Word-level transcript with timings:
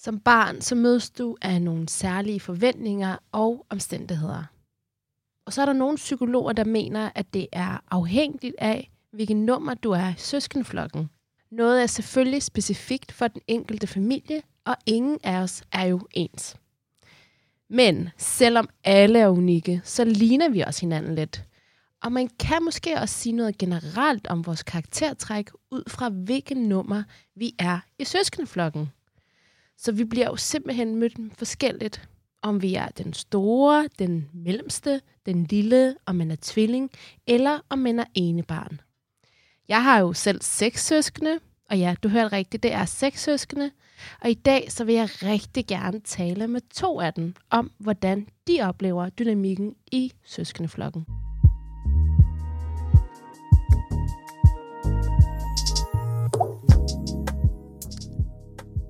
Som 0.00 0.20
barn 0.20 0.60
så 0.60 0.74
mødes 0.74 1.10
du 1.10 1.36
af 1.42 1.62
nogle 1.62 1.88
særlige 1.88 2.40
forventninger 2.40 3.16
og 3.32 3.66
omstændigheder. 3.70 4.44
Og 5.46 5.52
så 5.52 5.62
er 5.62 5.66
der 5.66 5.72
nogle 5.72 5.96
psykologer, 5.96 6.52
der 6.52 6.64
mener, 6.64 7.10
at 7.14 7.34
det 7.34 7.46
er 7.52 7.84
afhængigt 7.90 8.54
af, 8.58 8.90
hvilken 9.12 9.46
nummer 9.46 9.74
du 9.74 9.90
er 9.90 10.08
i 10.08 10.14
søskenflokken. 10.18 11.10
Noget 11.50 11.82
er 11.82 11.86
selvfølgelig 11.86 12.42
specifikt 12.42 13.12
for 13.12 13.28
den 13.28 13.40
enkelte 13.46 13.86
familie, 13.86 14.42
og 14.64 14.76
ingen 14.86 15.18
af 15.24 15.36
os 15.36 15.62
er 15.72 15.84
jo 15.84 16.00
ens. 16.10 16.56
Men 17.70 18.08
selvom 18.16 18.68
alle 18.84 19.18
er 19.18 19.28
unikke, 19.28 19.80
så 19.84 20.04
ligner 20.04 20.48
vi 20.48 20.60
også 20.60 20.80
hinanden 20.80 21.14
lidt. 21.14 21.44
Og 22.02 22.12
man 22.12 22.28
kan 22.40 22.64
måske 22.64 22.94
også 22.94 23.14
sige 23.14 23.32
noget 23.32 23.58
generelt 23.58 24.26
om 24.26 24.46
vores 24.46 24.62
karaktertræk 24.62 25.50
ud 25.70 25.82
fra 25.88 26.08
hvilken 26.08 26.68
nummer 26.68 27.02
vi 27.36 27.54
er 27.58 27.78
i 27.98 28.04
søskenflokken. 28.04 28.90
Så 29.78 29.92
vi 29.92 30.04
bliver 30.04 30.26
jo 30.26 30.36
simpelthen 30.36 30.96
mødt 30.96 31.38
forskelligt, 31.38 32.08
om 32.42 32.62
vi 32.62 32.74
er 32.74 32.88
den 32.88 33.12
store, 33.12 33.88
den 33.98 34.28
mellemste, 34.32 35.00
den 35.26 35.44
lille, 35.44 35.96
om 36.06 36.16
man 36.16 36.30
er 36.30 36.36
tvilling, 36.42 36.90
eller 37.26 37.58
om 37.68 37.78
man 37.78 37.98
er 37.98 38.04
ene 38.14 38.42
barn. 38.42 38.80
Jeg 39.68 39.84
har 39.84 39.98
jo 39.98 40.12
selv 40.12 40.42
seks 40.42 40.86
søskende, 40.86 41.38
og 41.70 41.78
ja, 41.78 41.94
du 42.02 42.08
hørte 42.08 42.36
rigtigt, 42.36 42.62
det 42.62 42.72
er 42.72 42.84
seks 42.84 43.22
søskende. 43.22 43.70
Og 44.20 44.30
i 44.30 44.34
dag 44.34 44.72
så 44.72 44.84
vil 44.84 44.94
jeg 44.94 45.08
rigtig 45.22 45.66
gerne 45.66 46.00
tale 46.00 46.48
med 46.48 46.60
to 46.74 47.00
af 47.00 47.14
dem 47.14 47.34
om, 47.50 47.70
hvordan 47.78 48.26
de 48.46 48.60
oplever 48.62 49.08
dynamikken 49.08 49.74
i 49.92 50.12
søskendeflokken. 50.24 51.27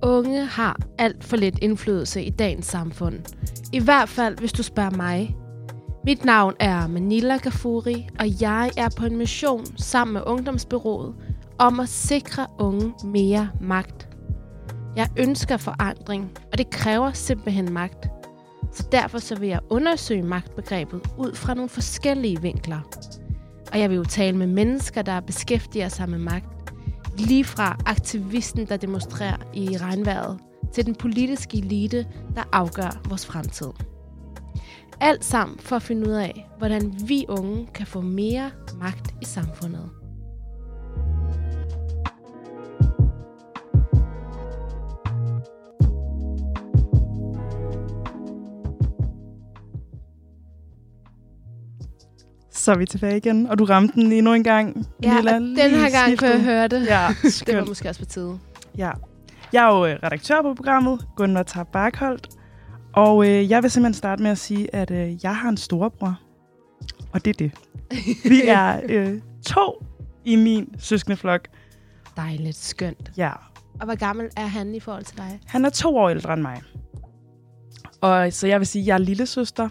Unge 0.02 0.45
har 0.45 0.77
alt 0.98 1.25
for 1.25 1.36
lidt 1.36 1.59
indflydelse 1.62 2.23
i 2.23 2.31
dagens 2.31 2.67
samfund. 2.67 3.19
I 3.73 3.78
hvert 3.78 4.09
fald, 4.09 4.39
hvis 4.39 4.53
du 4.53 4.62
spørger 4.62 4.97
mig. 4.97 5.36
Mit 6.05 6.25
navn 6.25 6.55
er 6.61 6.86
Manila 6.86 7.36
Gafuri, 7.36 8.08
og 8.19 8.41
jeg 8.41 8.70
er 8.77 8.89
på 8.97 9.06
en 9.06 9.17
mission 9.17 9.67
sammen 9.77 10.12
med 10.12 10.23
Ungdomsbyrået 10.27 11.14
om 11.58 11.81
at 11.81 11.89
sikre 11.89 12.47
unge 12.58 12.95
mere 13.05 13.50
magt. 13.61 14.08
Jeg 14.97 15.08
ønsker 15.19 15.56
forandring, 15.56 16.30
og 16.53 16.58
det 16.58 16.70
kræver 16.70 17.12
simpelthen 17.12 17.73
magt. 17.73 18.08
Så 18.73 18.89
derfor 18.92 19.19
så 19.19 19.39
vil 19.39 19.48
jeg 19.48 19.61
undersøge 19.70 20.23
magtbegrebet 20.23 21.01
ud 21.19 21.34
fra 21.34 21.55
nogle 21.55 21.69
forskellige 21.69 22.42
vinkler. 22.42 22.80
Og 23.73 23.80
jeg 23.80 23.91
vil 23.91 23.97
jo 23.97 24.05
tale 24.05 24.36
med 24.36 24.47
mennesker, 24.47 25.03
der 25.03 25.20
beskæftiger 25.20 25.89
sig 25.89 26.08
med 26.08 26.19
magt. 26.19 26.58
Lige 27.19 27.44
fra 27.44 27.77
aktivisten, 27.86 28.66
der 28.66 28.77
demonstrerer 28.77 29.36
i 29.55 29.77
regnvejret, 29.77 30.38
til 30.72 30.86
den 30.86 30.94
politiske 30.94 31.58
elite, 31.58 32.06
der 32.34 32.42
afgør 32.52 33.00
vores 33.08 33.27
fremtid. 33.27 33.69
Alt 35.00 35.24
sammen 35.24 35.58
for 35.58 35.77
at 35.77 35.83
finde 35.83 36.08
ud 36.08 36.14
af, 36.14 36.46
hvordan 36.58 36.94
vi 37.06 37.24
unge 37.28 37.69
kan 37.74 37.86
få 37.86 38.00
mere 38.00 38.50
magt 38.80 39.14
i 39.22 39.24
samfundet. 39.24 39.98
Så 52.69 52.72
er 52.72 52.78
vi 52.78 52.86
tilbage 52.86 53.16
igen, 53.16 53.47
og 53.47 53.58
du 53.58 53.64
ramte 53.64 53.94
den 53.94 54.12
endnu 54.12 54.34
en 54.34 54.44
gang. 54.44 54.86
Ja, 55.02 55.14
Nilla, 55.14 55.34
og 55.34 55.41
den 55.41 55.56
her 55.56 55.91
gang 55.91 56.06
skiftet. 56.06 56.19
kunne 56.19 56.30
jeg 56.30 56.41
høre 56.41 56.69
det. 56.69 56.86
Ja, 56.86 57.08
det 57.47 57.56
var 57.56 57.64
måske 57.64 57.88
også 57.88 58.00
på 58.00 58.06
tide. 58.06 58.38
Ja. 58.78 58.91
Jeg 59.52 59.64
er 59.69 59.77
jo 59.77 59.86
øh, 59.86 59.97
redaktør 60.02 60.42
på 60.42 60.55
programmet, 60.55 61.06
Gunnar 61.16 61.42
Tar 61.42 61.64
Barkholdt. 61.64 62.28
Og 62.92 63.28
øh, 63.28 63.50
jeg 63.50 63.62
vil 63.62 63.70
simpelthen 63.70 63.94
starte 63.94 64.22
med 64.22 64.30
at 64.30 64.39
sige, 64.39 64.74
at 64.74 64.91
øh, 64.91 65.24
jeg 65.24 65.36
har 65.36 65.48
en 65.48 65.57
storebror. 65.57 66.20
Og 67.12 67.24
det 67.24 67.30
er 67.30 67.34
det. 67.34 67.52
Vi 68.24 68.42
er 68.58 68.80
øh, 68.89 69.20
to 69.46 69.84
i 70.24 70.36
min 70.36 70.74
søskendeflok. 70.78 71.48
Dejligt, 72.17 72.57
skønt. 72.57 73.11
Ja. 73.17 73.33
Og 73.80 73.84
hvor 73.84 73.95
gammel 73.95 74.28
er 74.36 74.46
han 74.46 74.74
i 74.74 74.80
forhold 74.80 75.05
til 75.05 75.17
dig? 75.17 75.40
Han 75.46 75.64
er 75.64 75.70
to 75.70 75.96
år 75.96 76.08
ældre 76.08 76.33
end 76.33 76.42
mig. 76.42 76.62
Og 78.01 78.33
så 78.33 78.46
jeg 78.46 78.61
vil 78.61 78.67
sige, 78.67 78.83
at 78.83 78.86
jeg 78.86 78.95
er 78.95 78.98
lille 78.98 79.27
søster. 79.27 79.68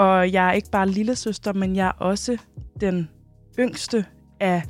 Og 0.00 0.32
jeg 0.32 0.48
er 0.48 0.52
ikke 0.52 0.70
bare 0.70 0.88
lille 0.88 1.16
søster, 1.16 1.52
men 1.52 1.76
jeg 1.76 1.86
er 1.86 1.92
også 1.92 2.36
den 2.80 3.08
yngste 3.58 4.04
af 4.40 4.62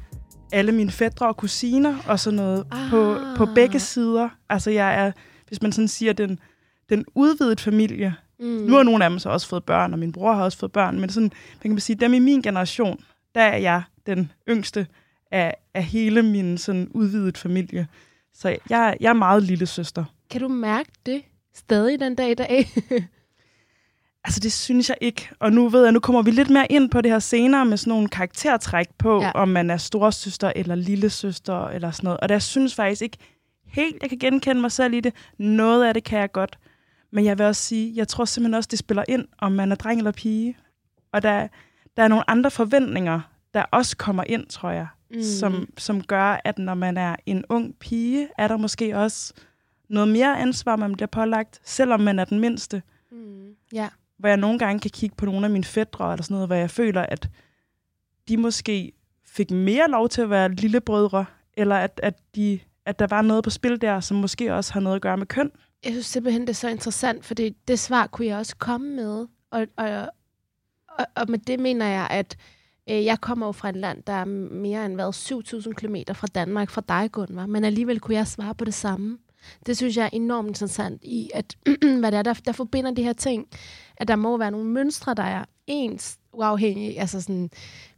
alle 0.53 0.73
mine 0.73 0.91
fædre 0.91 1.29
og 1.29 1.37
kusiner 1.37 1.99
og 2.07 2.21
sådan 2.21 2.37
noget 2.37 2.67
ah. 2.71 2.91
på, 2.91 3.17
på 3.37 3.47
begge 3.55 3.81
sider. 3.81 4.29
Altså 4.49 4.71
jeg 4.71 5.07
er, 5.07 5.13
hvis 5.49 5.63
man 5.63 5.73
sådan 5.73 5.89
siger, 5.89 6.13
den, 6.13 6.39
den 6.89 7.05
udvidede 7.15 7.57
familie. 7.57 8.15
Mm. 8.41 8.47
Mm. 8.47 8.53
Nu 8.53 8.77
har 8.77 8.83
nogle 8.83 9.05
af 9.05 9.11
dem 9.11 9.19
så 9.19 9.29
også 9.29 9.49
fået 9.49 9.65
børn, 9.65 9.93
og 9.93 9.99
min 9.99 10.13
bror 10.13 10.33
har 10.33 10.45
også 10.45 10.59
fået 10.59 10.73
børn, 10.73 11.01
men 11.01 11.11
sådan, 11.11 11.31
man 11.53 11.61
kan 11.63 11.71
man 11.71 11.81
sige, 11.81 11.97
dem 11.97 12.15
i 12.15 12.19
min 12.19 12.43
generation, 12.43 13.01
der 13.35 13.43
er 13.43 13.57
jeg 13.57 13.83
den 14.07 14.33
yngste 14.49 14.87
af, 15.31 15.55
af 15.75 15.85
hele 15.85 16.23
min 16.23 16.59
sådan 16.59 16.89
udvidet 16.95 17.39
familie. 17.39 17.87
Så 18.35 18.49
jeg, 18.71 18.97
jeg 19.01 19.09
er 19.09 19.13
meget 19.13 19.43
lille 19.43 19.67
søster. 19.67 20.05
Kan 20.31 20.41
du 20.41 20.49
mærke 20.49 20.91
det 21.07 21.23
stadig 21.55 22.01
den 22.01 22.15
dag 22.15 22.31
i 22.31 22.35
dag? 22.35 22.69
Altså, 24.25 24.41
det 24.41 24.53
synes 24.53 24.89
jeg 24.89 24.97
ikke. 25.01 25.29
Og 25.39 25.53
nu 25.53 25.69
ved 25.69 25.83
jeg, 25.83 25.93
nu 25.93 26.01
kommer 26.01 26.23
vi 26.23 26.31
lidt 26.31 26.51
mere 26.51 26.73
ind 26.73 26.91
på 26.91 27.01
det 27.01 27.11
her 27.11 27.19
senere 27.19 27.65
med 27.65 27.77
sådan 27.77 27.91
nogle 27.91 28.09
karaktertræk 28.09 28.87
på, 28.99 29.23
Ja. 29.23 29.31
om 29.35 29.49
man 29.49 29.71
er 29.71 29.77
storsøster 29.77 30.53
eller 30.57 30.75
lillesøster 30.75 31.69
eller 31.69 31.91
sådan 31.91 32.05
noget. 32.07 32.21
Og 32.21 32.29
der 32.29 32.39
synes 32.39 32.75
faktisk 32.75 33.03
ikke 33.03 33.17
helt, 33.67 33.97
jeg 34.03 34.09
kan 34.09 34.19
genkende 34.19 34.61
mig 34.61 34.73
selv 34.73 34.95
i 34.95 35.01
det. 35.01 35.15
Noget 35.39 35.85
af 35.85 35.95
det 35.95 36.05
kan 36.05 36.19
jeg 36.19 36.33
godt. 36.33 36.59
Men 37.13 37.25
jeg 37.25 37.39
vil 37.39 37.47
også 37.47 37.63
sige, 37.63 37.93
jeg 37.97 38.09
tror 38.09 38.25
simpelthen 38.25 38.55
også, 38.55 38.69
det 38.71 38.79
spiller 38.79 39.05
ind, 39.09 39.25
om 39.39 39.53
man 39.53 39.73
er 39.73 39.77
dreng 39.77 39.99
eller 39.99 40.13
pige. 40.13 40.57
Og 41.13 41.23
der, 41.23 41.49
der 41.97 42.03
er 42.03 42.09
nogle 42.09 42.31
andre 42.31 42.51
forventninger, 42.51 43.21
der 43.55 43.63
også 43.63 43.97
kommer 43.97 44.25
ind, 44.27 44.47
tror 44.47 44.71
jeg, 44.71 44.87
mm. 45.11 45.23
som, 45.23 45.69
som 45.79 46.03
gør, 46.03 46.41
at 46.45 46.59
når 46.59 46.75
man 46.75 46.97
er 46.97 47.17
en 47.27 47.45
ung 47.49 47.75
pige, 47.81 48.29
er 48.39 48.49
der 48.49 48.57
måske 48.57 48.97
også 48.99 49.33
noget 49.89 50.09
mere 50.09 50.41
ansvar, 50.41 50.77
man 50.77 50.93
bliver 50.93 51.07
pålagt, 51.07 51.61
selvom 51.65 52.01
man 52.01 52.19
er 52.19 52.25
den 52.25 52.41
mindste 52.41 52.83
Mm. 53.13 53.55
Ja 53.73 53.89
hvor 54.21 54.29
jeg 54.29 54.37
nogle 54.37 54.59
gange 54.59 54.81
kan 54.81 54.91
kigge 54.91 55.17
på 55.17 55.25
nogle 55.25 55.47
af 55.47 55.51
mine 55.51 55.65
fædre 55.65 56.13
eller 56.13 56.23
sådan 56.23 56.35
noget, 56.35 56.49
hvor 56.49 56.57
jeg 56.57 56.71
føler, 56.71 57.03
at 57.03 57.29
de 58.29 58.37
måske 58.37 58.93
fik 59.25 59.51
mere 59.51 59.91
lov 59.91 60.09
til 60.09 60.23
at 60.23 60.31
være 60.31 60.49
lillebrødre, 60.49 61.25
eller 61.55 61.77
at, 61.77 62.01
at, 62.03 62.15
de, 62.35 62.61
at 62.87 62.99
der 62.99 63.07
var 63.07 63.23
noget 63.23 63.45
på 63.45 63.51
spil 63.51 63.81
der, 63.81 64.01
som 64.01 64.17
måske 64.17 64.55
også 64.55 64.73
har 64.73 64.81
noget 64.81 64.97
at 64.97 65.03
gøre 65.03 65.17
med 65.17 65.27
køn. 65.27 65.51
Jeg 65.85 65.93
synes 65.93 66.07
simpelthen, 66.07 66.43
det 66.43 66.49
er 66.49 66.55
så 66.55 66.69
interessant, 66.69 67.25
for 67.25 67.35
det, 67.35 67.69
det 67.69 67.79
svar 67.79 68.07
kunne 68.07 68.27
jeg 68.27 68.39
også 68.39 68.57
komme 68.57 68.91
med. 68.91 69.27
Og, 69.51 69.67
og, 69.77 70.09
og, 70.89 71.07
og 71.17 71.31
med 71.31 71.39
det 71.39 71.61
mener 71.61 71.87
jeg, 71.87 72.09
at 72.11 72.37
øh, 72.91 73.05
jeg 73.05 73.21
kommer 73.21 73.47
jo 73.47 73.53
fra 73.53 73.69
et 73.69 73.77
land, 73.77 74.03
der 74.03 74.13
er 74.13 74.25
mere 74.25 74.87
end 74.87 74.95
hvad, 74.95 75.15
7.000 75.67 75.73
km 75.73 75.97
fra 76.13 76.27
Danmark, 76.27 76.71
fra 76.71 76.83
dig, 76.89 77.13
Gunvar. 77.13 77.47
Men 77.47 77.65
alligevel 77.65 78.01
kunne 78.01 78.17
jeg 78.17 78.27
svare 78.27 78.55
på 78.55 78.65
det 78.65 78.75
samme. 78.75 79.19
Det 79.67 79.77
synes 79.77 79.97
jeg 79.97 80.05
er 80.05 80.11
enormt 80.13 80.49
interessant 80.49 81.05
i, 81.05 81.31
at 81.35 81.57
hvad 82.01 82.13
det 82.13 82.19
er, 82.19 82.23
der, 82.23 82.35
der 82.35 82.53
forbinder 82.53 82.91
de 82.91 83.03
her 83.03 83.13
ting. 83.13 83.49
At 84.01 84.09
der 84.09 84.17
må 84.17 84.37
være 84.37 84.51
nogle 84.51 84.69
mønstre, 84.69 85.15
der 85.15 85.23
er 85.23 85.45
ens 85.67 86.19
uafhængige, 86.33 87.01
altså 87.01 87.21
sådan 87.21 87.51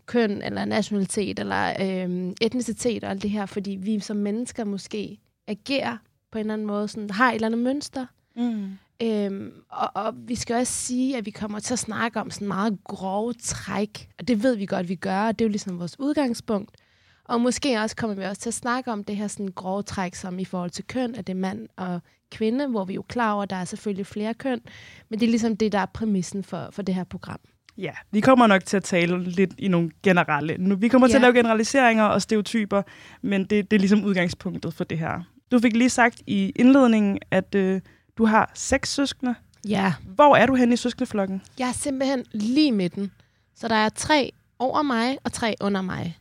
køn 0.07 0.43
eller 0.43 0.65
nationalitet 0.65 1.39
eller 1.39 1.75
øhm, 1.81 2.35
etnicitet 2.41 3.05
og 3.05 3.11
alt 3.11 3.23
det 3.23 3.31
her, 3.31 3.47
fordi 3.47 3.71
vi 3.71 4.01
som 4.01 4.17
mennesker 4.17 4.65
måske 4.65 5.19
agerer 5.47 5.97
på 6.31 6.39
en 6.39 6.41
eller 6.41 6.55
anden 6.55 6.67
måde, 6.67 6.89
sådan, 6.89 7.11
har 7.11 7.31
et 7.31 7.35
eller 7.35 7.49
andet 7.49 7.61
mønster. 7.61 8.07
Mm. 8.37 8.71
Øhm, 9.03 9.53
og, 9.69 9.91
og 9.95 10.15
vi 10.17 10.35
skal 10.35 10.57
også 10.57 10.73
sige, 10.73 11.17
at 11.17 11.27
vi 11.27 11.31
kommer 11.31 11.61
til 11.61 11.73
at 11.73 11.79
snakke 11.79 12.21
om 12.21 12.31
sådan 12.31 12.49
meget 12.49 12.79
grove 12.85 13.33
træk, 13.33 14.09
og 14.19 14.29
det 14.29 14.43
ved 14.43 14.57
vi 14.57 14.67
godt, 14.67 14.89
vi 14.89 14.95
gør, 14.95 15.21
og 15.27 15.39
det 15.39 15.45
er 15.45 15.49
jo 15.49 15.51
ligesom 15.51 15.79
vores 15.79 16.01
udgangspunkt. 16.01 16.77
Og 17.25 17.41
måske 17.41 17.79
også 17.79 17.97
kommer 17.97 18.17
vi 18.17 18.25
også 18.25 18.43
til 18.43 18.51
at 18.51 18.55
snakke 18.55 18.93
om 18.93 19.05
det 19.05 19.17
her 19.17 19.29
sådan 19.29 19.53
grove 19.55 19.83
træk, 19.83 20.15
som 20.15 20.39
i 20.39 20.45
forhold 20.45 20.71
til 20.71 20.85
køn, 20.87 21.15
at 21.15 21.27
det 21.27 21.33
er 21.33 21.39
mand 21.39 21.69
og 21.77 22.01
kvinde, 22.33 22.67
hvor 22.67 22.85
vi 22.85 22.93
er 22.93 22.95
jo 22.95 23.03
klar 23.09 23.33
over, 23.33 23.43
at 23.43 23.51
der 23.51 23.57
er 23.57 23.65
selvfølgelig 23.65 24.07
flere 24.07 24.35
køn, 24.35 24.61
men 25.09 25.21
det 25.21 25.27
er 25.27 25.31
ligesom 25.31 25.57
det, 25.57 25.73
der 25.73 25.79
er 25.79 25.87
præmissen 25.87 26.45
for, 26.45 26.69
for 26.73 26.83
det 26.83 26.95
her 26.95 27.05
program. 27.05 27.39
Ja, 27.79 27.93
vi 28.11 28.21
kommer 28.21 28.47
nok 28.47 28.65
til 28.65 28.77
at 28.77 28.85
tale 28.85 29.25
lidt 29.25 29.55
i 29.59 29.69
nogle 29.69 29.91
generelle. 30.03 30.57
Nu, 30.59 30.77
vi 30.77 30.89
kommer 30.89 31.07
til 31.09 31.13
Ja. 31.13 31.17
at 31.19 31.23
lave 31.23 31.35
generaliseringer 31.35 32.05
og 32.05 32.23
stereotyper, 32.23 32.83
men 33.23 33.41
det, 33.45 33.71
det 33.71 33.77
er 33.77 33.81
ligesom 33.81 34.05
udgangspunktet 34.05 34.75
for 34.75 34.85
det 34.85 34.99
her. 34.99 35.21
Du 35.51 35.59
fik 35.59 35.77
lige 35.77 35.91
sagt 35.91 36.23
i 36.27 36.53
indledningen, 36.57 37.19
at 37.31 37.55
øh, 37.55 37.81
du 38.19 38.25
har 38.25 38.51
seks 38.55 38.93
søskende. 38.95 39.35
Ja, 39.69 39.95
Hvor 40.15 40.37
er 40.37 40.47
du 40.47 40.55
henne 40.55 40.73
i 40.75 40.77
søskendeflokken? 40.77 41.43
jeg 41.59 41.69
er 41.69 41.73
simpelthen 41.73 42.25
lige 42.33 42.73
midten. 42.73 43.11
Så 43.55 43.69
der 43.69 43.75
er 43.75 43.89
tre 43.89 44.33
over 44.59 44.83
mig 44.83 45.19
og 45.25 45.33
tre 45.33 45.55
under 45.61 45.83
mig. 45.83 46.19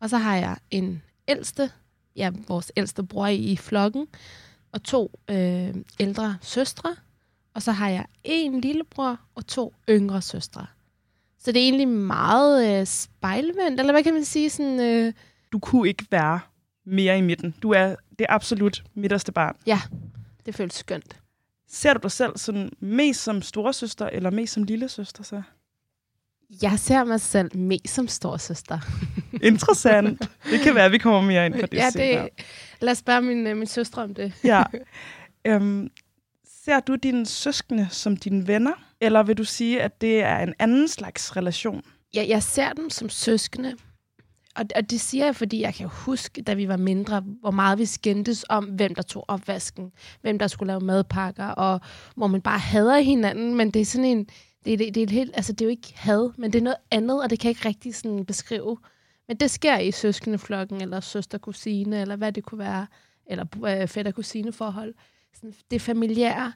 Og 0.00 0.10
så 0.10 0.18
har 0.18 0.36
jeg 0.36 0.56
en 0.70 1.02
ældste, 1.28 1.70
ja, 2.16 2.30
vores 2.48 2.72
ældste 2.76 3.02
bror 3.02 3.26
i 3.26 3.56
flokken, 3.56 4.06
og 4.72 4.82
to 4.82 5.20
øh, 5.30 5.74
ældre 6.00 6.36
søstre. 6.42 6.96
Og 7.54 7.62
så 7.62 7.72
har 7.72 7.88
jeg 7.88 8.04
en 8.24 8.60
lillebror 8.60 9.20
og 9.34 9.46
to 9.46 9.74
yngre 9.88 10.22
søstre. 10.22 10.66
Så 11.38 11.52
det 11.52 11.60
er 11.60 11.64
egentlig 11.64 11.88
meget 11.88 12.80
øh, 12.80 12.86
spejlvendt, 12.86 13.80
eller 13.80 13.92
hvad 13.92 14.02
kan 14.02 14.14
man 14.14 14.24
sige? 14.24 14.50
Sådan, 14.50 14.80
øh, 14.80 15.12
Du 15.52 15.58
kunne 15.58 15.88
ikke 15.88 16.04
være 16.10 16.40
mere 16.86 17.18
i 17.18 17.20
midten. 17.20 17.54
Du 17.62 17.70
er 17.72 17.94
det 18.18 18.26
absolut 18.28 18.84
midterste 18.94 19.32
barn. 19.32 19.56
ja, 19.66 19.80
det 20.46 20.54
føles 20.54 20.74
skønt. 20.74 21.16
Ser 21.68 21.94
du 21.94 22.00
dig 22.02 22.10
selv 22.10 22.32
sådan 22.38 22.70
mest 22.80 23.22
som 23.22 23.42
storesøster, 23.42 24.06
eller 24.06 24.30
mest 24.30 24.52
som 24.52 24.62
lille 24.64 24.88
søster 24.88 25.22
så? 25.24 25.42
Jeg 26.62 26.78
ser 26.78 27.04
mig 27.04 27.20
selv 27.20 27.56
mest 27.56 27.94
som 27.94 28.08
storsøster. 28.08 28.78
Interessant. 29.42 30.20
Det 30.50 30.60
kan 30.60 30.74
være, 30.74 30.84
at 30.84 30.92
vi 30.92 30.98
kommer 30.98 31.20
mere 31.20 31.46
ind 31.46 31.54
på 31.54 31.66
det 31.70 31.74
ja, 31.74 31.90
senere. 31.90 32.22
det, 32.24 32.30
lad 32.80 32.92
os 32.92 32.98
spørge 32.98 33.22
min, 33.22 33.46
øh, 33.46 33.56
min 33.56 33.66
søstre 33.66 34.02
om 34.02 34.14
det. 34.14 34.32
Ja. 34.44 34.62
Øhm, 35.44 35.88
ser 36.64 36.80
du 36.80 36.94
dine 36.94 37.26
søskende 37.26 37.88
som 37.90 38.16
dine 38.16 38.46
venner, 38.46 38.72
eller 39.00 39.22
vil 39.22 39.38
du 39.38 39.44
sige, 39.44 39.82
at 39.82 40.00
det 40.00 40.22
er 40.22 40.38
en 40.38 40.54
anden 40.58 40.88
slags 40.88 41.36
relation? 41.36 41.82
Jeg, 42.14 42.28
jeg 42.28 42.42
ser 42.42 42.72
dem 42.72 42.90
som 42.90 43.08
søskende, 43.08 43.76
og, 44.56 44.64
og 44.76 44.90
det 44.90 45.00
siger 45.00 45.24
jeg, 45.24 45.36
fordi 45.36 45.60
jeg 45.60 45.74
kan 45.74 45.88
huske, 45.88 46.42
da 46.42 46.54
vi 46.54 46.68
var 46.68 46.76
mindre, 46.76 47.20
hvor 47.40 47.50
meget 47.50 47.78
vi 47.78 47.86
skændtes 47.86 48.44
om, 48.48 48.64
hvem 48.64 48.94
der 48.94 49.02
tog 49.02 49.24
opvasken, 49.28 49.92
hvem 50.20 50.38
der 50.38 50.46
skulle 50.46 50.66
lave 50.66 50.80
madpakker, 50.80 51.46
og 51.46 51.80
hvor 52.16 52.26
man 52.26 52.40
bare 52.40 52.58
hader 52.58 52.98
hinanden, 52.98 53.56
men 53.56 53.70
det 53.70 53.82
er 53.82 53.86
sådan 53.86 54.04
en, 54.04 54.26
det, 54.64 54.78
det, 54.78 54.94
det 54.94 54.96
er 54.96 55.04
et 55.04 55.10
helt, 55.10 55.30
altså 55.34 55.52
det 55.52 55.60
er 55.60 55.66
jo 55.66 55.70
ikke 55.70 55.92
had, 55.96 56.30
men 56.38 56.52
det 56.52 56.58
er 56.58 56.62
noget 56.62 56.78
andet, 56.90 57.22
og 57.22 57.30
det 57.30 57.40
kan 57.40 57.48
jeg 57.48 57.50
ikke 57.50 57.68
rigtig 57.68 57.94
sådan 57.94 58.24
beskrive. 58.24 58.76
Men 59.30 59.36
det 59.36 59.50
sker 59.50 59.78
i 59.78 59.90
søskendeflokken, 59.90 60.80
eller 60.80 61.00
søster-kusine, 61.00 62.00
eller 62.00 62.16
hvad 62.16 62.32
det 62.32 62.44
kunne 62.44 62.58
være, 62.58 62.86
eller 63.26 63.44
øh, 63.66 63.88
fætter-kusine-forhold. 63.88 64.94
Sådan, 65.34 65.54
det 65.70 65.76
er 65.76 65.80
familiære. 65.80 66.52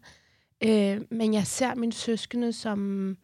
Øh, 0.65 1.01
men 1.11 1.35
jeg 1.35 1.47
ser 1.47 1.75
mine 1.75 1.93
søskende 1.93 2.53
som, 2.53 3.17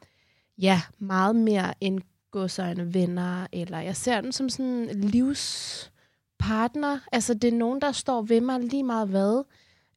ja, 0.58 0.82
meget 0.98 1.36
mere 1.36 1.74
end 1.80 2.00
godsøjne 2.30 2.94
venner, 2.94 3.46
eller 3.52 3.80
jeg 3.80 3.96
ser 3.96 4.20
dem 4.20 4.32
som 4.32 4.48
sådan 4.48 4.86
livspartner. 4.86 6.98
Altså, 7.12 7.34
det 7.34 7.52
er 7.52 7.58
nogen, 7.58 7.80
der 7.80 7.92
står 7.92 8.22
ved 8.22 8.40
mig 8.40 8.60
lige 8.60 8.84
meget 8.84 9.08
hvad. 9.08 9.44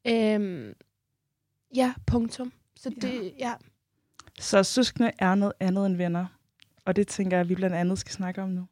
Øhm, 0.08 0.74
ja, 1.76 1.94
punktum. 2.08 2.54
Så 2.76 2.90
det, 2.90 3.34
ja. 3.40 3.54
Så 4.40 4.64
søskende 4.64 5.12
er 5.20 5.36
noget 5.36 5.54
andet 5.60 5.86
end 5.86 5.96
venner. 5.96 6.26
Og 6.86 6.96
det 6.96 7.08
tænker 7.08 7.38
jeg, 7.38 7.42
at 7.42 7.50
vi 7.50 7.56
blandt 7.56 7.76
andet 7.76 8.00
skal 8.00 8.14
snakke 8.14 8.42
om 8.42 8.50
nu. 8.50 8.68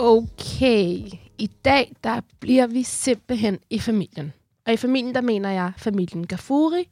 Okay, 0.00 1.10
i 1.38 1.50
dag 1.64 1.96
der 2.04 2.20
bliver 2.40 2.66
vi 2.66 2.82
simpelthen 2.82 3.58
i 3.70 3.78
familien. 3.78 4.32
Og 4.66 4.72
i 4.72 4.76
familien, 4.76 5.14
der 5.14 5.20
mener 5.20 5.50
jeg 5.50 5.72
familien 5.76 6.26
Gafuri. 6.26 6.88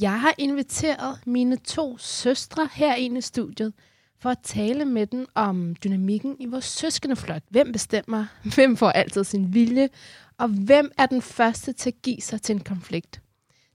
Jeg 0.00 0.20
har 0.20 0.34
inviteret 0.38 1.18
mine 1.26 1.56
to 1.56 1.98
søstre 1.98 2.68
her 2.72 2.94
ind 2.94 3.18
i 3.18 3.20
studiet 3.20 3.72
for 4.18 4.30
at 4.30 4.38
tale 4.42 4.84
med 4.84 5.06
dem 5.06 5.26
om 5.34 5.76
dynamikken 5.84 6.36
i 6.40 6.46
vores 6.46 6.64
søskendeflok. 6.64 7.42
Hvem 7.48 7.72
bestemmer? 7.72 8.26
Hvem 8.54 8.76
får 8.76 8.90
altid 8.90 9.24
sin 9.24 9.54
vilje? 9.54 9.88
Og 10.38 10.48
hvem 10.48 10.90
er 10.98 11.06
den 11.06 11.22
første 11.22 11.72
til 11.72 11.90
at 11.90 12.02
give 12.02 12.20
sig 12.20 12.42
til 12.42 12.52
en 12.52 12.60
konflikt? 12.60 13.20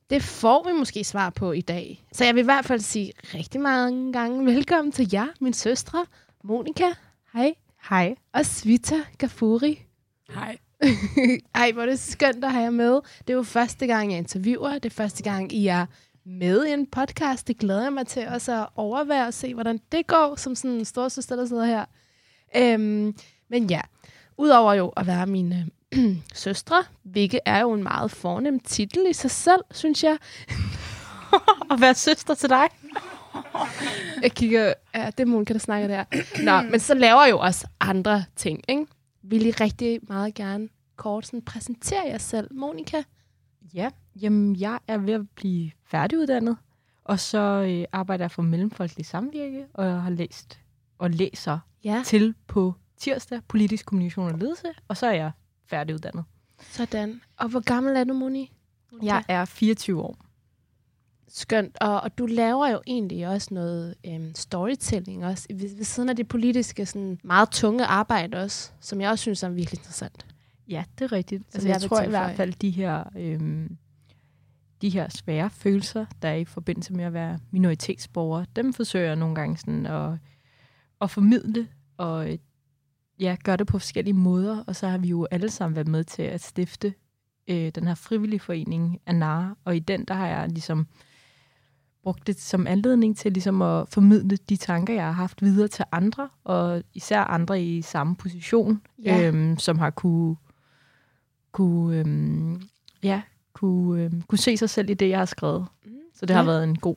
Det 0.10 0.24
får 0.24 0.68
vi 0.68 0.78
måske 0.78 1.04
svar 1.04 1.30
på 1.30 1.52
i 1.52 1.62
dag. 1.62 2.04
Så 2.12 2.26
jeg 2.26 2.36
vil 2.36 2.42
i 2.42 2.46
hvert 2.46 2.66
fald 2.66 2.80
sige 2.80 3.12
rigtig 3.34 3.62
mange 3.62 4.14
gange 4.14 4.46
velkommen 4.46 4.92
til 4.92 5.10
jer, 5.14 5.28
mine 5.40 5.54
søstre. 5.54 6.06
Monika, 6.44 6.86
hej. 7.34 7.54
Hej. 7.90 8.16
Og 8.34 8.46
Svita 8.46 8.96
Gafuri. 9.18 9.86
Hej. 10.34 10.58
Ej, 11.56 11.72
hvor 11.72 11.82
er 11.82 11.86
det 11.86 12.00
skønt 12.00 12.44
at 12.44 12.52
have 12.52 12.64
jer 12.64 12.70
med. 12.70 12.94
Det 13.20 13.30
er 13.30 13.34
jo 13.34 13.44
første 13.44 13.88
gang, 13.88 14.12
jeg 14.12 14.18
interviewer. 14.18 14.74
Det 14.74 14.86
er 14.86 14.90
første 14.90 15.24
gang, 15.24 15.54
I 15.54 15.68
er 15.68 15.86
med 16.26 16.66
i 16.66 16.72
en 16.72 16.88
podcast. 16.88 17.48
Det 17.48 17.58
glæder 17.58 17.84
jeg 17.84 17.94
mig 17.94 18.08
til 18.08 18.28
også 18.28 18.62
at 18.62 18.68
overvære 18.76 19.28
og 19.28 19.34
se, 19.34 19.54
hvordan 19.54 19.80
det 19.92 20.08
går, 20.08 20.36
som 20.36 20.56
sådan 20.56 20.72
en 20.72 20.86
stor 20.86 21.10
søster, 21.10 21.36
der 21.36 21.46
sidder 21.46 21.66
her. 21.66 21.86
Øhm, 22.56 23.16
men 23.50 23.70
ja, 23.70 23.82
udover 24.38 24.74
jo 24.74 24.88
at 24.88 25.08
være 25.08 25.28
mine 25.28 25.70
øh, 25.92 26.18
søstre, 26.34 26.84
hvilket 27.04 27.40
er 27.46 27.60
jo 27.62 27.74
en 27.74 27.84
meget 27.84 28.12
fornem 28.12 28.60
titel 28.60 29.06
i 29.10 29.14
sig 29.14 29.32
selv, 29.32 29.62
synes 29.72 30.04
jeg. 30.04 30.18
at 31.72 31.82
være 31.82 31.96
søster 31.96 32.34
til 32.34 32.50
dig. 32.50 32.70
Jeg 34.22 34.32
kigger, 34.32 34.74
ja, 34.96 35.10
det 35.18 35.30
er 35.30 35.44
kan 35.44 35.54
der 35.54 35.60
snakke 35.60 35.88
der. 35.88 36.04
Nå, 36.44 36.70
men 36.70 36.80
så 36.80 36.94
laver 36.94 37.22
jeg 37.22 37.32
jo 37.32 37.40
også 37.40 37.68
andre 37.80 38.24
ting, 38.36 38.62
ikke? 38.68 38.86
Vil 39.24 39.46
I 39.46 39.52
rigtig 39.52 40.00
meget 40.04 40.34
gerne 40.34 40.70
kort 40.96 41.26
sådan 41.26 41.42
præsentere 41.42 42.04
jer 42.06 42.18
selv, 42.18 42.54
Monika? 42.54 43.04
Ja, 43.74 43.90
jamen 44.22 44.56
jeg 44.56 44.80
er 44.88 44.98
ved 44.98 45.14
at 45.14 45.30
blive 45.36 45.72
færdiguddannet, 45.86 46.58
og 47.04 47.20
så 47.20 47.40
øh, 47.40 47.86
arbejder 47.92 48.24
jeg 48.24 48.32
for 48.32 48.42
Mellemfolkelig 48.42 49.06
Samvirke, 49.06 49.66
og 49.74 49.86
jeg 49.86 50.02
har 50.02 50.10
læst 50.10 50.60
og 50.98 51.10
læser 51.10 51.60
Ja, 51.84 52.02
til 52.06 52.36
på 52.48 52.74
tirsdag 52.98 53.42
politisk 53.48 53.86
kommunikation 53.86 54.32
og 54.32 54.38
ledelse, 54.40 54.68
og 54.88 54.98
så 54.98 55.06
er 55.08 55.12
jeg 55.12 55.32
færdiguddannet. 55.66 56.24
sådan. 56.62 57.22
Og 57.38 57.50
hvor 57.50 57.60
gammel 57.60 57.96
er 57.96 58.04
du, 58.04 58.14
Moni? 58.14 58.52
Jeg 59.04 59.24
er 59.28 59.46
24 59.46 60.02
år. 60.02 60.18
Skønt. 61.28 61.78
Og, 61.82 62.02
og 62.02 62.18
du 62.18 62.26
laver 62.26 62.68
jo 62.70 62.82
egentlig 62.88 63.28
også 63.28 63.54
noget 63.54 63.96
øhm, 64.08 64.36
storytelling 64.36 65.26
også, 65.26 65.48
ved, 65.50 65.76
ved 65.76 65.84
siden 65.84 66.10
af 66.10 66.16
det 66.16 66.28
politiske, 66.28 66.86
sådan 66.86 67.20
meget 67.24 67.50
tunge 67.52 67.86
arbejde 67.86 68.38
også, 68.38 68.72
som 68.80 69.02
jeg 69.02 69.10
også 69.12 69.22
synes 69.22 69.44
er 69.44 69.50
virkelig 69.50 69.80
interessant. 69.80 70.26
Ja, 70.72 70.84
det 71.00 71.06
er 71.06 71.12
rigtigt. 71.12 71.44
Som 71.44 71.58
Altså, 71.58 71.68
jeg 71.68 71.82
jeg 71.82 71.90
tror 71.90 72.02
i 72.02 72.10
hvert 72.10 72.36
fald, 72.36 72.54
de 72.54 72.70
her, 72.70 73.04
øhm, 73.18 73.78
de 74.82 74.90
her 74.90 75.10
svære 75.10 75.50
følelser, 75.50 76.06
der 76.22 76.28
er 76.30 76.36
i 76.36 76.46
forbindelse 76.46 76.94
med 76.94 77.04
at 77.06 77.14
være 77.14 77.40
minoritetsborger, 77.52 78.46
dem 78.56 78.74
forsøger 78.74 79.06
jeg 79.08 79.16
nogle 79.16 79.36
gange 79.36 79.58
sådan 79.58 79.86
at, 79.86 80.12
at 81.02 81.10
formidle 81.12 81.68
og 81.98 82.32
øh, 82.32 82.38
ja, 83.20 83.36
gøre 83.44 83.58
det 83.58 83.68
på 83.68 83.80
forskellige 83.80 84.14
måder. 84.14 84.64
Og 84.68 84.76
så 84.76 84.88
har 84.88 84.98
vi 84.98 85.08
jo 85.08 85.28
alle 85.32 85.50
sammen 85.50 85.76
været 85.76 85.88
med 85.88 86.04
til 86.04 86.22
at 86.24 86.42
stifte 86.42 86.94
øh, 87.48 87.70
den 87.76 87.88
her 87.88 87.96
frivillige 87.96 88.40
forening 88.40 89.00
Anara, 89.06 89.56
og 89.66 89.76
i 89.76 89.80
den, 89.80 90.06
der 90.06 90.14
har 90.14 90.28
jeg 90.28 90.50
ligesom 90.50 90.88
brugt 92.04 92.28
det 92.28 92.40
som 92.42 92.68
anledning 92.68 93.18
til 93.18 93.32
ligesom 93.34 93.62
at 93.62 93.90
formidle 93.90 94.38
de 94.38 94.56
tanker, 94.56 94.94
jeg 94.94 95.04
har 95.06 95.12
haft 95.12 95.42
videre 95.42 95.68
til 95.68 95.86
andre, 95.92 96.30
og 96.44 96.84
især 96.94 97.22
andre 97.24 97.64
i 97.64 97.82
samme 97.82 98.16
position, 98.16 98.82
Ja. 99.04 99.28
øhm, 99.28 99.58
som 99.58 99.80
har 99.80 99.90
kunne, 99.90 100.36
kunne, 101.52 101.98
øhm, 102.00 102.62
ja, 103.04 103.22
kunne, 103.54 104.04
øhm, 104.04 104.22
kunne 104.22 104.38
se 104.40 104.58
sig 104.58 104.70
selv 104.70 104.90
i 104.90 104.94
det, 104.94 105.10
jeg 105.10 105.18
har 105.18 105.26
skrevet. 105.26 105.66
Mm. 105.86 105.92
Så 106.14 106.26
det 106.26 106.36
har 106.36 106.44
Ja. 106.44 106.50
været 106.50 106.64
en 106.64 106.76
god, 106.78 106.96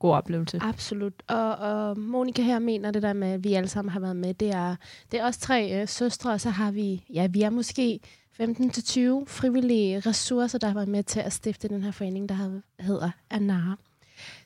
god 0.00 0.12
oplevelse. 0.14 0.58
Absolut. 0.62 1.12
Og, 1.28 1.54
og 1.56 1.98
Monika 1.98 2.42
her 2.42 2.58
mener 2.58 2.90
det 2.90 3.02
der 3.02 3.12
med, 3.12 3.28
at 3.28 3.44
vi 3.44 3.52
alle 3.54 3.68
sammen 3.68 3.92
har 3.92 4.00
været 4.00 4.16
med. 4.16 4.34
Det 4.34 4.50
er, 4.50 4.76
det 5.12 5.20
er 5.20 5.24
også 5.24 5.40
tre 5.40 5.80
øh, 5.82 5.88
søstre, 5.88 6.32
og 6.32 6.40
så 6.40 6.50
har 6.50 6.70
vi, 6.70 7.04
ja, 7.12 7.26
vi 7.26 7.42
er 7.42 7.50
måske 7.50 8.00
15-20 8.40 9.24
frivillige 9.26 10.00
ressourcer, 10.00 10.58
der 10.58 10.66
har 10.66 10.74
været 10.74 10.88
med 10.88 11.02
til 11.02 11.20
at 11.20 11.32
stifte 11.32 11.68
den 11.68 11.82
her 11.82 11.90
forening, 11.90 12.28
der 12.28 12.34
hed- 12.34 12.62
hedder 12.80 13.10
Anara. 13.30 13.76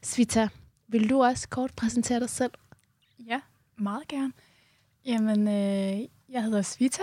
Svita, 0.03 0.49
vil 0.89 1.11
du 1.11 1.23
også 1.23 1.49
kort 1.49 1.71
præsentere 1.77 2.21
dig 2.21 2.29
selv? 2.31 2.51
Ja, 3.27 3.41
meget 3.79 4.09
gerne. 4.09 4.33
Jamen, 5.07 5.49
øh, 5.49 6.01
jeg 6.33 6.43
hedder 6.45 6.63
Svita, 6.63 7.03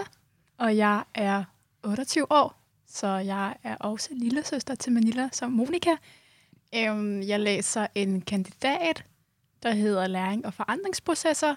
og 0.58 0.78
jeg 0.78 1.04
er 1.14 1.44
28 1.88 2.32
år, 2.32 2.62
så 2.88 3.08
jeg 3.08 3.56
er 3.63 3.75
også 3.75 4.10
lille 4.12 4.44
søster 4.46 4.75
til 4.75 4.91
Manila 4.91 5.29
som 5.32 5.51
Monika. 5.51 5.96
Øhm, 6.75 7.22
jeg 7.22 7.39
læser 7.39 7.88
en 7.96 8.22
kandidat, 8.22 9.03
der 9.63 9.72
hedder 9.72 10.08
Læring 10.08 10.46
og 10.46 10.53
Forandringsprocesser, 10.53 11.56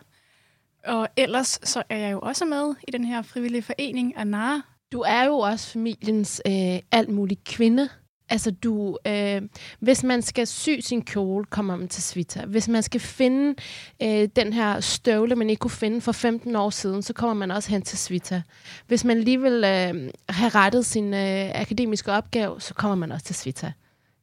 og 0.86 1.08
ellers 1.16 1.60
så 1.64 1.82
er 1.88 1.96
jeg 1.96 2.12
jo 2.12 2.20
også 2.20 2.44
med 2.44 2.74
i 2.88 2.90
den 2.90 3.04
her 3.04 3.22
frivillige 3.22 3.62
forening, 3.62 4.16
Anara. 4.16 4.62
Du 4.92 5.00
er 5.00 5.24
jo 5.24 5.38
også 5.38 5.72
familiens 5.72 6.42
øh, 6.46 6.80
alt 6.92 7.08
mulig 7.08 7.44
kvinde. 7.44 7.88
Altså 8.30 8.50
du, 8.50 8.98
øh, 9.06 9.42
hvis 9.80 10.04
man 10.04 10.22
skal 10.22 10.46
sy 10.46 10.70
sin 10.80 11.02
kjole, 11.02 11.44
kommer 11.44 11.76
man 11.76 11.88
til 11.88 12.02
Svita. 12.02 12.44
Hvis 12.46 12.68
man 12.68 12.82
skal 12.82 13.00
finde 13.00 13.54
øh, 14.02 14.28
den 14.36 14.52
her 14.52 14.80
støvle, 14.80 15.36
man 15.36 15.50
ikke 15.50 15.60
kunne 15.60 15.70
finde 15.70 16.00
for 16.00 16.12
15 16.12 16.56
år 16.56 16.70
siden, 16.70 17.02
så 17.02 17.12
kommer 17.12 17.34
man 17.34 17.50
også 17.50 17.70
hen 17.70 17.82
til 17.82 17.98
Svita. 17.98 18.42
Hvis 18.86 19.04
man 19.04 19.20
lige 19.20 19.40
vil 19.40 19.52
øh, 19.52 20.10
have 20.28 20.48
rettet 20.48 20.86
sin 20.86 21.14
øh, 21.14 21.50
akademiske 21.54 22.12
opgave, 22.12 22.60
så 22.60 22.74
kommer 22.74 22.94
man 22.94 23.12
også 23.12 23.26
til 23.26 23.34
Svita. 23.34 23.72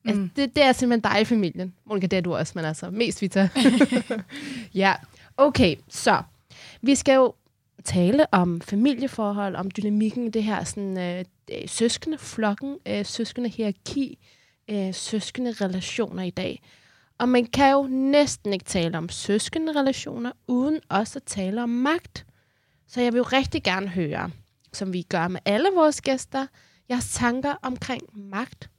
Mm. 0.04 0.10
Altså, 0.10 0.28
det, 0.36 0.56
det 0.56 0.64
er 0.64 0.72
simpelthen 0.72 1.12
dig 1.12 1.22
i 1.22 1.26
familien. 1.26 1.74
Monika, 1.86 2.08
det 2.08 2.18
er 2.18 2.22
du 2.22 2.36
også, 2.36 2.54
men 2.56 2.66
altså 2.66 2.90
mest 2.90 3.18
Svita. 3.18 3.50
ja, 4.74 4.94
okay, 5.38 5.76
så 5.90 6.22
vi 6.82 6.96
skal 6.96 7.16
jo 7.16 7.34
tale 7.88 8.34
om 8.34 8.62
familieforhold, 8.62 9.56
om 9.56 9.72
dynamikken 9.72 10.26
i 10.26 10.30
det 10.30 10.44
her 10.44 10.64
sådan, 10.64 10.98
øh, 10.98 11.26
øh, 11.52 11.70
søskende 11.70 12.18
flokken, 12.18 12.78
øh, 12.88 13.06
søskende 13.06 13.50
hierarki, 13.50 14.20
øh, 14.70 14.94
søskende 14.94 15.52
relationer 15.52 16.24
i 16.24 16.30
dag. 16.30 16.62
Og 17.18 17.30
man 17.30 17.46
kan 17.46 17.72
jo 17.72 17.88
næsten 17.90 18.54
ikke 18.54 18.66
tale 18.66 18.98
om 18.98 19.10
søskende 19.10 19.80
relationer, 19.80 20.32
uden 20.48 20.80
også 20.90 21.20
at 21.20 21.24
tale 21.24 21.64
om 21.64 21.70
magt. 21.70 22.26
Så 22.88 23.02
jeg 23.02 23.14
vil 23.14 23.18
jo 23.18 23.24
rigtig 23.24 23.64
gerne 23.64 23.88
høre, 23.88 24.32
som 24.74 24.94
vi 24.94 25.02
gør 25.02 25.28
med 25.28 25.40
alle 25.46 25.70
vores 25.76 26.02
gæster, 26.02 26.48
jeres 26.90 27.14
tanker 27.14 27.56
omkring 27.62 28.04
magt. 28.14 28.70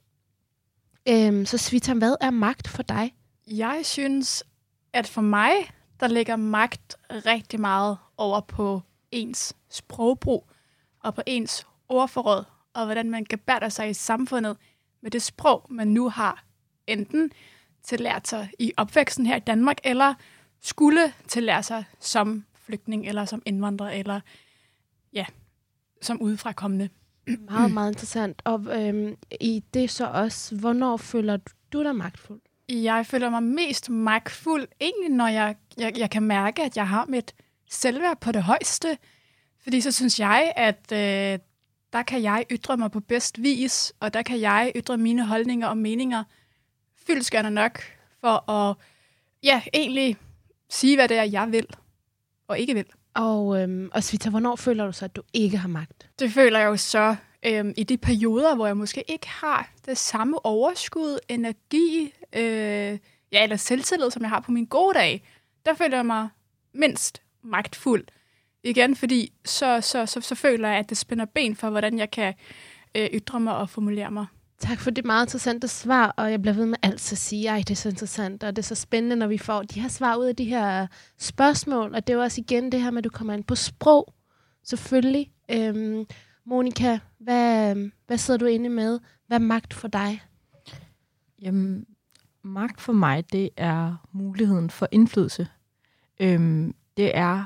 Øhm, 1.09 1.45
så 1.45 1.57
Svita, 1.57 1.93
hvad 1.93 2.15
er 2.21 2.29
magt 2.29 2.67
for 2.67 2.83
dig? 2.83 3.13
Jeg 3.47 3.81
synes, 3.83 4.43
at 4.93 5.07
for 5.07 5.21
mig, 5.21 5.51
der 5.99 6.07
ligger 6.07 6.35
magt 6.35 6.95
rigtig 7.09 7.59
meget 7.59 7.97
over 8.17 8.41
på 8.41 8.81
ens 9.11 9.55
sprogbrug 9.69 10.49
og 10.99 11.15
på 11.15 11.21
ens 11.25 11.67
ordforråd, 11.89 12.43
og 12.73 12.85
hvordan 12.85 13.09
man 13.09 13.25
gebærder 13.29 13.69
sig 13.69 13.89
i 13.89 13.93
samfundet 13.93 14.57
med 15.01 15.11
det 15.11 15.21
sprog, 15.21 15.65
man 15.69 15.87
nu 15.87 16.09
har 16.09 16.43
enten 16.87 17.31
til 17.83 17.99
lært 17.99 18.27
sig 18.27 18.51
i 18.59 18.71
opvæksten 18.77 19.25
her 19.25 19.35
i 19.35 19.39
Danmark, 19.39 19.77
eller 19.83 20.13
skulle 20.61 21.13
til 21.27 21.43
lære 21.43 21.63
sig 21.63 21.83
som 21.99 22.45
flygtning, 22.53 23.07
eller 23.07 23.25
som 23.25 23.41
indvandrer, 23.45 23.89
eller 23.89 24.19
ja, 25.13 25.25
som 26.01 26.21
udefrakommende. 26.21 26.89
Meget, 27.39 27.71
meget 27.71 27.91
interessant. 27.91 28.41
Og 28.45 28.67
øhm, 28.71 29.15
i 29.41 29.63
det 29.73 29.89
så 29.89 30.05
også, 30.05 30.55
hvornår 30.55 30.97
føler 30.97 31.37
du 31.73 31.83
dig 31.83 31.95
magtfuld? 31.95 32.41
Jeg 32.69 33.05
føler 33.05 33.29
mig 33.29 33.43
mest 33.43 33.89
magtfuld, 33.89 34.67
egentlig 34.81 35.09
når 35.09 35.27
jeg, 35.27 35.55
jeg, 35.77 35.97
jeg 35.97 36.09
kan 36.09 36.23
mærke, 36.23 36.63
at 36.63 36.77
jeg 36.77 36.87
har 36.87 37.05
mit 37.05 37.35
selvværd 37.69 38.19
på 38.21 38.31
det 38.31 38.43
højeste. 38.43 38.97
Fordi 39.63 39.81
så 39.81 39.91
synes 39.91 40.19
jeg, 40.19 40.53
at 40.55 40.91
øh, 40.91 41.39
der 41.93 42.03
kan 42.03 42.23
jeg 42.23 42.45
ytre 42.51 42.77
mig 42.77 42.91
på 42.91 42.99
bedst 42.99 43.41
vis, 43.41 43.93
og 43.99 44.13
der 44.13 44.21
kan 44.21 44.41
jeg 44.41 44.71
ytre 44.75 44.97
mine 44.97 45.25
holdninger 45.25 45.67
og 45.67 45.77
meninger 45.77 46.23
fyldskærende 47.05 47.51
nok 47.51 47.81
for 48.21 48.51
at 48.51 48.75
ja, 49.43 49.61
egentlig 49.73 50.17
sige, 50.69 50.95
hvad 50.95 51.07
det 51.07 51.17
er, 51.17 51.23
jeg 51.23 51.51
vil 51.51 51.67
og 52.47 52.59
ikke 52.59 52.73
vil. 52.73 52.85
Og, 53.13 53.61
øhm, 53.61 53.89
og 53.93 54.03
Svita, 54.03 54.29
hvornår 54.29 54.55
føler 54.55 54.85
du 54.85 54.91
så, 54.91 55.05
at 55.05 55.15
du 55.15 55.21
ikke 55.33 55.57
har 55.57 55.67
magt? 55.67 56.09
Det 56.19 56.31
føler 56.31 56.59
jeg 56.59 56.67
jo 56.67 56.77
så 56.77 57.15
øhm, 57.45 57.73
i 57.77 57.83
de 57.83 57.97
perioder, 57.97 58.55
hvor 58.55 58.67
jeg 58.67 58.77
måske 58.77 59.03
ikke 59.07 59.27
har 59.27 59.71
det 59.85 59.97
samme 59.97 60.45
overskud, 60.45 61.19
energi, 61.27 62.13
øh, 62.35 62.97
ja, 63.31 63.43
eller 63.43 63.55
selvtillid, 63.55 64.11
som 64.11 64.21
jeg 64.21 64.29
har 64.29 64.39
på 64.39 64.51
min 64.51 64.65
gode 64.65 64.93
dag. 64.93 65.23
Der 65.65 65.73
føler 65.73 65.97
jeg 65.97 66.05
mig 66.05 66.29
mindst 66.73 67.21
magtfuld. 67.43 68.03
Igen, 68.63 68.95
fordi 68.95 69.33
så, 69.45 69.81
så, 69.81 70.05
så, 70.05 70.21
så 70.21 70.35
føler 70.35 70.69
jeg, 70.69 70.77
at 70.77 70.89
det 70.89 70.97
spænder 70.97 71.25
ben 71.25 71.55
for, 71.55 71.69
hvordan 71.69 71.99
jeg 71.99 72.11
kan 72.11 72.33
øh, 72.95 73.05
ytre 73.13 73.39
mig 73.39 73.55
og 73.55 73.69
formulere 73.69 74.11
mig. 74.11 74.25
Tak 74.59 74.79
for 74.79 74.91
det 74.91 75.05
meget 75.05 75.25
interessante 75.25 75.67
svar, 75.67 76.13
og 76.17 76.31
jeg 76.31 76.41
bliver 76.41 76.55
ved 76.55 76.65
med 76.65 76.77
alt 76.81 77.11
at 77.11 77.17
sige, 77.17 77.51
at 77.51 77.67
det 77.67 77.71
er 77.71 77.75
så 77.75 77.89
interessant, 77.89 78.43
og 78.43 78.55
det 78.55 78.61
er 78.61 78.65
så 78.65 78.75
spændende, 78.75 79.15
når 79.15 79.27
vi 79.27 79.37
får 79.37 79.61
de 79.61 79.81
her 79.81 79.89
svar 79.89 80.15
ud 80.15 80.25
af 80.25 80.35
de 80.35 80.45
her 80.45 80.87
spørgsmål, 81.17 81.95
og 81.95 82.07
det 82.07 82.13
er 82.13 82.17
jo 82.17 82.23
også 82.23 82.41
igen 82.41 82.71
det 82.71 82.81
her 82.81 82.91
med, 82.91 82.97
at 82.97 83.03
du 83.03 83.09
kommer 83.09 83.33
ind 83.33 83.43
på 83.43 83.55
sprog, 83.55 84.13
selvfølgelig. 84.63 85.31
Øhm, 85.51 86.05
Monika, 86.45 86.99
hvad, 87.19 87.75
hvad 88.07 88.17
sidder 88.17 88.37
du 88.37 88.45
inde 88.45 88.69
med? 88.69 88.99
Hvad 89.27 89.37
er 89.37 89.41
magt 89.41 89.73
for 89.73 89.87
dig? 89.87 90.21
Jamen, 91.41 91.85
magt 92.43 92.81
for 92.81 92.93
mig, 92.93 93.33
det 93.33 93.49
er 93.57 94.07
muligheden 94.11 94.69
for 94.69 94.87
indflydelse. 94.91 95.47
Øhm, 96.19 96.75
det 96.99 97.17
er 97.17 97.45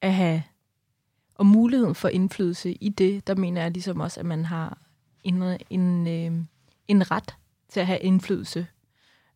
at 0.00 0.14
have, 0.14 0.42
og 1.34 1.46
muligheden 1.46 1.94
for 1.94 2.08
indflydelse 2.08 2.72
i 2.72 2.88
det, 2.88 3.26
der 3.26 3.34
mener 3.34 3.62
jeg 3.62 3.70
ligesom 3.70 4.00
også, 4.00 4.20
at 4.20 4.26
man 4.26 4.44
har 4.44 4.78
en, 5.24 5.42
en, 5.70 6.06
øh, 6.06 6.44
en 6.88 7.10
ret 7.10 7.36
til 7.68 7.80
at 7.80 7.86
have 7.86 7.98
indflydelse. 7.98 8.66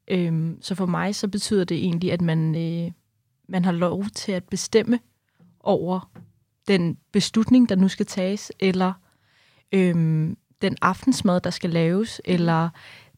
Øhm, 0.09 0.59
så 0.61 0.75
for 0.75 0.87
mig, 0.87 1.15
så 1.15 1.29
betyder 1.29 1.65
det 1.65 1.77
egentlig, 1.77 2.13
at 2.13 2.21
man, 2.21 2.57
øh, 2.57 2.93
man 3.49 3.65
har 3.65 3.73
lov 3.73 4.05
til 4.15 4.33
at 4.33 4.45
bestemme 4.45 4.99
over 5.61 6.11
den 6.69 6.99
beslutning, 7.13 7.69
der 7.69 7.77
nu 7.77 7.89
skal 7.89 8.07
tages, 8.07 8.53
eller 8.61 8.93
øhm, 9.73 10.37
den 10.63 10.77
aftensmad, 10.83 11.41
der 11.41 11.51
skal 11.51 11.71
laves, 11.71 12.21
eller 12.25 12.69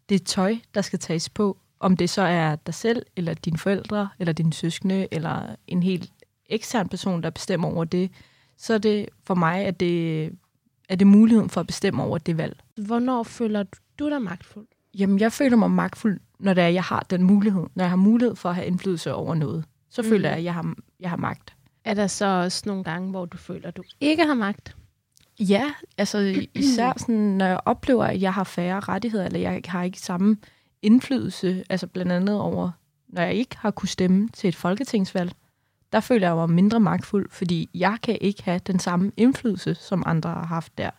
det 0.09 0.27
tøj, 0.27 0.57
der 0.75 0.83
skal 0.83 0.99
tages 0.99 1.29
på, 1.29 1.59
om 1.81 1.97
det 1.97 2.11
så 2.11 2.23
er 2.23 2.57
dig 2.57 2.75
selv, 2.75 3.07
eller 3.17 3.35
dine 3.35 3.59
forældre, 3.59 4.09
eller 4.19 4.33
dine 4.33 4.53
søskende, 4.53 5.09
eller 5.11 5.57
en 5.67 5.83
helt 5.83 6.13
ekstern 6.49 6.89
person, 6.89 7.23
der 7.23 7.31
bestemmer 7.31 7.69
over 7.69 7.85
det, 7.85 8.11
så 8.57 8.75
er 8.75 8.79
det 8.79 9.09
for 9.25 9.35
mig, 9.35 9.65
at 9.65 9.81
det, 9.81 10.31
er 10.89 10.97
det 10.97 11.07
muligheden 11.07 11.51
for 11.51 11.61
at 11.61 11.67
bestemme 11.67 12.03
over 12.03 12.19
det 12.19 12.37
valg. 12.37 12.61
Hvornår 12.77 13.23
føler 13.23 13.65
du 13.99 14.11
dig 14.11 14.23
magtfuld? 14.23 14.67
Jamen, 14.99 15.21
jeg 15.21 15.33
føler 15.33 15.57
mig 15.57 15.71
magtfuld, 15.71 16.21
når 16.39 16.55
det 16.55 16.65
er, 16.65 16.69
jeg 16.69 16.83
har 16.83 17.07
den 17.11 17.23
mulighed. 17.23 17.67
Når 17.75 17.85
jeg 17.85 17.91
har 17.91 17.97
mulighed 17.97 18.37
for 18.37 18.49
at 18.49 18.55
have 18.55 18.67
indflydelse 18.67 19.15
over 19.15 19.35
noget, 19.35 19.65
så 19.91 20.03
mm. 20.03 20.09
føler 20.09 20.29
jeg, 20.29 20.39
at 20.39 20.45
jeg 20.45 20.55
har, 20.55 20.75
jeg 21.01 21.11
har 21.11 21.17
magt. 21.17 21.55
Er 21.85 21.95
der 21.95 22.07
så 22.07 22.27
også 22.27 22.63
nogle 22.67 22.85
gange, 22.85 23.11
hvor 23.11 23.25
du 23.25 23.37
føler, 23.37 23.69
at 23.69 23.77
du 23.77 23.83
ikke 24.01 24.25
har 24.25 24.35
magt? 24.35 24.77
Ja, 25.41 25.73
altså 25.99 26.47
især 26.55 26.93
sådan, 27.01 27.15
når 27.15 27.47
jeg 27.47 27.61
oplever, 27.65 28.05
at 28.05 28.21
jeg 28.21 28.35
har 28.35 28.45
færre 28.45 28.81
rettigheder, 28.81 29.25
eller 29.27 29.41
jeg 29.41 29.61
har 29.67 29.83
ikke 29.83 30.01
samme 30.01 30.37
indflydelse, 30.83 31.65
altså 31.71 31.87
blandt 31.87 32.13
andet 32.13 32.41
over, 32.41 32.71
når 33.09 33.23
jeg 33.23 33.35
ikke 33.35 33.57
har 33.59 33.71
kunne 33.71 33.89
stemme 33.89 34.29
til 34.29 34.49
et 34.49 34.57
folketingsvalg, 34.57 35.33
der 35.93 36.01
føler 36.01 36.27
jeg 36.27 36.37
mig 36.37 36.51
mindre 36.51 36.81
magtfuld, 36.81 37.31
fordi 37.31 37.71
jeg 37.75 37.99
kan 38.03 38.19
ikke 38.21 38.43
have 38.43 38.61
den 38.67 38.79
samme 38.79 39.13
indflydelse, 39.17 39.75
som 39.75 40.03
andre 40.07 40.31
har 40.31 40.47
haft 40.47 40.79
der. 40.79 40.91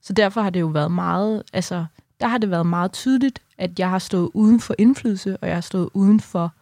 Så 0.00 0.12
derfor 0.12 0.40
har 0.40 0.50
det 0.50 0.60
jo 0.60 0.66
været 0.66 0.90
meget, 0.90 1.42
altså, 1.52 1.86
der 2.20 2.26
har 2.26 2.38
det 2.38 2.50
været 2.50 2.66
meget 2.66 2.92
tydeligt, 2.92 3.42
at 3.58 3.78
jeg 3.78 3.90
har 3.90 3.98
stået 3.98 4.30
uden 4.34 4.60
for 4.60 4.74
indflydelse, 4.78 5.36
og 5.36 5.48
jeg 5.48 5.56
har 5.56 5.60
stået 5.60 5.90
uden 5.94 6.20
for 6.20 6.52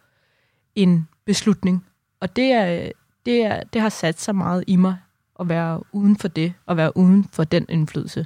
en 0.75 1.07
beslutning. 1.25 1.85
Og 2.19 2.35
det, 2.35 2.51
er, 2.51 2.91
det, 3.25 3.43
er, 3.43 3.63
det 3.63 3.81
har 3.81 3.89
sat 3.89 4.21
sig 4.21 4.35
meget 4.35 4.63
i 4.67 4.75
mig, 4.75 4.97
at 5.39 5.49
være 5.49 5.83
uden 5.91 6.17
for 6.17 6.27
det, 6.27 6.53
og 6.65 6.77
være 6.77 6.97
uden 6.97 7.27
for 7.31 7.43
den 7.43 7.65
indflydelse. 7.69 8.25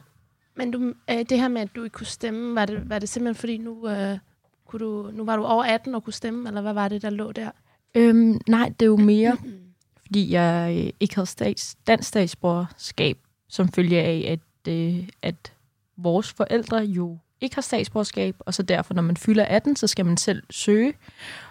Men 0.56 0.72
du, 0.72 0.94
øh, 1.10 1.26
det 1.30 1.40
her 1.40 1.48
med, 1.48 1.62
at 1.62 1.76
du 1.76 1.84
ikke 1.84 1.94
kunne 1.94 2.08
stemme, 2.08 2.56
var 2.56 2.66
det, 2.66 2.90
var 2.90 3.00
det 3.00 3.10
simpelthen 3.10 3.40
fordi, 3.40 3.58
nu, 3.58 3.90
øh, 3.90 4.18
kunne 4.66 4.80
du, 4.80 5.12
nu 5.14 5.26
var 5.26 5.36
du 5.36 5.44
over 5.44 5.64
18 5.64 5.96
og 5.96 6.04
kunne 6.04 6.14
stemme, 6.14 6.48
eller 6.48 6.62
hvad 6.62 6.74
var 6.74 6.88
det, 6.88 7.02
der 7.02 7.10
lå 7.10 7.32
der? 7.32 7.52
Øhm, 7.96 8.42
nej, 8.48 8.74
det 8.80 8.82
er 8.82 8.90
jo 8.90 8.98
mere, 8.98 9.38
fordi 10.06 10.32
jeg 10.32 10.78
øh, 10.78 10.90
ikke 11.00 11.16
havde 11.16 11.28
stats, 11.28 11.76
dansk 11.88 12.08
statsborgerskab, 12.08 13.18
som 13.48 13.68
følge 13.68 14.02
af, 14.02 14.26
at, 14.32 14.74
øh, 14.74 15.08
at 15.22 15.54
vores 15.98 16.34
forældre 16.34 16.78
jo 16.78 17.18
ikke 17.42 17.56
har 17.56 17.62
statsborgerskab, 17.62 18.36
og 18.40 18.54
så 18.54 18.64
derfor, 18.64 18.94
når 18.94 19.02
man 19.02 19.18
fylder 19.18 19.46
18, 19.46 19.76
så 19.76 19.88
skal 19.88 20.06
man 20.06 20.18
selv 20.18 20.44
søge. 20.50 20.94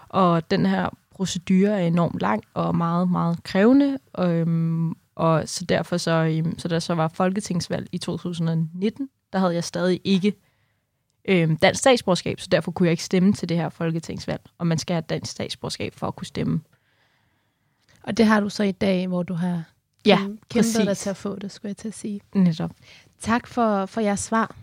Og 0.09 0.51
den 0.51 0.67
her 0.67 0.89
procedure 1.11 1.81
er 1.81 1.87
enormt 1.87 2.21
lang 2.21 2.43
og 2.55 2.77
meget, 2.77 3.11
meget 3.11 3.43
krævende. 3.43 3.99
Og, 4.13 4.33
øhm, 4.35 4.93
og 5.15 5.49
så 5.49 5.65
derfor, 5.65 5.97
så, 5.97 6.11
øhm, 6.11 6.59
så 6.59 6.69
der 6.69 6.79
så 6.79 6.95
var 6.95 7.09
folketingsvalg 7.09 7.89
i 7.93 7.99
2019, 7.99 9.09
der 9.33 9.39
havde 9.39 9.55
jeg 9.55 9.65
stadig 9.65 10.01
ikke 10.05 10.35
øhm, 11.29 11.57
dansk 11.57 11.79
statsborgerskab, 11.81 12.41
så 12.41 12.49
derfor 12.53 12.73
kunne 12.73 12.87
jeg 12.87 12.91
ikke 12.93 13.05
stemme 13.05 13.33
til 13.33 13.49
det 13.49 13.57
her 13.57 13.69
folketingsvalg. 13.69 14.41
Og 14.59 14.67
man 14.67 14.79
skal 14.79 14.95
have 14.95 15.05
dansk 15.09 15.33
statsborgerskab 15.33 15.95
for 15.95 16.07
at 16.07 16.17
kunne 16.17 16.27
stemme. 16.27 16.61
Og 18.03 18.17
det 18.17 18.27
har 18.27 18.41
du 18.41 18.49
så 18.49 18.63
i 18.63 18.73
dag, 18.73 19.07
hvor 19.07 19.23
du 19.23 19.35
har 19.35 19.63
Ja, 20.07 20.19
kæmpet 20.19 20.41
præcis. 20.51 20.77
dig 20.77 20.97
til 20.97 21.11
at 21.11 21.17
få 21.17 21.39
det, 21.39 21.53
skulle 21.53 21.71
jeg 21.71 21.77
til 21.77 21.89
at 21.89 21.95
sige. 21.95 22.21
Netop. 22.35 22.71
Tak 23.21 23.47
for, 23.47 23.87
for 23.87 24.01
jeres 24.01 24.21
svar. 24.21 24.57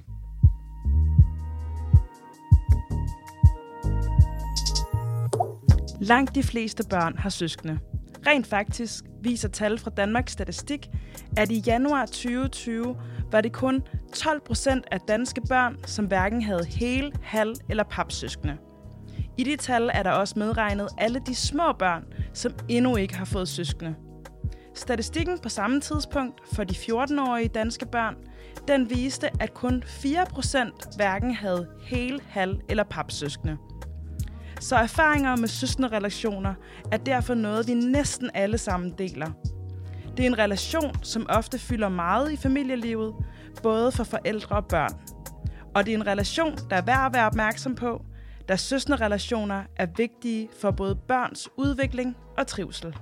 Langt 6.01 6.35
de 6.35 6.43
fleste 6.43 6.83
børn 6.89 7.17
har 7.17 7.29
søskende. 7.29 7.79
Rent 8.27 8.47
faktisk 8.47 9.03
viser 9.21 9.49
tal 9.49 9.77
fra 9.77 9.91
Danmarks 9.97 10.31
Statistik, 10.31 10.89
at 11.37 11.51
i 11.51 11.59
januar 11.59 12.05
2020 12.05 12.95
var 13.31 13.41
det 13.41 13.53
kun 13.53 13.83
12 14.15 14.41
procent 14.41 14.85
af 14.91 14.99
danske 14.99 15.41
børn, 15.49 15.77
som 15.85 16.05
hverken 16.05 16.41
havde 16.41 16.65
hele, 16.65 17.11
halv 17.23 17.55
eller 17.69 17.83
papsøskende. 17.83 18.57
I 19.37 19.43
de 19.43 19.55
tal 19.55 19.89
er 19.93 20.03
der 20.03 20.11
også 20.11 20.39
medregnet 20.39 20.87
alle 20.97 21.21
de 21.25 21.35
små 21.35 21.73
børn, 21.79 22.03
som 22.33 22.53
endnu 22.69 22.95
ikke 22.95 23.17
har 23.17 23.25
fået 23.25 23.47
søskende. 23.47 23.95
Statistikken 24.75 25.39
på 25.39 25.49
samme 25.49 25.81
tidspunkt 25.81 26.41
for 26.53 26.63
de 26.63 26.73
14-årige 26.73 27.47
danske 27.47 27.85
børn, 27.85 28.15
den 28.67 28.89
viste, 28.89 29.29
at 29.41 29.53
kun 29.53 29.83
4% 29.85 30.95
hverken 30.95 31.35
havde 31.35 31.67
hel, 31.83 32.21
halv 32.27 32.59
eller 32.69 32.83
papsøskende. 32.83 33.57
Så 34.59 34.75
erfaringer 34.75 35.35
med 35.35 35.47
søskende 35.47 35.87
relationer 35.87 36.53
er 36.91 36.97
derfor 36.97 37.33
noget, 37.33 37.67
vi 37.67 37.73
næsten 37.73 38.29
alle 38.33 38.57
sammen 38.57 38.93
deler. 38.97 39.31
Det 40.17 40.23
er 40.23 40.27
en 40.27 40.37
relation, 40.37 41.03
som 41.03 41.25
ofte 41.29 41.59
fylder 41.59 41.89
meget 41.89 42.31
i 42.31 42.35
familielivet, 42.35 43.13
både 43.63 43.91
for 43.91 44.03
forældre 44.03 44.55
og 44.55 44.65
børn. 44.65 44.99
Og 45.75 45.85
det 45.85 45.93
er 45.93 45.97
en 45.97 46.07
relation, 46.07 46.57
der 46.69 46.75
er 46.75 46.81
værd 46.81 47.05
at 47.05 47.13
være 47.13 47.25
opmærksom 47.25 47.75
på, 47.75 48.05
da 48.47 48.55
søsnerrelationer 48.55 49.63
er 49.75 49.87
vigtige 49.97 50.49
for 50.61 50.71
både 50.71 50.95
børns 50.95 51.49
udvikling 51.57 52.17
og 52.37 52.47
trivsel. 52.47 52.95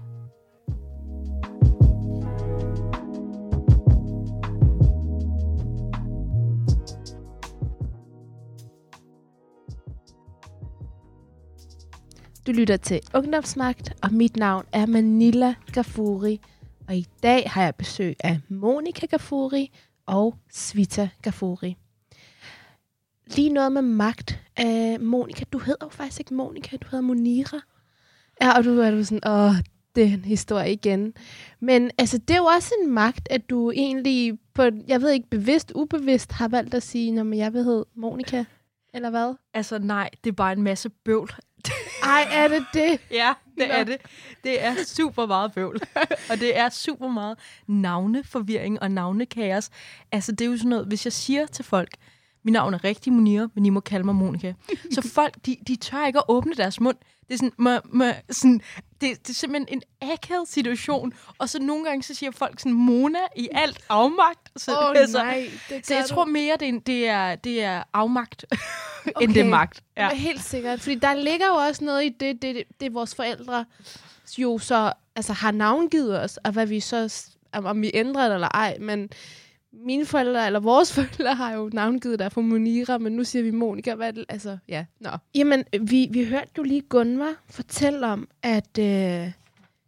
Du 12.47 12.51
lytter 12.51 12.77
til 12.77 12.99
Ungdomsmagt, 13.13 13.93
og 14.03 14.13
mit 14.13 14.37
navn 14.37 14.65
er 14.73 14.85
Manila 14.85 15.53
Gafuri. 15.73 16.41
Og 16.89 16.95
i 16.95 17.07
dag 17.23 17.49
har 17.49 17.63
jeg 17.63 17.75
besøg 17.75 18.15
af 18.23 18.39
Monika 18.47 19.05
Gafuri 19.05 19.71
og 20.05 20.35
Svita 20.51 21.09
Gafuri. 21.21 21.77
Lige 23.35 23.49
noget 23.49 23.71
med 23.71 23.81
magt. 23.81 24.39
Uh, 24.65 25.01
Monika, 25.01 25.43
du 25.51 25.57
hedder 25.57 25.85
jo 25.85 25.89
faktisk 25.89 26.19
ikke 26.19 26.33
Monika, 26.33 26.77
du 26.77 26.87
hedder 26.91 27.01
Monira. 27.01 27.59
Ja, 28.41 28.57
og 28.57 28.63
du 28.63 28.79
er 28.79 28.91
du 28.91 29.03
sådan, 29.03 29.27
åh, 29.27 29.55
det 29.95 30.03
er 30.03 30.13
en 30.13 30.25
historie 30.25 30.73
igen. 30.73 31.13
Men 31.59 31.91
altså, 31.97 32.17
det 32.17 32.33
er 32.33 32.37
jo 32.37 32.45
også 32.45 32.73
en 32.83 32.91
magt, 32.91 33.27
at 33.31 33.49
du 33.49 33.71
egentlig 33.71 34.39
på, 34.53 34.63
jeg 34.87 35.01
ved 35.01 35.11
ikke, 35.11 35.29
bevidst, 35.29 35.71
ubevidst 35.75 36.31
har 36.31 36.47
valgt 36.47 36.73
at 36.73 36.83
sige, 36.83 37.11
når 37.11 37.35
jeg 37.35 37.53
vil 37.53 37.63
hedde 37.63 37.85
Monika, 37.95 38.43
eller 38.93 39.09
hvad? 39.09 39.35
Altså 39.53 39.79
nej, 39.79 40.09
det 40.23 40.29
er 40.29 40.35
bare 40.35 40.53
en 40.53 40.63
masse 40.63 40.89
bøvl. 40.89 41.31
Ej, 42.03 42.27
er 42.31 42.47
det 42.47 42.65
det? 42.73 42.99
Ja, 43.11 43.33
det 43.59 43.73
er 43.73 43.83
det. 43.83 43.97
Det 44.43 44.63
er 44.63 44.75
super 44.85 45.25
meget 45.25 45.53
bøvl. 45.53 45.79
og 46.29 46.39
det 46.39 46.57
er 46.57 46.69
super 46.69 47.07
meget 47.07 47.37
navneforvirring 47.67 48.81
og 48.81 48.91
navnekaos. 48.91 49.69
Altså, 50.11 50.31
det 50.31 50.41
er 50.41 50.45
jo 50.45 50.57
sådan 50.57 50.69
noget, 50.69 50.85
hvis 50.85 51.05
jeg 51.05 51.13
siger 51.13 51.45
til 51.45 51.65
folk, 51.65 51.89
mit 52.43 52.53
navn 52.53 52.73
er 52.73 52.83
rigtig 52.83 53.13
Munira, 53.13 53.47
men 53.53 53.65
I 53.65 53.69
må 53.69 53.79
kalde 53.79 54.05
mig 54.05 54.15
Monika. 54.15 54.53
Så 54.95 55.09
folk, 55.13 55.35
de, 55.45 55.57
de 55.67 55.75
tør 55.75 56.05
ikke 56.05 56.19
at 56.19 56.25
åbne 56.27 56.53
deres 56.53 56.79
mund. 56.79 56.97
Det 57.27 57.33
er 57.33 57.37
sådan, 57.37 57.51
må, 57.57 57.71
må, 57.85 58.05
sådan 58.29 58.61
det, 59.01 59.27
det 59.27 59.29
er 59.29 59.33
simpelthen 59.33 59.67
en 60.01 60.09
akavet 60.11 60.47
situation. 60.47 61.13
Og 61.37 61.49
så 61.49 61.59
nogle 61.59 61.85
gange, 61.85 62.03
så 62.03 62.13
siger 62.13 62.31
folk 62.31 62.59
sådan, 62.59 62.73
Mona 62.73 63.19
i 63.35 63.49
alt 63.51 63.79
afmagt. 63.89 64.51
Så, 64.55 64.71
oh, 64.71 64.93
altså, 64.95 65.17
nej. 65.17 65.49
Det 65.69 65.87
så 65.87 65.93
jeg 65.93 66.03
gør 66.03 66.07
tror 66.15 66.25
du. 66.25 66.31
mere, 66.31 66.57
det 66.59 66.69
er, 66.69 66.79
det 66.79 67.07
er, 67.07 67.35
det 67.35 67.63
er 67.63 67.83
afmagt, 67.93 68.45
okay. 68.51 68.61
end 69.05 69.13
Okay. 69.15 69.27
det 69.27 69.37
er 69.37 69.49
magt. 69.49 69.83
Ja. 69.97 70.09
Helt 70.13 70.43
sikkert. 70.43 70.81
Fordi 70.81 70.95
der 70.95 71.13
ligger 71.13 71.47
jo 71.47 71.53
også 71.53 71.83
noget 71.83 72.05
i 72.05 72.09
det, 72.09 72.41
det, 72.41 72.55
det, 72.55 72.63
det 72.79 72.93
vores 72.93 73.15
forældre 73.15 73.65
jo 74.37 74.57
så 74.57 74.93
altså, 75.15 75.33
har 75.33 75.51
navngivet 75.51 76.21
os, 76.23 76.37
og 76.37 76.51
hvad 76.51 76.65
vi 76.65 76.79
så, 76.79 77.25
om, 77.53 77.65
om 77.65 77.81
vi 77.81 77.91
ændrer 77.93 78.25
det 78.25 78.33
eller 78.33 78.47
ej, 78.47 78.77
men 78.79 79.09
mine 79.73 80.05
forældre, 80.05 80.45
eller 80.45 80.59
vores 80.59 80.93
forældre, 80.95 81.35
har 81.35 81.53
jo 81.53 81.69
navngivet 81.73 82.19
dig 82.19 82.31
for 82.31 82.41
Monira, 82.41 82.97
men 82.97 83.13
nu 83.13 83.23
siger 83.23 83.43
vi 83.43 83.51
Monika. 83.51 83.95
Hvad 83.95 84.13
det? 84.13 84.25
Altså, 84.29 84.57
ja, 84.67 84.85
nå. 84.99 85.09
Jamen, 85.35 85.63
vi, 85.81 86.07
vi 86.11 86.25
hørte 86.25 86.51
jo 86.57 86.63
lige 86.63 86.81
Gunvar 86.81 87.33
fortælle 87.49 88.07
om, 88.07 88.27
at, 88.43 88.77
øh, 88.79 89.31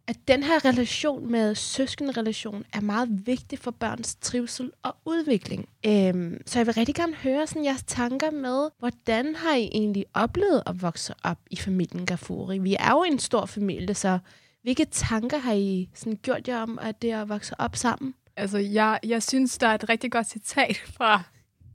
at 0.06 0.16
den 0.28 0.42
her 0.42 0.64
relation 0.64 1.30
med 1.30 1.54
søskenrelation 1.54 2.64
er 2.72 2.80
meget 2.80 3.26
vigtig 3.26 3.58
for 3.58 3.70
børns 3.70 4.14
trivsel 4.20 4.70
og 4.82 4.96
udvikling. 5.04 5.68
Øhm, 5.86 6.38
så 6.46 6.58
jeg 6.58 6.66
vil 6.66 6.74
rigtig 6.74 6.94
gerne 6.94 7.14
høre 7.14 7.46
sådan 7.46 7.64
jeres 7.64 7.84
tanker 7.86 8.30
med, 8.30 8.68
hvordan 8.78 9.34
har 9.34 9.54
I 9.54 9.68
egentlig 9.72 10.04
oplevet 10.14 10.62
at 10.66 10.82
vokse 10.82 11.14
op 11.22 11.38
i 11.50 11.56
familien 11.56 12.06
Gafuri? 12.06 12.58
Vi 12.58 12.76
er 12.78 12.90
jo 12.90 13.02
en 13.02 13.18
stor 13.18 13.46
familie, 13.46 13.94
så 13.94 14.18
hvilke 14.62 14.84
tanker 14.84 15.38
har 15.38 15.52
I 15.52 15.88
sådan 15.94 16.18
gjort 16.22 16.48
jer 16.48 16.62
om, 16.62 16.78
at 16.82 17.02
det 17.02 17.10
er 17.10 17.22
at 17.22 17.28
vokse 17.28 17.54
op 17.60 17.76
sammen? 17.76 18.14
Altså, 18.36 18.58
jeg, 18.58 19.00
jeg 19.04 19.22
synes, 19.22 19.58
der 19.58 19.68
er 19.68 19.74
et 19.74 19.88
rigtig 19.88 20.12
godt 20.12 20.26
citat 20.26 20.76
fra 20.96 21.22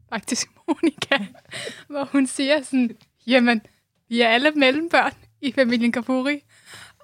faktisk 0.09 0.47
Monika, 0.67 1.17
hvor 1.89 2.03
hun 2.03 2.27
siger 2.27 2.61
sådan, 2.61 2.97
jamen, 3.27 3.61
vi 4.09 4.21
er 4.21 4.29
alle 4.29 4.51
mellembørn 4.51 5.13
i 5.41 5.51
familien 5.51 5.91
Kafuri. 5.91 6.43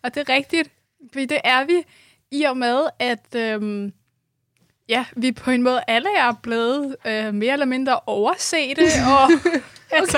Og 0.03 0.15
det 0.15 0.29
er 0.29 0.33
rigtigt, 0.33 0.72
fordi 1.12 1.25
det 1.25 1.39
er 1.43 1.63
vi 1.63 1.83
i 2.31 2.43
og 2.43 2.57
med, 2.57 2.88
at 3.00 3.36
øhm, 3.36 3.93
ja, 4.89 5.05
vi 5.15 5.31
på 5.31 5.51
en 5.51 5.63
måde 5.63 5.81
alle 5.88 6.10
er 6.17 6.33
blevet 6.43 6.95
øh, 7.05 7.33
mere 7.33 7.53
eller 7.53 7.65
mindre 7.65 8.00
oversete. 8.05 8.81
Og, 9.19 9.31
altså, 9.91 10.17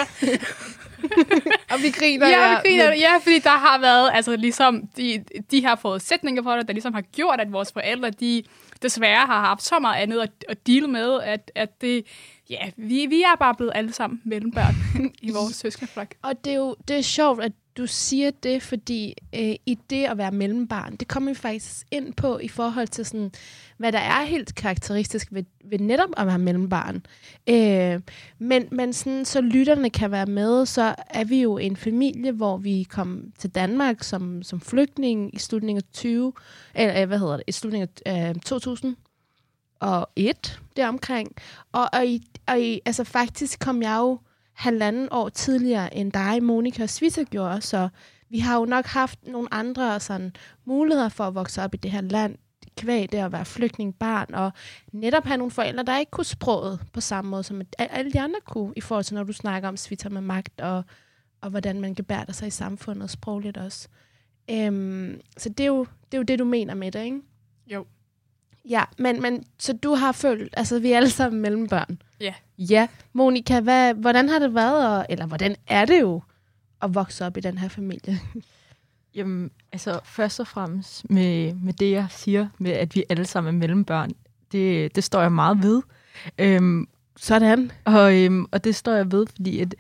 Og 1.72 1.82
vi 1.82 1.89
griner. 1.89 2.27
ja, 2.27 2.50
vi 2.50 2.70
griner, 2.70 2.94
ja, 2.94 3.18
fordi 3.18 3.39
der 3.39 3.50
har 3.58 3.80
været 3.80 4.10
altså, 4.13 4.36
ligesom 4.36 4.88
de, 4.98 5.25
de 5.51 5.62
her 5.62 5.75
forudsætninger 5.75 6.44
for 6.44 6.56
det, 6.56 6.68
der 6.68 6.74
ligesom 6.74 6.94
har 6.94 7.01
gjort, 7.01 7.42
at 7.42 7.51
vores 7.51 7.72
forældre, 7.72 8.10
de 8.10 8.44
desværre 8.86 9.25
har 9.25 9.39
haft 9.39 9.63
så 9.63 9.80
meget 9.80 10.01
andet 10.01 10.20
at, 10.20 10.32
at 10.50 10.68
deal 10.68 10.89
med, 10.89 11.22
at, 11.22 11.51
at 11.56 11.82
det, 11.82 12.06
ja, 12.50 12.72
vi, 12.77 13.06
vi 13.06 13.22
er 13.22 13.36
bare 13.39 13.56
blevet 13.56 13.72
alle 13.75 13.94
sammen 13.94 14.22
mellembørn 14.25 14.75
i 15.22 15.32
vores 15.32 15.56
søskenflok. 15.62 16.15
Og 16.22 16.46
det 16.46 16.54
er 16.54 16.58
jo 16.58 16.75
det 16.88 16.98
er 16.98 17.01
sjovt, 17.01 17.44
at 17.44 17.51
du 17.77 17.88
siger 17.88 18.32
det, 18.32 18.63
fordi 18.63 19.13
øh, 19.36 19.56
i 19.65 19.77
det 19.90 20.05
at 20.05 20.18
være 20.18 20.31
mellembarn, 20.31 20.96
det 20.96 21.07
kommer 21.07 21.31
vi 21.31 21.36
faktisk 21.36 21.86
ind 21.92 22.14
på 22.14 22.40
i 22.40 22.48
forhold 22.48 22.88
til, 22.88 23.05
sådan, 23.05 23.31
hvad 23.77 23.92
der 23.92 24.00
er 24.00 24.24
helt 24.24 24.55
karakteristisk 24.55 25.27
ved, 25.31 25.44
ved 25.66 25.79
netop 25.79 26.09
at 26.18 26.27
være 26.27 26.40
mellembarn. 26.40 27.05
Øh, 27.50 28.01
men 28.40 28.68
men 28.72 28.94
sådan, 28.94 29.25
så 29.25 29.42
lytterne 29.42 29.90
kan 29.90 30.11
være 30.11 30.25
med, 30.25 30.66
så 30.66 30.96
er 31.09 31.24
vi 31.24 31.42
jo 31.42 31.57
en 31.57 31.75
familie, 31.77 32.31
hvor 32.31 32.57
vi 32.57 32.83
kom 32.90 33.24
til 33.40 33.50
Danmark 33.50 34.03
som, 34.03 34.44
som 34.44 34.61
flygtning 34.61 35.35
i 35.35 35.40
slutningen 35.40 35.83
af 35.88 35.94
20, 35.94 36.33
eller 36.75 37.01
øh, 37.01 37.07
hvad 37.07 37.20
hedder 37.20 37.38
det, 37.38 37.44
i 37.48 37.51
slutningen 37.51 37.90
af 38.05 38.29
øh, 38.29 38.35
2000 38.35 38.96
og 39.79 40.09
et 40.16 40.59
deromkring. 40.75 41.31
Og, 41.72 41.90
og, 41.94 42.05
i, 42.05 42.24
og 42.48 42.61
i, 42.61 42.81
altså 42.85 43.03
faktisk 43.03 43.59
kom 43.59 43.81
jeg 43.81 43.98
jo 43.98 44.20
halvanden 44.53 45.07
år 45.11 45.29
tidligere, 45.29 45.96
end 45.96 46.11
dig, 46.11 46.44
Monika 46.44 46.83
og 46.83 46.90
Svita 46.90 47.24
gjorde, 47.24 47.61
så 47.61 47.90
vi 48.29 48.40
har 48.40 48.59
jo 48.59 48.66
nok 48.66 48.85
haft 48.85 49.27
nogle 49.27 49.53
andre 49.53 50.00
sådan, 50.00 50.35
muligheder 50.66 51.09
for 51.09 51.24
at 51.24 51.35
vokse 51.35 51.64
op 51.64 51.74
i 51.74 51.77
det 51.77 51.92
her 51.92 52.01
land, 52.01 52.35
kvæg 52.77 53.11
det 53.11 53.18
at 53.18 53.31
være 53.31 53.46
flygtningbarn, 53.46 54.33
og 54.33 54.51
netop 54.92 55.25
have 55.25 55.38
nogle 55.38 55.51
forældre, 55.51 55.83
der 55.83 55.98
ikke 55.98 56.11
kunne 56.11 56.25
sproget 56.25 56.79
på 56.94 57.01
samme 57.01 57.31
måde, 57.31 57.44
som 57.44 57.61
al- 57.61 57.88
alle 57.92 58.11
de 58.11 58.20
andre 58.20 58.40
kunne, 58.46 58.74
i 58.75 58.81
forhold 58.81 59.03
til, 59.03 59.16
når 59.16 59.24
du 59.24 59.33
snakker 59.33 59.70
om 59.70 59.77
Svita 59.77 60.09
med 60.09 60.22
magt, 60.22 60.61
og, 60.61 60.83
og 61.42 61.50
hvordan 61.50 61.81
man 61.81 61.94
gebærder 61.94 62.33
sig 62.33 62.48
i 62.48 62.51
samfundet 62.51 63.09
sprogligt 63.09 63.57
også. 63.57 63.88
Øhm, 64.51 65.22
så 65.38 65.50
det 65.50 65.59
er, 65.64 65.68
jo, 65.68 65.83
det 65.83 66.14
er 66.14 66.18
jo 66.18 66.24
det, 66.24 66.40
du 66.40 66.46
mener 66.46 66.74
med 66.74 66.92
det, 66.92 67.03
ikke? 67.03 67.22
Jo. 67.68 67.85
Ja, 68.70 68.83
men, 68.98 69.22
men 69.22 69.44
så 69.59 69.74
du 69.74 69.94
har 69.94 70.11
følt, 70.11 70.53
altså 70.57 70.79
vi 70.79 70.92
er 70.92 70.98
alle 70.98 71.09
sammen 71.09 71.42
mellembørn. 71.42 72.01
Ja. 72.20 72.33
Ja. 72.57 72.88
Monika, 73.14 73.59
hvad, 73.59 73.94
hvordan 73.94 74.29
har 74.29 74.40
det 74.40 74.55
været, 74.55 74.98
og, 74.98 75.05
eller 75.09 75.25
hvordan 75.25 75.55
er 75.68 75.85
det 75.85 76.01
jo 76.01 76.22
at 76.81 76.96
vokse 76.96 77.25
op 77.25 77.38
i 77.38 77.40
den 77.40 77.57
her 77.57 77.68
familie? 77.68 78.20
Jamen, 79.16 79.51
altså 79.72 80.00
først 80.04 80.40
og 80.40 80.48
fremmest 80.48 81.10
med, 81.10 81.54
med 81.54 81.74
det, 81.74 81.92
jeg 81.92 82.08
siger, 82.10 82.48
med 82.58 82.72
at 82.72 82.96
vi 82.96 83.04
alle 83.10 83.25
sammen 83.25 83.56
er 83.56 83.60
mellembørn, 83.60 84.12
det, 84.51 84.96
det 84.96 85.04
står 85.04 85.22
jeg 85.22 85.32
meget 85.32 85.64
ved. 85.64 85.82
Øhm, 86.38 86.88
Sådan. 87.18 87.72
og, 87.86 88.24
øhm, 88.24 88.46
og 88.51 88.64
det 88.64 88.75
står 88.75 88.94
jeg 88.94 89.12
ved, 89.12 89.28
fordi 89.28 89.60
at, 89.60 89.75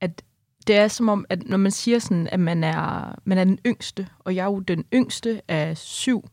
at 0.00 0.22
det 0.66 0.76
er 0.76 0.88
som 0.88 1.08
om, 1.08 1.26
at 1.28 1.48
når 1.48 1.56
man 1.56 1.70
siger 1.70 1.98
sådan, 1.98 2.28
at 2.32 2.40
man 2.40 2.64
er, 2.64 3.14
man 3.24 3.38
er 3.38 3.44
den 3.44 3.58
yngste, 3.66 4.08
og 4.18 4.34
jeg 4.34 4.42
er 4.42 4.50
jo 4.50 4.58
den 4.58 4.84
yngste 4.94 5.42
af 5.48 5.76
syv 5.76 6.24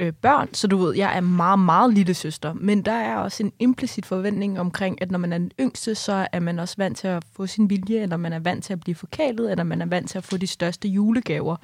øh, 0.00 0.12
børn, 0.12 0.54
så 0.54 0.66
du 0.66 0.76
ved, 0.76 0.96
jeg 0.96 1.16
er 1.16 1.20
meget, 1.20 1.58
meget 1.58 1.94
lille 1.94 2.14
søster, 2.14 2.52
men 2.52 2.82
der 2.82 2.92
er 2.92 3.16
også 3.16 3.42
en 3.42 3.52
implicit 3.58 4.06
forventning 4.06 4.60
omkring, 4.60 5.02
at 5.02 5.10
når 5.10 5.18
man 5.18 5.32
er 5.32 5.38
den 5.38 5.52
yngste, 5.60 5.94
så 5.94 6.28
er 6.32 6.40
man 6.40 6.58
også 6.58 6.74
vant 6.78 6.98
til 6.98 7.08
at 7.08 7.24
få 7.32 7.46
sin 7.46 7.70
vilje, 7.70 8.00
eller 8.00 8.16
man 8.16 8.32
er 8.32 8.38
vant 8.38 8.64
til 8.64 8.72
at 8.72 8.80
blive 8.80 8.94
forkælet, 8.94 9.50
eller 9.50 9.64
man 9.64 9.82
er 9.82 9.86
vant 9.86 10.10
til 10.10 10.18
at 10.18 10.24
få 10.24 10.36
de 10.36 10.46
største 10.46 10.88
julegaver. 10.88 11.56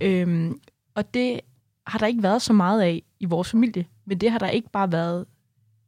Øhm, 0.00 0.60
og 0.94 1.14
det 1.14 1.40
har 1.86 1.98
der 1.98 2.06
ikke 2.06 2.22
været 2.22 2.42
så 2.42 2.52
meget 2.52 2.82
af 2.82 3.02
i 3.20 3.24
vores 3.24 3.50
familie, 3.50 3.86
men 4.04 4.18
det 4.18 4.30
har 4.30 4.38
der 4.38 4.48
ikke 4.48 4.70
bare 4.70 4.92
været 4.92 5.24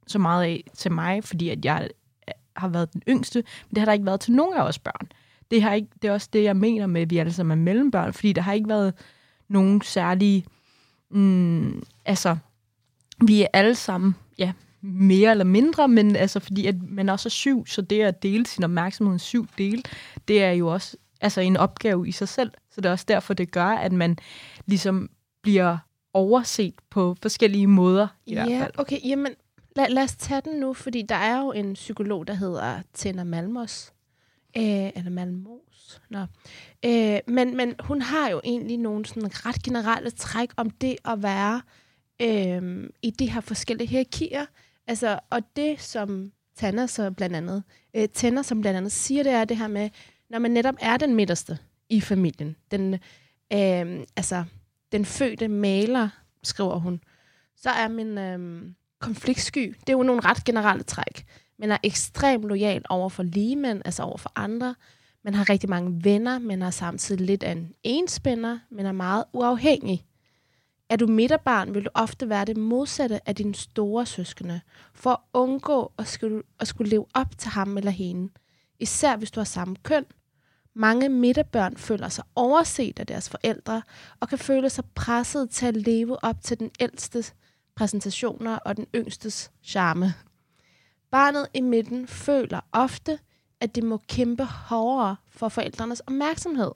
så 0.07 0.19
meget 0.19 0.45
af 0.45 0.65
til 0.75 0.93
mig, 0.93 1.25
fordi 1.25 1.49
at 1.49 1.65
jeg 1.65 1.89
øh, 2.29 2.35
har 2.57 2.69
været 2.69 2.93
den 2.93 3.03
yngste, 3.09 3.39
men 3.69 3.75
det 3.75 3.79
har 3.79 3.85
der 3.85 3.93
ikke 3.93 4.07
været 4.07 4.21
til 4.21 4.33
nogen 4.33 4.55
af 4.55 4.63
os 4.63 4.79
børn. 4.79 5.09
Det, 5.51 5.63
har 5.63 5.73
ikke, 5.73 5.89
det 6.03 6.09
er 6.09 6.13
også 6.13 6.29
det, 6.33 6.43
jeg 6.43 6.57
mener 6.57 6.87
med, 6.87 7.03
at 7.03 7.11
vi 7.11 7.19
alle 7.19 7.33
sammen 7.33 7.59
er 7.59 7.63
mellembørn, 7.63 8.13
fordi 8.13 8.33
der 8.33 8.43
har 8.43 8.53
ikke 8.53 8.69
været 8.69 8.95
nogen 9.49 9.83
særlige... 9.83 10.45
Mm, 11.11 11.83
altså, 12.05 12.37
vi 13.27 13.42
er 13.42 13.47
alle 13.53 13.75
sammen, 13.75 14.14
ja, 14.38 14.53
mere 14.83 15.31
eller 15.31 15.45
mindre, 15.45 15.88
men 15.88 16.16
altså, 16.16 16.40
fordi 16.40 16.66
at 16.66 16.75
man 16.88 17.09
også 17.09 17.29
er 17.29 17.31
syv, 17.31 17.66
så 17.66 17.83
det 17.83 18.03
at 18.03 18.23
dele 18.23 18.47
sin 18.47 18.64
opmærksomhed 18.64 19.16
i 19.16 19.19
syv 19.19 19.47
dele, 19.59 19.83
det 20.29 20.42
er 20.42 20.51
jo 20.51 20.69
også 20.69 20.97
altså, 21.21 21.40
en 21.40 21.57
opgave 21.57 22.09
i 22.09 22.12
sig 22.12 22.29
selv. 22.29 22.51
Så 22.71 22.81
det 22.81 22.87
er 22.87 22.92
også 22.92 23.05
derfor, 23.09 23.35
det 23.35 23.51
gør, 23.51 23.66
at 23.66 23.92
man 23.92 24.19
ligesom 24.66 25.11
bliver 25.42 25.79
overset 26.14 26.75
på 26.90 27.16
forskellige 27.23 27.66
måder. 27.66 28.09
I 28.27 28.35
hvert 28.35 28.51
Ja, 28.51 28.61
fald. 28.62 28.73
okay, 28.79 28.99
jamen 29.05 29.33
lad, 29.77 29.88
lad 29.88 30.03
os 30.03 30.16
tage 30.16 30.40
den 30.45 30.61
nu, 30.61 30.73
fordi 30.73 31.03
der 31.03 31.14
er 31.14 31.40
jo 31.40 31.53
en 31.53 31.75
psykolog, 31.75 32.27
der 32.27 32.35
hedder 32.35 32.83
Tina 32.95 33.25
Malmos, 33.25 33.92
øh, 34.57 34.62
eller 34.64 35.11
Nå. 36.11 36.20
Øh, 36.85 37.18
men, 37.29 37.57
men 37.57 37.75
hun 37.81 38.03
har 38.03 38.31
jo 38.31 38.40
egentlig 38.44 38.79
nogle 38.79 39.07
sådan 39.07 39.46
ret 39.46 39.62
generelle 39.62 40.11
træk 40.11 40.51
om 40.57 40.70
det 40.70 40.96
at 41.05 41.22
være 41.22 41.62
øh, 42.22 42.90
i 43.03 43.11
de 43.11 43.31
her 43.31 43.40
forskellige 43.40 43.88
hierarkier. 43.88 44.46
Altså, 44.87 45.18
og 45.31 45.42
det, 45.57 45.81
som 45.81 46.33
Tanner 46.57 46.87
så 46.87 47.11
blandt 47.11 47.37
andet, 47.37 47.62
øh, 47.96 48.09
Tanner, 48.09 48.42
som 48.42 48.61
blandt 48.61 48.77
andet 48.77 48.92
siger, 48.92 49.22
det 49.22 49.33
er 49.33 49.44
det 49.44 49.57
her 49.57 49.68
med, 49.68 49.90
når 50.31 50.38
man 50.38 50.51
netop 50.51 50.75
er 50.81 50.96
den 50.96 51.14
midterste 51.14 51.59
i 51.88 52.01
familien, 52.01 52.57
den, 52.70 52.94
øh, 53.53 54.07
altså, 54.16 54.44
den 54.92 55.05
fødte 55.05 55.49
maler, 55.49 56.09
skriver 56.42 56.79
hun, 56.79 57.01
så 57.57 57.70
er 57.70 57.88
min 57.88 58.18
øh, 58.18 58.62
konfliktsky, 59.01 59.75
det 59.81 59.88
er 59.88 59.96
jo 59.96 60.03
nogle 60.03 60.20
ret 60.20 60.44
generelle 60.44 60.83
træk. 60.83 61.27
men 61.59 61.70
er 61.70 61.79
ekstremt 61.83 62.44
lojal 62.44 62.85
over 62.88 63.09
for 63.09 63.22
ligemænd, 63.22 63.83
altså 63.85 64.03
over 64.03 64.16
for 64.16 64.33
andre. 64.35 64.75
Man 65.27 65.35
har 65.35 65.51
rigtig 65.51 65.71
mange 65.71 66.05
venner, 66.05 66.39
men 66.39 66.62
er 66.62 66.71
samtidig 66.71 67.27
lidt 67.27 67.43
af 67.43 67.53
en 67.53 67.75
enspænder, 67.83 68.59
men 68.71 68.87
er 68.87 68.93
meget 68.93 69.25
uafhængig. 69.33 70.07
Er 70.89 70.97
du 70.97 71.07
midterbarn, 71.07 71.75
vil 71.75 71.85
du 71.85 71.91
ofte 71.95 72.29
være 72.29 72.45
det 72.45 72.57
modsatte 72.57 73.29
af 73.29 73.35
dine 73.35 73.55
store 73.55 74.07
søskende, 74.07 74.61
for 74.95 75.11
at 75.11 75.19
undgå 75.33 75.93
at 75.99 76.07
skulle, 76.07 76.43
at 76.61 76.69
skulle 76.69 76.91
leve 76.91 77.07
op 77.15 77.39
til 77.39 77.51
ham 77.51 77.77
eller 77.79 77.91
hende. 77.91 78.33
Især 78.81 79.17
hvis 79.17 79.31
du 79.31 79.41
har 79.41 79.45
samme 79.45 79.77
køn. 79.83 80.05
Mange 80.75 81.09
midterbørn 81.09 81.77
føler 81.77 82.09
sig 82.09 82.25
overset 82.35 82.99
af 82.99 83.07
deres 83.07 83.29
forældre 83.29 83.83
og 84.21 84.29
kan 84.29 84.39
føle 84.39 84.71
sig 84.71 84.85
presset 84.95 85.51
til 85.51 85.67
at 85.67 85.77
leve 85.77 86.25
op 86.25 86.43
til 86.43 86.59
den 86.59 86.71
ældste 86.81 87.25
præsentationer 87.75 88.57
og 88.57 88.77
den 88.77 88.87
yngstes 88.95 89.51
charme. 89.62 90.15
Barnet 91.11 91.47
i 91.55 91.61
midten 91.61 92.07
føler 92.07 92.61
ofte, 92.73 93.19
at 93.61 93.75
det 93.75 93.85
må 93.85 94.01
kæmpe 94.09 94.45
hårdere 94.45 95.16
for 95.31 95.49
forældrenes 95.49 96.01
opmærksomhed. 96.01 96.71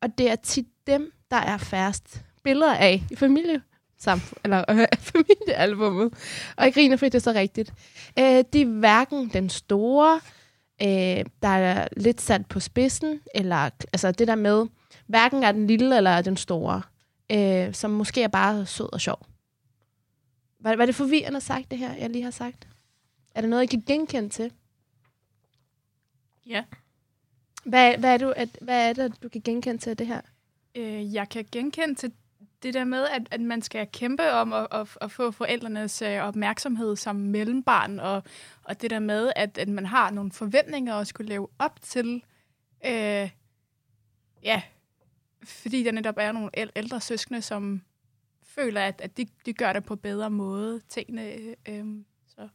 Og 0.00 0.18
det 0.18 0.30
er 0.30 0.36
tit 0.36 0.66
dem, 0.86 1.12
der 1.30 1.36
er 1.36 1.56
færrest 1.56 2.24
billeder 2.44 2.74
af 2.74 3.02
i 3.10 3.16
familie 3.16 3.62
eller 4.44 4.64
øh, 4.70 4.86
familiealbummet. 4.98 6.12
Og 6.56 6.64
jeg 6.64 6.74
griner, 6.74 6.96
fordi 6.96 7.08
det 7.08 7.14
er 7.14 7.32
så 7.32 7.32
rigtigt. 7.32 7.72
Øh, 8.18 8.44
de 8.52 8.60
er 8.60 8.78
hverken 8.78 9.28
den 9.28 9.50
store, 9.50 10.20
øh, 10.82 11.24
der 11.42 11.48
er 11.48 11.88
lidt 11.96 12.20
sat 12.20 12.46
på 12.46 12.60
spidsen, 12.60 13.20
eller 13.34 13.70
altså 13.92 14.12
det 14.12 14.28
der 14.28 14.34
med, 14.34 14.66
hverken 15.06 15.42
er 15.42 15.52
den 15.52 15.66
lille 15.66 15.96
eller 15.96 16.22
den 16.22 16.36
store, 16.36 16.82
øh, 17.32 17.74
som 17.74 17.90
måske 17.90 18.22
er 18.22 18.28
bare 18.28 18.66
sød 18.66 18.92
og 18.92 19.00
sjov. 19.00 19.26
Var, 20.60 20.76
var 20.76 20.86
det 20.86 20.94
forvirrende 20.94 21.40
sagt, 21.40 21.70
det 21.70 21.78
her, 21.78 21.94
jeg 21.94 22.10
lige 22.10 22.24
har 22.24 22.30
sagt? 22.30 22.68
Er 23.34 23.40
der 23.40 23.48
noget, 23.48 23.62
I 23.62 23.66
kan 23.66 23.82
genkende 23.86 24.28
til? 24.28 24.52
Ja. 26.46 26.64
Hvad, 27.64 27.98
hvad, 27.98 28.14
er, 28.14 28.18
du, 28.18 28.32
at, 28.36 28.58
hvad 28.60 28.88
er 28.88 28.92
det, 28.92 29.22
du 29.22 29.28
kan 29.28 29.40
genkende 29.40 29.78
til 29.78 29.98
det 29.98 30.06
her? 30.06 30.20
Øh, 30.74 31.14
jeg 31.14 31.28
kan 31.28 31.46
genkende 31.52 31.94
til 31.94 32.12
det 32.62 32.74
der 32.74 32.84
med, 32.84 33.06
at, 33.06 33.22
at 33.30 33.40
man 33.40 33.62
skal 33.62 33.88
kæmpe 33.92 34.32
om 34.32 34.52
at, 34.52 34.66
at, 34.70 34.98
at 35.00 35.12
få 35.12 35.30
forældrenes 35.30 36.02
øh, 36.02 36.18
opmærksomhed 36.18 36.96
som 36.96 37.16
mellembarn, 37.16 38.00
og, 38.00 38.22
og 38.62 38.82
det 38.82 38.90
der 38.90 38.98
med, 38.98 39.32
at, 39.36 39.58
at 39.58 39.68
man 39.68 39.86
har 39.86 40.10
nogle 40.10 40.32
forventninger 40.32 40.94
at 40.94 41.06
skulle 41.06 41.28
leve 41.28 41.48
op 41.58 41.82
til, 41.82 42.24
øh, 42.86 43.30
ja, 44.42 44.62
fordi 45.44 45.84
der 45.84 45.92
netop 45.92 46.14
er 46.18 46.32
nogle 46.32 46.50
ældre 46.76 47.00
søskende, 47.00 47.42
som 47.42 47.82
føler, 48.42 48.80
at, 48.80 49.00
at 49.00 49.16
de, 49.16 49.26
de 49.46 49.52
gør 49.52 49.72
det 49.72 49.84
på 49.84 49.96
bedre 49.96 50.30
måde, 50.30 50.80
tingene. 50.88 51.54
Øh, 51.68 51.86
så. 52.26 52.48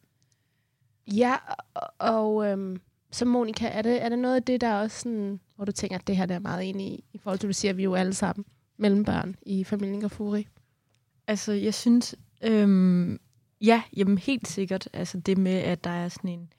Ja, 1.07 1.35
og, 1.73 1.93
og 1.99 2.47
øh, 2.47 2.79
så 3.11 3.25
Monika, 3.25 3.67
er 3.67 3.81
det, 3.81 4.03
er 4.03 4.09
det 4.09 4.19
noget 4.19 4.35
af 4.35 4.43
det, 4.43 4.61
der 4.61 4.73
også 4.73 4.99
sådan, 4.99 5.39
hvor 5.55 5.65
du 5.65 5.71
tænker, 5.71 5.97
at 5.97 6.07
det 6.07 6.17
her 6.17 6.25
der 6.25 6.35
er 6.35 6.39
meget 6.39 6.69
enig 6.69 6.87
i, 6.87 7.03
i 7.13 7.17
forhold 7.17 7.39
til, 7.39 7.47
at 7.47 7.49
du 7.49 7.53
siger, 7.53 7.71
at 7.71 7.77
vi 7.77 7.83
jo 7.83 7.95
alle 7.95 8.13
sammen 8.13 8.45
mellembørn 8.77 9.35
i 9.41 9.63
familien 9.63 10.01
Gafuri? 10.01 10.47
Altså, 11.27 11.51
jeg 11.51 11.73
synes, 11.73 12.15
øhm, 12.43 13.19
ja, 13.61 13.83
jamen 13.97 14.17
helt 14.17 14.47
sikkert. 14.47 14.89
Altså 14.93 15.19
det 15.19 15.37
med, 15.37 15.51
at 15.51 15.83
der 15.83 15.89
er 15.89 16.09
sådan 16.09 16.29
en, 16.29 16.53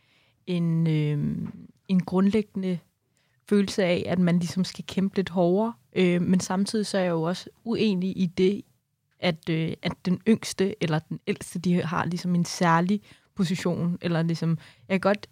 en, 0.47 0.87
øhm, 0.87 1.69
en 1.89 2.01
grundlæggende 2.01 2.79
følelse 3.49 3.85
af, 3.85 4.05
at 4.07 4.19
man 4.19 4.39
ligesom 4.39 4.65
skal 4.65 4.85
kæmpe 4.85 5.17
lidt 5.17 5.29
hårdere. 5.29 5.73
Øh, 5.93 6.23
men 6.23 6.41
samtidig 6.41 6.87
så 6.87 6.99
er 6.99 7.03
jeg 7.03 7.11
jo 7.11 7.23
også 7.23 7.51
uenig 7.65 8.19
i 8.19 8.27
det, 8.27 8.63
at, 9.19 9.49
øh, 9.49 9.73
at 9.83 9.93
den 10.05 10.21
yngste 10.29 10.83
eller 10.83 10.99
den 10.99 11.21
ældste, 11.27 11.59
de 11.59 11.83
har 11.83 12.05
ligesom 12.05 12.35
en 12.35 12.45
særlig 12.45 13.01
position. 13.35 13.99
Eller 14.01 14.23
ligesom, 14.23 14.59
jeg 14.89 14.95
kan 14.95 15.01
godt, 15.01 15.27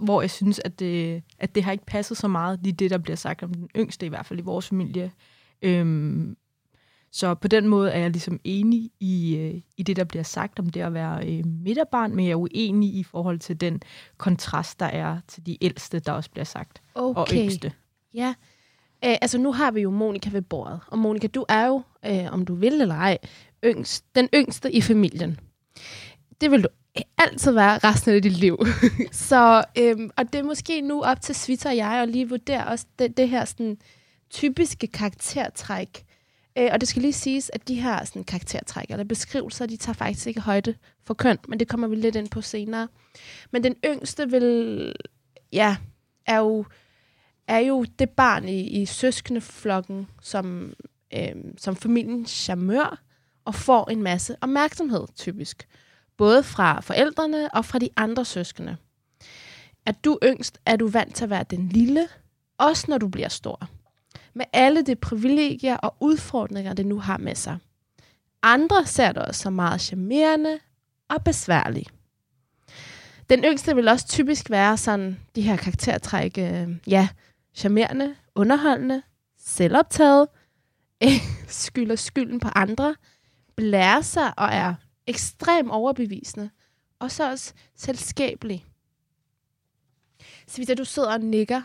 hvor 0.00 0.20
jeg 0.20 0.30
synes, 0.30 0.60
at 0.64 0.78
det, 0.78 1.22
at 1.38 1.54
det 1.54 1.64
har 1.64 1.72
ikke 1.72 1.86
passet 1.86 2.16
så 2.16 2.28
meget, 2.28 2.60
lige 2.62 2.72
det, 2.72 2.90
der 2.90 2.98
bliver 2.98 3.16
sagt 3.16 3.42
om 3.42 3.54
den 3.54 3.68
yngste, 3.76 4.06
i 4.06 4.08
hvert 4.08 4.26
fald 4.26 4.38
i 4.38 4.42
vores 4.42 4.68
familie. 4.68 5.12
Øhm, 5.62 6.36
så 7.12 7.34
på 7.34 7.48
den 7.48 7.68
måde 7.68 7.90
er 7.90 7.98
jeg 7.98 8.10
ligesom 8.10 8.40
enig 8.44 8.90
i, 9.00 9.36
øh, 9.36 9.60
i 9.76 9.82
det, 9.82 9.96
der 9.96 10.04
bliver 10.04 10.22
sagt 10.22 10.58
om 10.58 10.70
det 10.70 10.80
at 10.80 10.94
være 10.94 11.28
øh, 11.28 11.46
midterbarn, 11.46 12.16
men 12.16 12.24
jeg 12.24 12.32
er 12.32 12.36
uenig 12.36 12.94
i 12.94 13.02
forhold 13.02 13.38
til 13.38 13.60
den 13.60 13.82
kontrast, 14.16 14.80
der 14.80 14.86
er 14.86 15.20
til 15.28 15.46
de 15.46 15.64
ældste, 15.64 15.98
der 15.98 16.12
også 16.12 16.30
bliver 16.30 16.44
sagt, 16.44 16.82
okay. 16.94 17.20
og 17.20 17.28
yngste. 17.32 17.72
Ja, 18.14 18.34
Æ, 19.02 19.16
altså 19.20 19.38
nu 19.38 19.52
har 19.52 19.70
vi 19.70 19.80
jo 19.80 19.90
Monika 19.90 20.30
ved 20.30 20.42
bordet, 20.42 20.80
og 20.86 20.98
Monika, 20.98 21.26
du 21.26 21.44
er 21.48 21.66
jo, 21.66 21.82
øh, 22.06 22.32
om 22.32 22.44
du 22.44 22.54
vil 22.54 22.80
eller 22.80 22.94
ej, 22.94 23.18
yngst, 23.64 24.14
den 24.14 24.28
yngste 24.34 24.72
i 24.72 24.80
familien. 24.80 25.40
Det 26.40 26.50
vil 26.50 26.62
du 26.62 26.68
altid 27.18 27.52
være 27.52 27.78
resten 27.78 28.14
af 28.14 28.22
dit 28.22 28.32
liv. 28.32 28.58
så, 29.28 29.64
øhm, 29.78 30.10
og 30.16 30.32
det 30.32 30.38
er 30.38 30.42
måske 30.42 30.80
nu 30.80 31.02
op 31.02 31.20
til 31.20 31.34
Svita 31.34 31.68
og 31.68 31.76
jeg 31.76 32.02
at 32.02 32.08
lige 32.08 32.28
vurdere 32.28 32.66
også 32.66 32.86
det, 32.98 33.16
det 33.16 33.28
her 33.28 33.44
sådan, 33.44 33.78
typiske 34.30 34.86
karaktertræk. 34.86 36.04
Øh, 36.58 36.68
og 36.72 36.80
det 36.80 36.88
skal 36.88 37.02
lige 37.02 37.12
siges, 37.12 37.50
at 37.54 37.68
de 37.68 37.74
her 37.74 38.04
sådan, 38.04 38.24
karaktertræk 38.24 38.86
eller 38.90 39.04
beskrivelser, 39.04 39.66
de 39.66 39.76
tager 39.76 39.94
faktisk 39.94 40.26
ikke 40.26 40.40
højde 40.40 40.74
for 41.04 41.14
køn, 41.14 41.38
men 41.48 41.60
det 41.60 41.68
kommer 41.68 41.88
vi 41.88 41.96
lidt 41.96 42.16
ind 42.16 42.28
på 42.28 42.40
senere. 42.40 42.88
Men 43.50 43.64
den 43.64 43.74
yngste 43.84 44.30
vil, 44.30 44.94
ja, 45.52 45.76
er 46.26 46.38
jo, 46.38 46.64
er 47.46 47.58
jo 47.58 47.84
det 47.98 48.10
barn 48.10 48.48
i, 48.48 48.60
i 48.60 48.86
søskendeflokken, 48.86 50.08
som, 50.22 50.72
øh, 51.14 51.34
som 51.58 51.76
familiens 51.76 52.30
charmør, 52.30 53.02
og 53.44 53.54
får 53.54 53.90
en 53.90 54.02
masse 54.02 54.36
opmærksomhed, 54.40 55.06
typisk. 55.16 55.68
Både 56.20 56.42
fra 56.42 56.80
forældrene 56.80 57.54
og 57.54 57.64
fra 57.64 57.78
de 57.78 57.88
andre 57.96 58.24
søskende. 58.24 58.76
Er 59.86 59.92
du 59.92 60.18
yngst, 60.24 60.60
er 60.66 60.76
du 60.76 60.88
vant 60.88 61.14
til 61.14 61.24
at 61.24 61.30
være 61.30 61.44
den 61.50 61.68
lille, 61.68 62.08
også 62.58 62.84
når 62.88 62.98
du 62.98 63.08
bliver 63.08 63.28
stor 63.28 63.68
med 64.34 64.44
alle 64.52 64.82
de 64.82 64.96
privilegier 64.96 65.76
og 65.76 65.96
udfordringer, 66.00 66.72
det 66.72 66.86
nu 66.86 66.98
har 66.98 67.16
med 67.18 67.34
sig. 67.34 67.58
Andre 68.42 68.86
ser 68.86 69.12
dig 69.12 69.28
også 69.28 69.40
som 69.40 69.52
meget 69.52 69.80
charmerende 69.80 70.58
og 71.08 71.24
besværlig. 71.24 71.86
Den 73.30 73.44
yngste 73.44 73.74
vil 73.74 73.88
også 73.88 74.08
typisk 74.08 74.50
være 74.50 74.76
sådan 74.76 75.20
de 75.36 75.42
her 75.42 75.56
karaktertræk, 75.56 76.38
øh, 76.38 76.68
ja, 76.86 77.08
charmerende, 77.54 78.14
underholdende, 78.34 79.02
selvoptaget, 79.38 80.28
skylder 81.64 81.96
skylden 81.96 82.40
på 82.40 82.48
andre, 82.54 82.94
blærer 83.56 84.00
sig 84.00 84.38
og 84.38 84.48
er 84.52 84.74
ekstrem 85.10 85.70
overbevisende, 85.70 86.50
og 86.98 87.10
så 87.10 87.30
også 87.30 87.52
selskabelig. 87.76 88.64
Så 90.46 90.56
hvis 90.56 90.76
du 90.78 90.84
sidder 90.84 91.12
og 91.12 91.20
nikker, 91.20 91.62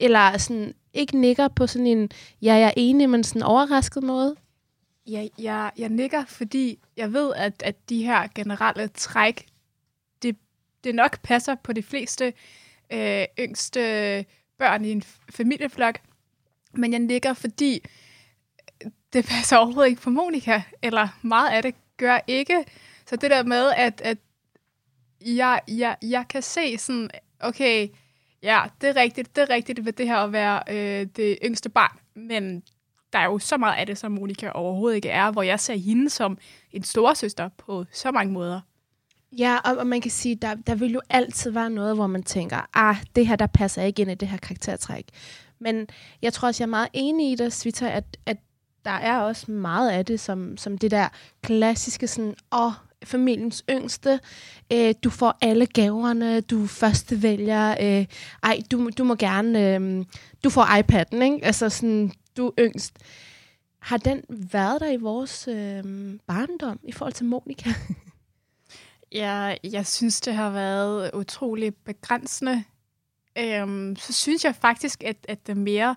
eller 0.00 0.38
sådan 0.38 0.74
ikke 0.92 1.18
nikker 1.18 1.48
på 1.48 1.66
sådan 1.66 1.86
en, 1.86 2.10
ja, 2.42 2.54
jeg 2.54 2.68
er 2.68 2.74
enig, 2.76 3.10
men 3.10 3.24
sådan 3.24 3.38
en 3.38 3.46
overrasket 3.46 4.02
måde? 4.02 4.36
Ja, 5.06 5.28
jeg, 5.38 5.70
jeg 5.78 5.88
nikker, 5.88 6.24
fordi 6.24 6.78
jeg 6.96 7.12
ved, 7.12 7.32
at, 7.36 7.62
at 7.62 7.88
de 7.88 8.04
her 8.04 8.28
generelle 8.34 8.88
træk, 8.88 9.46
det, 10.22 10.36
det 10.84 10.94
nok 10.94 11.20
passer 11.22 11.54
på 11.54 11.72
de 11.72 11.82
fleste 11.82 12.32
øh, 12.92 13.24
yngste 13.38 13.80
børn 14.58 14.84
i 14.84 14.90
en 14.90 15.02
familieflok. 15.30 15.98
Men 16.72 16.92
jeg 16.92 17.00
nikker, 17.00 17.34
fordi 17.34 17.80
det 19.12 19.24
passer 19.26 19.56
overhovedet 19.56 19.90
ikke 19.90 20.02
på 20.02 20.10
Monika, 20.10 20.62
eller 20.82 21.08
meget 21.22 21.50
af 21.50 21.62
det 21.62 21.74
gør 22.02 22.20
ikke. 22.26 22.64
Så 23.06 23.16
det 23.16 23.30
der 23.30 23.42
med, 23.42 23.72
at, 23.76 24.00
at 24.04 24.18
jeg, 25.20 25.60
jeg, 25.68 25.96
jeg 26.02 26.24
kan 26.28 26.42
se 26.42 26.78
sådan, 26.78 27.10
okay, 27.40 27.88
Ja, 28.42 28.62
det 28.80 28.88
er 28.88 28.96
rigtigt. 28.96 29.36
Det 29.36 29.42
er 29.42 29.50
rigtigt 29.50 29.84
ved 29.84 29.92
det 29.92 30.06
her 30.06 30.16
at 30.16 30.32
være 30.32 30.62
øh, 30.70 31.06
det 31.16 31.38
yngste 31.44 31.68
barn. 31.68 31.98
Men 32.14 32.62
der 33.12 33.18
er 33.18 33.24
jo 33.24 33.38
så 33.38 33.56
meget 33.56 33.80
af 33.80 33.86
det, 33.86 33.98
som 33.98 34.12
Monika 34.12 34.50
overhovedet 34.50 34.96
ikke 34.96 35.08
er, 35.08 35.30
hvor 35.30 35.42
jeg 35.42 35.60
ser 35.60 35.74
hende 35.74 36.10
som 36.10 36.38
en 36.72 36.82
storesøster 36.82 37.48
på 37.48 37.84
så 37.92 38.10
mange 38.10 38.32
måder. 38.32 38.60
Ja, 39.38 39.58
og, 39.64 39.76
og 39.76 39.86
man 39.86 40.00
kan 40.00 40.10
sige, 40.10 40.34
der, 40.34 40.54
der 40.54 40.74
vil 40.74 40.92
jo 40.92 41.00
altid 41.10 41.50
være 41.50 41.70
noget, 41.70 41.94
hvor 41.96 42.06
man 42.06 42.22
tænker, 42.22 42.68
ah, 42.74 42.96
det 43.16 43.26
her, 43.26 43.36
der 43.36 43.46
passer 43.46 43.82
ikke 43.82 44.02
ind 44.02 44.10
i 44.10 44.14
det 44.14 44.28
her 44.28 44.38
karaktertræk. 44.38 45.06
Men 45.58 45.86
jeg 46.22 46.32
tror 46.32 46.48
også, 46.48 46.62
jeg 46.62 46.66
er 46.66 46.70
meget 46.70 46.88
enig 46.92 47.32
i 47.32 47.34
dig, 47.34 47.52
Svita, 47.52 47.90
at, 47.90 48.16
at 48.26 48.36
der 48.84 48.90
er 48.90 49.18
også 49.18 49.50
meget 49.50 49.90
af 49.90 50.06
det, 50.06 50.20
som, 50.20 50.56
som 50.56 50.78
det 50.78 50.90
der 50.90 51.08
klassiske 51.42 52.06
sådan, 52.06 52.34
åh, 52.52 52.66
oh, 52.66 52.72
familiens 53.04 53.64
yngste. 53.70 54.20
Øh, 54.72 54.94
du 55.04 55.10
får 55.10 55.38
alle 55.40 55.66
gaverne, 55.66 56.40
du 56.40 56.66
første 56.66 57.22
vælger. 57.22 57.70
Øh, 57.80 58.06
ej, 58.42 58.60
du, 58.70 58.90
du 58.98 59.04
må 59.04 59.14
gerne... 59.14 59.74
Øh, 59.74 60.04
du 60.44 60.50
får 60.50 60.64
iPad'en, 60.64 61.22
ikke? 61.22 61.44
Altså 61.44 61.68
sådan, 61.68 62.12
du 62.36 62.46
er 62.46 62.52
yngst. 62.58 62.98
Har 63.78 63.96
den 63.96 64.22
været 64.28 64.80
der 64.80 64.90
i 64.90 64.96
vores 64.96 65.48
øh, 65.48 65.84
barndom 66.26 66.80
i 66.82 66.92
forhold 66.92 67.12
til 67.12 67.26
Monika? 67.26 67.70
ja, 69.12 69.54
jeg 69.64 69.86
synes, 69.86 70.20
det 70.20 70.34
har 70.34 70.50
været 70.50 71.10
utrolig 71.14 71.74
begrænsende. 71.74 72.64
Øhm, 73.38 73.96
så 73.96 74.12
synes 74.12 74.44
jeg 74.44 74.54
faktisk, 74.54 75.04
at, 75.04 75.16
at 75.28 75.46
det 75.46 75.56
mere 75.56 75.96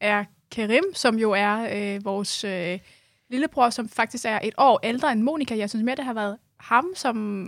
er 0.00 0.24
Karim, 0.52 0.84
som 0.94 1.18
jo 1.18 1.30
er 1.30 1.68
øh, 1.72 2.04
vores... 2.04 2.44
Øh, 2.44 2.78
lillebror, 3.32 3.70
som 3.70 3.88
faktisk 3.88 4.24
er 4.24 4.40
et 4.42 4.54
år 4.58 4.80
ældre 4.82 5.12
end 5.12 5.22
Monika. 5.22 5.56
Jeg 5.56 5.70
synes 5.70 5.84
mere, 5.84 5.96
det 5.96 6.04
har 6.04 6.14
været 6.14 6.38
ham, 6.56 6.86
som 6.94 7.46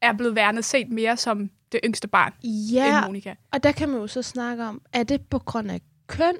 er 0.00 0.12
blevet 0.12 0.34
værnet 0.34 0.64
set 0.64 0.88
mere 0.88 1.16
som 1.16 1.50
det 1.72 1.80
yngste 1.84 2.08
barn 2.08 2.32
ja, 2.72 2.98
end 2.98 3.06
Monika. 3.06 3.34
og 3.52 3.62
der 3.62 3.72
kan 3.72 3.88
man 3.88 4.00
jo 4.00 4.06
så 4.06 4.22
snakke 4.22 4.64
om, 4.64 4.82
er 4.92 5.02
det 5.02 5.20
på 5.20 5.38
grund 5.38 5.70
af 5.70 5.80
køn? 6.06 6.36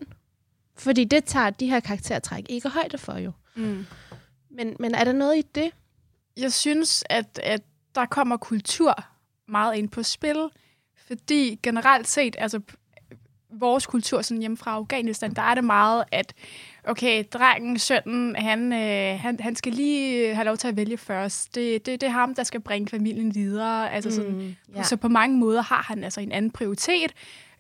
Fordi 0.77 1.05
det 1.05 1.25
tager 1.25 1.51
de 1.51 1.71
her 1.71 1.81
karaktertræk 1.81 2.47
ikke 2.49 2.69
højde 2.69 2.99
for 2.99 3.19
jo. 3.19 3.33
Mm. 3.55 3.87
Men, 4.51 4.77
men 4.81 4.95
er 4.95 5.05
der 5.05 5.13
noget 5.13 5.37
i 5.37 5.43
det? 5.55 5.71
Jeg 6.37 6.53
synes, 6.53 7.05
at, 7.11 7.41
at 7.43 7.63
der 7.95 8.07
kommer 8.07 8.37
kultur 8.37 9.05
meget 9.49 9.77
ind 9.77 9.89
på 9.89 10.03
spil, 10.03 10.49
fordi 11.07 11.61
generelt 11.63 12.09
set, 12.09 12.37
altså 12.39 12.61
vores 13.61 13.87
kultur 13.87 14.23
sådan 14.23 14.41
hjemme 14.41 14.57
fra 14.57 14.71
Afghanistan, 14.71 15.35
der 15.35 15.43
er 15.43 15.55
det 15.55 15.65
meget, 15.65 16.05
at 16.13 16.35
okay, 16.85 17.25
drengen, 17.33 17.79
sønnen, 17.79 18.37
han, 18.37 18.73
øh, 18.73 19.21
han, 19.21 19.41
han 19.41 19.57
skal 19.57 19.73
lige 19.73 20.35
have 20.35 20.45
lov 20.45 20.57
til 20.57 20.69
at 20.69 20.77
vælge 20.77 20.97
først. 20.97 21.55
Det, 21.55 21.87
det, 21.87 22.01
det 22.01 22.07
er 22.07 22.11
ham, 22.11 22.35
der 22.35 22.43
skal 22.43 22.61
bringe 22.61 22.89
familien 22.89 23.35
videre. 23.35 23.93
Altså 23.93 24.11
sådan, 24.11 24.33
Mm, 24.35 24.55
ja. 24.77 24.83
Så 24.83 24.97
på 24.97 25.09
mange 25.09 25.37
måder 25.37 25.63
har 25.63 25.85
han 25.89 26.05
altså 26.05 26.21
en 26.21 26.33
anden 26.33 26.51
prioritet. 26.51 27.13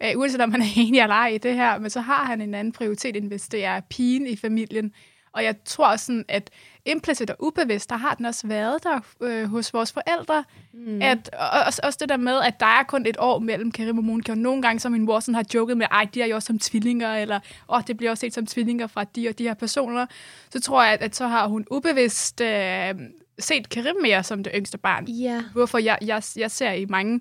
Øh, 0.02 0.10
uanset 0.16 0.40
om 0.40 0.52
han 0.52 0.60
er 0.62 0.66
enig 0.76 1.00
eller 1.00 1.14
ej 1.14 1.28
i 1.28 1.38
det 1.38 1.54
her, 1.54 1.78
men 1.78 1.90
så 1.90 2.00
har 2.00 2.24
han 2.24 2.40
en 2.40 2.54
anden 2.54 2.72
prioritet, 2.72 3.16
end 3.16 3.28
hvis 3.28 3.48
det 3.48 3.64
er 3.64 3.80
pigen 3.80 4.26
i 4.26 4.36
familien. 4.36 4.92
Og 5.34 5.44
jeg 5.44 5.54
tror 5.64 5.96
sådan, 5.96 6.24
at 6.28 6.50
implicit 6.84 7.30
og 7.30 7.36
ubevidst, 7.40 7.90
der 7.90 7.96
har 7.96 8.14
den 8.14 8.26
også 8.26 8.46
været 8.46 8.84
der 8.84 9.00
øh, 9.20 9.44
hos 9.48 9.74
vores 9.74 9.92
forældre. 9.92 10.44
Mm. 10.72 11.02
At, 11.02 11.30
og, 11.32 11.60
også, 11.66 11.80
også 11.84 11.98
det 12.00 12.08
der 12.08 12.16
med, 12.16 12.40
at 12.40 12.60
der 12.60 12.66
er 12.66 12.82
kun 12.82 13.06
et 13.06 13.16
år 13.18 13.38
mellem 13.38 13.72
Karim 13.72 13.98
og 13.98 14.04
Monika, 14.04 14.32
og 14.32 14.38
nogle 14.38 14.62
gange, 14.62 14.80
som 14.80 14.92
min 14.92 15.02
mor 15.02 15.20
sådan 15.20 15.34
har 15.34 15.44
joket 15.54 15.76
med, 15.76 15.86
ej, 15.90 16.08
de 16.14 16.22
er 16.22 16.26
jo 16.26 16.34
også 16.34 16.46
som 16.46 16.58
tvillinger, 16.58 17.14
eller 17.14 17.40
åh, 17.68 17.80
det 17.86 17.96
bliver 17.96 18.10
også 18.10 18.20
set 18.20 18.34
som 18.34 18.46
tvillinger 18.46 18.86
fra 18.86 19.04
de 19.04 19.28
og 19.28 19.38
de 19.38 19.42
her 19.42 19.54
personer, 19.54 20.06
så 20.50 20.60
tror 20.60 20.82
jeg, 20.82 20.92
at, 20.92 21.02
at 21.02 21.16
så 21.16 21.26
har 21.26 21.46
hun 21.46 21.66
ubevidst 21.70 22.40
øh, 22.40 22.94
set 23.38 23.68
Karim 23.68 23.96
mere 24.02 24.22
som 24.22 24.44
det 24.44 24.52
yngste 24.54 24.78
barn. 24.78 25.04
Ja. 25.08 25.42
Hvorfor 25.52 25.78
jeg, 25.78 25.98
jeg, 26.02 26.22
jeg 26.36 26.50
ser 26.50 26.72
i 26.72 26.84
mange 26.84 27.20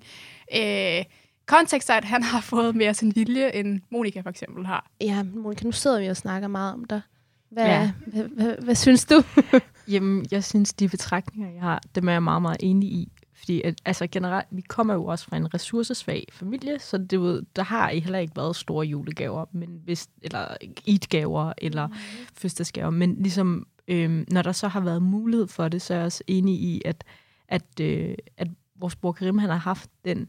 øh, 0.56 1.04
kontekster, 1.46 1.94
at 1.94 2.04
han 2.04 2.22
har 2.22 2.40
fået 2.40 2.76
mere 2.76 2.94
sin 2.94 3.16
vilje, 3.16 3.54
end 3.54 3.80
Monika 3.90 4.20
for 4.20 4.30
eksempel 4.30 4.66
har. 4.66 4.90
Ja, 5.00 5.22
Monika, 5.22 5.64
nu 5.64 5.72
sidder 5.72 6.00
vi 6.00 6.06
og 6.06 6.16
snakker 6.16 6.48
meget 6.48 6.72
om 6.72 6.84
dig. 6.84 7.00
Hvad, 7.54 7.64
Ja. 7.64 7.92
hvad, 8.06 8.22
hvad, 8.24 8.56
hvad 8.62 8.74
synes 8.74 9.04
du? 9.04 9.22
Jamen, 9.88 10.26
jeg 10.30 10.44
synes, 10.44 10.72
de 10.72 10.88
betragtninger, 10.88 11.52
jeg 11.52 11.62
har, 11.62 11.82
dem 11.94 12.08
er 12.08 12.12
jeg 12.12 12.22
meget, 12.22 12.42
meget 12.42 12.56
enig 12.60 12.88
i. 12.88 13.12
Fordi 13.34 13.62
at, 13.62 13.80
altså 13.84 14.06
generelt, 14.06 14.46
vi 14.50 14.60
kommer 14.60 14.94
jo 14.94 15.04
også 15.04 15.24
fra 15.24 15.36
en 15.36 15.54
ressourcesvag 15.54 16.26
familie, 16.32 16.78
så 16.78 16.98
det, 16.98 17.20
ved, 17.20 17.42
der 17.56 17.62
har 17.62 17.88
heller 17.88 18.18
ikke 18.18 18.36
været 18.36 18.56
store 18.56 18.86
julegaver, 18.86 19.44
men 19.52 19.80
hvis, 19.84 20.08
eller 20.22 20.56
eatgaver, 20.88 21.52
eller 21.58 21.86
mm. 21.86 21.94
fødselsdagsgaver. 22.34 22.90
Men 22.90 23.14
ligesom, 23.14 23.66
øhm, 23.88 24.24
når 24.30 24.42
der 24.42 24.52
så 24.52 24.68
har 24.68 24.80
været 24.80 25.02
mulighed 25.02 25.46
for 25.46 25.68
det, 25.68 25.82
så 25.82 25.94
er 25.94 25.98
jeg 25.98 26.06
også 26.06 26.24
enig 26.26 26.54
i, 26.54 26.82
at, 26.84 27.04
at, 27.48 27.80
øh, 27.80 28.14
at 28.36 28.48
vores 28.76 28.96
bror 28.96 29.12
Karim, 29.12 29.38
han 29.38 29.50
har 29.50 29.56
haft 29.56 29.90
den 30.04 30.28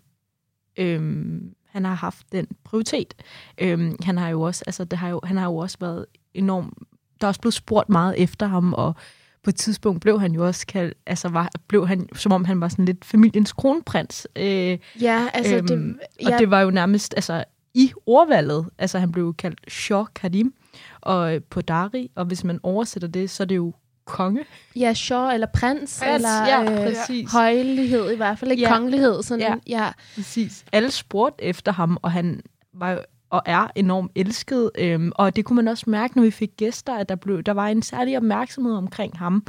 øhm, 0.78 1.56
han 1.66 1.86
har 1.86 1.96
haft 1.96 2.32
den 2.32 2.48
prioritet. 2.64 3.14
Øhm, 3.58 3.96
han 4.04 4.18
har 4.18 4.30
jo 4.30 4.42
også, 4.42 4.64
altså 4.68 4.84
det 4.84 5.00
har 5.00 5.10
jo, 5.10 5.20
han 5.24 5.38
har 5.38 5.46
jo 5.46 5.58
også 5.58 5.78
været 5.80 6.06
enormt, 6.34 6.74
der 7.22 7.28
er 7.28 7.30
også 7.30 7.42
blevet 7.42 7.54
spurgt 7.54 7.90
meget 7.90 8.16
efter 8.24 8.48
ham, 8.48 8.74
og 8.74 8.96
på 9.44 9.50
et 9.50 9.56
tidspunkt 9.56 10.02
blev 10.02 10.20
han 10.22 10.32
jo 10.32 10.46
også 10.48 10.66
kaldt, 10.68 10.94
altså 11.06 11.28
var, 11.30 11.50
blev 11.68 11.88
han, 11.88 12.10
som 12.16 12.32
om 12.32 12.46
han 12.46 12.62
var 12.62 12.68
sådan 12.68 12.86
lidt 12.86 13.06
familiens 13.06 13.54
kronprins. 13.54 14.28
Øh, 14.36 14.78
Ja, 15.02 15.28
altså 15.34 15.56
Øhm, 15.56 15.68
det... 15.68 15.96
og 16.26 16.32
Ja, 16.32 16.38
det 16.38 16.52
var 16.52 16.62
jo 16.62 16.70
nærmest, 16.72 17.14
altså 17.16 17.44
i 17.74 17.92
ordvalget, 18.06 18.66
altså 18.78 19.00
han 19.00 19.12
blev 19.12 19.34
kaldt 19.34 19.72
Shah 19.72 20.06
Karim 20.16 20.54
og 21.02 21.36
øh, 21.36 21.42
på 21.50 21.62
Dari, 21.62 22.12
og 22.16 22.26
hvis 22.26 22.44
man 22.44 22.60
oversætter 22.64 23.08
det, 23.08 23.30
så 23.30 23.44
er 23.44 23.48
det 23.48 23.56
jo 23.56 23.74
konge. 24.06 24.46
ja, 24.76 24.94
Shaw 24.94 25.30
eller 25.30 25.48
prins, 25.54 26.00
Prins, 26.00 26.16
eller 26.16 26.48
ja, 26.48 26.88
øh, 26.90 27.28
højlighed 27.32 28.12
i 28.12 28.16
hvert 28.16 28.40
fald, 28.40 28.52
ikke 28.52 28.64
Ja. 28.64 28.74
kongelighed. 28.74 29.24
Sådan, 29.24 29.42
Ja. 29.42 29.56
ja. 29.68 29.84
ja. 29.86 29.92
Præcis. 30.16 30.66
Alle 30.72 30.92
spurgte 30.92 31.44
efter 31.44 31.72
ham, 31.72 31.98
og 32.02 32.12
han 32.12 32.42
var 32.74 32.92
jo 32.92 33.00
og 33.36 33.42
er 33.46 33.68
enormt 33.76 34.12
elsket. 34.16 34.72
Øhm, 34.78 35.12
og 35.16 35.36
det 35.36 35.46
kunne 35.46 35.56
man 35.56 35.68
også 35.68 35.90
mærke, 35.90 36.16
når 36.18 36.24
vi 36.24 36.32
fik 36.32 36.52
gæster, 36.58 36.96
at 36.96 37.10
der, 37.10 37.16
blev, 37.16 37.44
der 37.44 37.52
var 37.52 37.68
en 37.68 37.82
særlig 37.82 38.18
opmærksomhed 38.18 38.74
omkring 38.74 39.18
ham. 39.18 39.46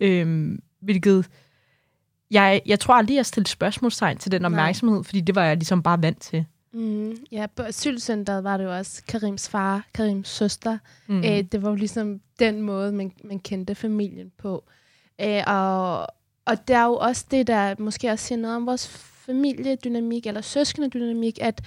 Øhm, 0.00 0.62
hvilket 0.80 1.26
jeg, 2.30 2.62
jeg 2.66 2.80
tror 2.80 2.94
aldrig, 2.94 3.16
jeg 3.16 3.26
stillede 3.26 3.50
spørgsmålstegn 3.50 4.18
til 4.18 4.32
den 4.32 4.42
Nej. 4.42 4.48
opmærksomhed, 4.48 5.04
fordi 5.04 5.20
det 5.20 5.34
var 5.34 5.44
jeg 5.44 5.56
ligesom 5.56 5.82
bare 5.82 6.02
vant 6.02 6.20
til. 6.20 6.44
Mm, 6.72 7.16
ja, 7.32 7.46
på 7.56 7.62
asylcenteret 7.62 8.44
var 8.44 8.56
det 8.56 8.64
jo 8.64 8.76
også 8.76 9.02
Karims 9.08 9.48
far, 9.48 9.86
Karims 9.94 10.28
søster. 10.28 10.78
Mm. 11.06 11.22
Æ, 11.24 11.42
det 11.52 11.62
var 11.62 11.68
jo 11.68 11.74
ligesom 11.74 12.20
den 12.38 12.62
måde, 12.62 12.92
man, 12.92 13.12
man 13.24 13.38
kendte 13.38 13.74
familien 13.74 14.32
på. 14.38 14.64
Æ, 15.18 15.42
og, 15.46 16.06
og 16.44 16.68
det 16.68 16.76
er 16.76 16.84
jo 16.84 16.96
også 16.96 17.24
det, 17.30 17.46
der 17.46 17.74
måske 17.78 18.10
også 18.10 18.26
siger 18.26 18.38
noget 18.38 18.56
om 18.56 18.66
vores 18.66 18.88
familiedynamik, 19.26 20.26
eller 20.26 20.40
søskendedynamik, 20.40 21.38
at 21.40 21.60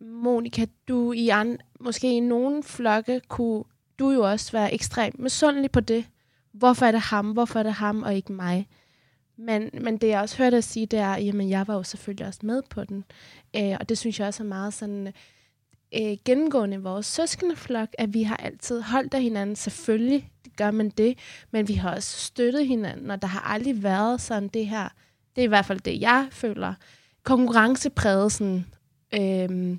Monika, 0.00 0.66
du 0.88 1.12
i 1.12 1.28
an, 1.28 1.58
måske 1.80 2.16
i 2.16 2.20
nogen 2.20 2.62
flokke, 2.62 3.20
kunne 3.28 3.64
du 3.98 4.10
jo 4.10 4.30
også 4.30 4.52
være 4.52 4.74
ekstremt 4.74 5.18
misundelig 5.18 5.70
på 5.70 5.80
det. 5.80 6.04
Hvorfor 6.52 6.86
er 6.86 6.92
det 6.92 7.00
ham? 7.00 7.30
Hvorfor 7.30 7.58
er 7.58 7.62
det 7.62 7.72
ham, 7.72 8.02
og 8.02 8.14
ikke 8.14 8.32
mig? 8.32 8.68
Men, 9.36 9.70
men 9.80 9.96
det, 9.96 10.08
jeg 10.08 10.20
også 10.20 10.38
hørte 10.38 10.56
dig 10.56 10.64
sige, 10.64 10.86
det 10.86 10.98
er, 10.98 11.16
jamen, 11.16 11.50
jeg 11.50 11.68
var 11.68 11.74
jo 11.74 11.82
selvfølgelig 11.82 12.26
også 12.26 12.40
med 12.42 12.62
på 12.70 12.84
den. 12.84 13.04
Øh, 13.56 13.76
og 13.80 13.88
det 13.88 13.98
synes 13.98 14.20
jeg 14.20 14.28
også 14.28 14.42
er 14.42 14.46
meget 14.46 14.74
sådan 14.74 15.12
øh, 15.94 16.16
gennemgående 16.24 16.76
i 16.76 16.80
vores 16.80 17.06
søskendeflok, 17.06 17.88
at 17.98 18.14
vi 18.14 18.22
har 18.22 18.36
altid 18.36 18.82
holdt 18.82 19.14
af 19.14 19.22
hinanden. 19.22 19.56
Selvfølgelig 19.56 20.30
gør 20.56 20.70
man 20.70 20.90
det, 20.90 21.18
men 21.50 21.68
vi 21.68 21.74
har 21.74 21.94
også 21.94 22.18
støttet 22.18 22.66
hinanden, 22.66 23.10
og 23.10 23.22
der 23.22 23.28
har 23.28 23.40
aldrig 23.40 23.82
været 23.82 24.20
sådan 24.20 24.48
det 24.48 24.66
her. 24.66 24.88
Det 25.36 25.42
er 25.42 25.46
i 25.46 25.48
hvert 25.48 25.66
fald 25.66 25.80
det, 25.80 26.00
jeg 26.00 26.28
føler. 26.30 26.74
Konkurrencepræget 27.22 28.32
sådan, 28.32 28.66
øh, 29.14 29.76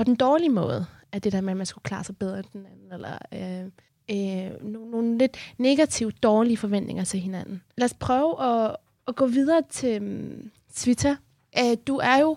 på 0.00 0.04
den 0.04 0.14
dårlige 0.14 0.48
måde, 0.48 0.86
at 1.12 1.24
det 1.24 1.32
der 1.32 1.40
med, 1.40 1.50
at 1.50 1.56
man 1.56 1.66
skulle 1.66 1.82
klare 1.82 2.04
sig 2.04 2.16
bedre 2.16 2.38
end 2.38 2.46
den 2.52 2.66
anden, 2.66 2.92
eller 2.92 3.18
øh, 3.32 3.64
øh, 4.10 4.64
nogle, 4.72 4.90
nogle 4.90 5.18
lidt 5.18 5.36
negativt 5.58 6.22
dårlige 6.22 6.56
forventninger 6.56 7.04
til 7.04 7.20
hinanden. 7.20 7.62
Lad 7.76 7.84
os 7.84 7.94
prøve 7.94 8.42
at, 8.44 8.76
at 9.08 9.16
gå 9.16 9.26
videre 9.26 9.62
til 9.70 10.02
mm, 10.02 10.40
um, 10.44 10.50
Svita. 10.72 11.16
Øh, 11.58 11.76
du 11.86 11.96
er 11.96 12.16
jo, 12.16 12.36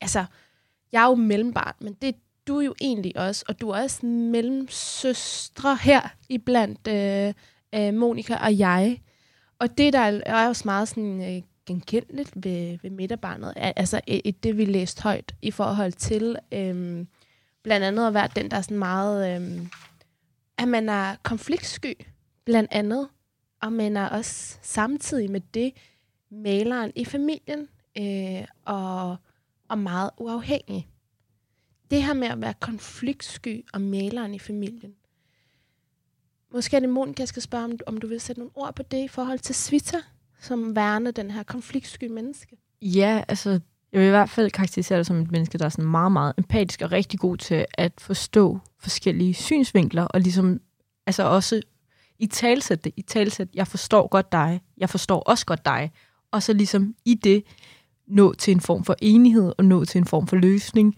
altså, 0.00 0.24
jeg 0.92 1.02
er 1.04 1.08
jo 1.08 1.14
mellembarn, 1.14 1.74
men 1.80 1.96
det 2.02 2.14
du 2.46 2.58
er 2.58 2.64
jo 2.64 2.74
egentlig 2.80 3.16
også, 3.16 3.44
og 3.48 3.60
du 3.60 3.70
er 3.70 3.82
også 3.82 4.06
mellemsøstre 4.06 5.76
her 5.76 6.00
iblandt 6.28 6.88
øh, 6.88 7.34
øh, 7.74 7.94
Monika 7.94 8.36
og 8.36 8.58
jeg. 8.58 9.00
Og 9.58 9.78
det, 9.78 9.92
der 9.92 10.20
er 10.26 10.48
også 10.48 10.62
meget 10.64 10.88
sådan, 10.88 11.36
øh, 11.36 11.42
genkendeligt 11.66 12.32
ved, 12.34 12.78
ved 12.82 12.90
midterbarnet, 12.90 13.52
altså 13.56 14.00
et, 14.06 14.42
det, 14.42 14.56
vi 14.56 14.64
læste 14.64 15.02
højt 15.02 15.34
i 15.42 15.50
forhold 15.50 15.92
til 15.92 16.36
øhm, 16.52 17.08
blandt 17.62 17.86
andet 17.86 18.06
at 18.06 18.14
være 18.14 18.28
den, 18.36 18.50
der 18.50 18.56
er 18.56 18.62
sådan 18.62 18.78
meget, 18.78 19.36
Øhm, 19.36 19.68
at 20.58 20.68
man 20.68 20.88
er 20.88 21.16
konfliktsky, 21.22 21.94
blandt 22.44 22.72
andet, 22.72 23.08
og 23.62 23.72
man 23.72 23.96
er 23.96 24.08
også 24.08 24.58
samtidig 24.62 25.30
med 25.30 25.40
det 25.54 25.72
maleren 26.30 26.92
i 26.94 27.04
familien, 27.04 27.68
øh, 27.98 28.44
og, 28.64 29.16
og 29.68 29.78
meget 29.78 30.10
uafhængig. 30.16 30.88
Det 31.90 32.02
her 32.02 32.14
med 32.14 32.28
at 32.28 32.40
være 32.40 32.54
konfliktsky 32.60 33.64
og 33.72 33.80
maleren 33.80 34.34
i 34.34 34.38
familien. 34.38 34.94
Måske 36.52 36.76
er 36.76 36.80
det 36.80 36.88
Monika, 36.88 37.20
jeg 37.20 37.28
skal 37.28 37.42
spørge, 37.42 37.64
om, 37.64 37.78
om 37.86 37.96
du 37.96 38.06
vil 38.06 38.20
sætte 38.20 38.40
nogle 38.40 38.52
ord 38.54 38.74
på 38.74 38.82
det 38.82 39.04
i 39.04 39.08
forhold 39.08 39.38
til 39.38 39.54
Svita, 39.54 39.98
som 40.42 40.76
værne 40.76 41.10
den 41.10 41.30
her 41.30 41.42
konfliktsky 41.42 42.04
menneske. 42.04 42.56
Ja, 42.82 43.22
altså, 43.28 43.60
jeg 43.92 44.00
vil 44.00 44.06
i 44.06 44.10
hvert 44.10 44.30
fald 44.30 44.50
karakterisere 44.50 44.98
dig 44.98 45.06
som 45.06 45.20
et 45.20 45.30
menneske, 45.30 45.58
der 45.58 45.64
er 45.64 45.68
sådan 45.68 45.90
meget, 45.90 46.12
meget 46.12 46.34
empatisk 46.38 46.82
og 46.82 46.92
rigtig 46.92 47.20
god 47.20 47.36
til 47.36 47.66
at 47.74 47.92
forstå 47.98 48.58
forskellige 48.80 49.34
synsvinkler, 49.34 50.02
og 50.02 50.20
ligesom, 50.20 50.60
altså 51.06 51.22
også 51.22 51.62
i 52.18 52.26
talsæt 52.26 52.84
det, 52.84 52.92
i 52.96 53.02
talsæt, 53.02 53.48
jeg 53.54 53.66
forstår 53.66 54.08
godt 54.08 54.32
dig, 54.32 54.60
jeg 54.78 54.90
forstår 54.90 55.20
også 55.20 55.46
godt 55.46 55.64
dig, 55.64 55.90
og 56.30 56.42
så 56.42 56.52
ligesom 56.52 56.94
i 57.04 57.14
det 57.14 57.44
nå 58.06 58.32
til 58.32 58.52
en 58.52 58.60
form 58.60 58.84
for 58.84 58.96
enighed, 59.02 59.52
og 59.58 59.64
nå 59.64 59.84
til 59.84 59.98
en 59.98 60.04
form 60.04 60.26
for 60.26 60.36
løsning. 60.36 60.96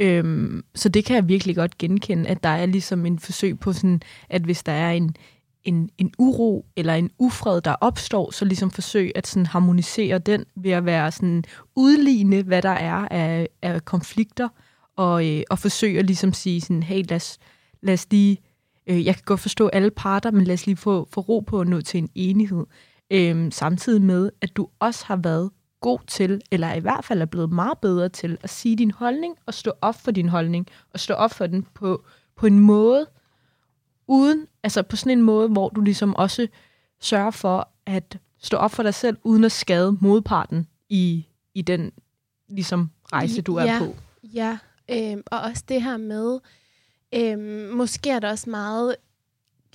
Øhm, 0.00 0.64
så 0.74 0.88
det 0.88 1.04
kan 1.04 1.16
jeg 1.16 1.28
virkelig 1.28 1.56
godt 1.56 1.78
genkende, 1.78 2.28
at 2.28 2.42
der 2.42 2.48
er 2.48 2.66
ligesom 2.66 3.06
en 3.06 3.18
forsøg 3.18 3.58
på 3.58 3.72
sådan, 3.72 4.02
at 4.28 4.42
hvis 4.42 4.62
der 4.62 4.72
er 4.72 4.92
en, 4.92 5.16
en, 5.64 5.90
en 5.98 6.12
uro 6.18 6.66
eller 6.76 6.94
en 6.94 7.10
ufred, 7.18 7.60
der 7.60 7.74
opstår, 7.80 8.30
så 8.30 8.44
ligesom 8.44 8.70
forsøg 8.70 9.12
at 9.14 9.26
sådan 9.26 9.46
harmonisere 9.46 10.18
den 10.18 10.44
ved 10.56 10.70
at 10.70 10.84
være 10.84 11.12
sådan 11.12 11.44
udligne, 11.76 12.42
hvad 12.42 12.62
der 12.62 12.70
er 12.70 13.08
af, 13.10 13.48
af 13.62 13.84
konflikter, 13.84 14.48
og, 14.96 15.28
øh, 15.28 15.42
og 15.50 15.58
forsøge 15.58 15.98
at 15.98 16.06
ligesom 16.06 16.32
sige 16.32 16.60
sådan, 16.60 16.82
hey, 16.82 17.04
lad 17.08 17.16
os, 17.16 17.38
lad 17.82 17.94
os 17.94 18.06
lige, 18.10 18.38
øh, 18.86 19.06
jeg 19.06 19.14
kan 19.14 19.22
godt 19.26 19.40
forstå 19.40 19.68
alle 19.68 19.90
parter, 19.90 20.30
men 20.30 20.44
lad 20.44 20.54
os 20.54 20.66
lige 20.66 20.76
få, 20.76 21.08
få 21.12 21.20
ro 21.20 21.40
på 21.40 21.60
at 21.60 21.68
nå 21.68 21.80
til 21.80 21.98
en 21.98 22.08
enighed. 22.14 22.64
Øh, 23.10 23.52
samtidig 23.52 24.02
med, 24.02 24.30
at 24.40 24.56
du 24.56 24.68
også 24.80 25.04
har 25.06 25.16
været 25.16 25.50
god 25.80 25.98
til, 26.06 26.40
eller 26.50 26.74
i 26.74 26.80
hvert 26.80 27.04
fald 27.04 27.22
er 27.22 27.26
blevet 27.26 27.52
meget 27.52 27.78
bedre 27.78 28.08
til, 28.08 28.38
at 28.42 28.50
sige 28.50 28.76
din 28.76 28.90
holdning, 28.90 29.34
og 29.46 29.54
stå 29.54 29.72
op 29.80 29.94
for 29.94 30.10
din 30.10 30.28
holdning, 30.28 30.66
og 30.94 31.00
stå 31.00 31.14
op 31.14 31.30
for 31.30 31.46
den 31.46 31.66
på, 31.74 32.04
på 32.36 32.46
en 32.46 32.60
måde, 32.60 33.06
uden, 34.08 34.46
altså 34.62 34.82
på 34.82 34.96
sådan 34.96 35.18
en 35.18 35.22
måde, 35.24 35.48
hvor 35.48 35.68
du 35.68 35.80
ligesom 35.80 36.16
også 36.16 36.48
sørger 37.00 37.30
for 37.30 37.68
at 37.86 38.18
stå 38.38 38.56
op 38.56 38.70
for 38.70 38.82
dig 38.82 38.94
selv, 38.94 39.16
uden 39.24 39.44
at 39.44 39.52
skade 39.52 39.96
modparten 40.00 40.66
i, 40.88 41.26
i 41.54 41.62
den 41.62 41.92
ligesom 42.48 42.90
rejse, 43.12 43.42
du 43.42 43.56
er 43.56 43.64
Ja. 43.64 43.78
på. 43.78 43.96
Ja, 44.22 44.58
øhm, 44.90 45.22
og 45.26 45.40
også 45.40 45.64
det 45.68 45.82
her 45.82 45.96
med, 45.96 46.38
øhm, 47.14 47.76
måske 47.76 48.10
er 48.10 48.18
det 48.18 48.30
også 48.30 48.50
meget 48.50 48.96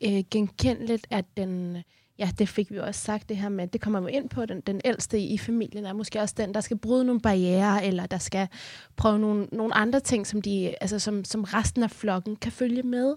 øh, 0.06 0.24
genkendeligt, 0.32 1.08
at 1.10 1.26
den 1.38 1.78
ja, 2.19 2.30
det 2.39 2.50
fik 2.50 2.72
vi 2.72 2.78
også 2.78 3.02
sagt, 3.02 3.30
det 3.30 3.38
her 3.38 3.50
med, 3.50 3.67
det 3.67 3.82
kommer 3.82 4.02
jo 4.02 4.08
ind 4.08 4.30
på, 4.30 4.46
den, 4.46 4.62
den 4.62 4.82
ældste 4.86 5.19
i 5.19 5.38
familien 5.38 5.86
er 5.86 5.93
måske 5.93 6.19
også 6.22 6.36
den, 6.38 6.54
der 6.54 6.62
skal 6.62 6.78
bryde 6.78 7.06
nogle 7.06 7.22
barriere, 7.22 7.86
eller 7.86 8.06
der 8.06 8.17
skal 8.17 8.48
prøve 8.96 9.19
nogle, 9.19 9.48
nogle 9.52 9.74
andre 9.74 10.00
ting, 10.00 10.28
som, 10.28 10.41
de, 10.41 10.76
altså 10.82 11.00
som, 11.00 11.26
som 11.26 11.43
resten 11.43 11.84
af 11.84 11.91
flokken 11.91 12.36
kan 12.36 12.52
følge 12.52 12.84
med. 12.84 13.15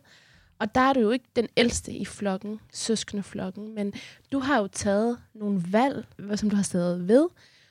Og 0.58 0.74
der 0.74 0.80
er 0.80 0.92
du 0.92 1.00
jo 1.00 1.10
ikke 1.10 1.24
den 1.36 1.48
ældste 1.56 1.92
i 1.92 2.04
flokken, 2.04 2.60
søskende 2.72 3.22
flokken, 3.22 3.74
men 3.74 3.92
du 4.32 4.38
har 4.38 4.60
jo 4.60 4.66
taget 4.66 5.18
nogle 5.34 5.62
valg, 5.70 6.06
som 6.34 6.50
du 6.50 6.56
har 6.56 6.62
stået 6.62 7.08
ved, 7.08 7.28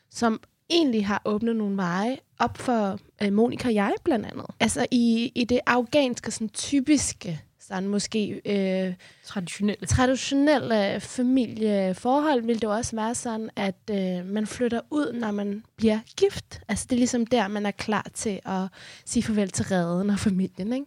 som 0.10 0.42
egentlig 0.70 1.08
har 1.08 1.22
åbnet 1.26 1.56
nogle 1.56 1.78
veje 1.78 2.18
op 2.40 2.58
for 2.58 3.00
øh, 3.24 3.34
Monika 3.34 3.68
og 3.68 3.74
jeg 3.74 3.94
blandt 4.04 4.26
andet. 4.26 4.46
Altså 4.60 4.86
i, 4.92 5.32
i 5.36 5.44
det 5.44 5.60
afghanske 5.66 6.32
sådan 6.32 6.50
typiske 6.50 7.42
sådan 7.68 7.90
måske 7.90 8.42
øh, 8.46 8.94
Traditionelle. 9.24 9.88
traditionelle 9.88 11.00
familieforhold 11.00 12.42
vil 12.42 12.62
det 12.62 12.70
også 12.70 12.96
være 12.96 13.16
sådan, 13.16 13.50
at 13.56 13.76
øh, 13.92 14.26
man 14.26 14.48
flytter 14.48 14.82
ud, 14.92 15.14
når 15.14 15.32
man 15.32 15.64
bliver 15.76 16.00
gift. 16.18 16.62
Altså 16.68 16.86
det 16.90 16.96
er 16.96 17.00
ligesom 17.00 17.26
der, 17.26 17.48
man 17.48 17.66
er 17.66 17.72
klar 17.72 18.08
til 18.14 18.40
at 18.46 18.68
sige 19.06 19.24
farvel 19.24 19.50
til 19.50 19.66
redden 19.66 20.10
og 20.10 20.20
familien. 20.20 20.74
Ikke? 20.74 20.86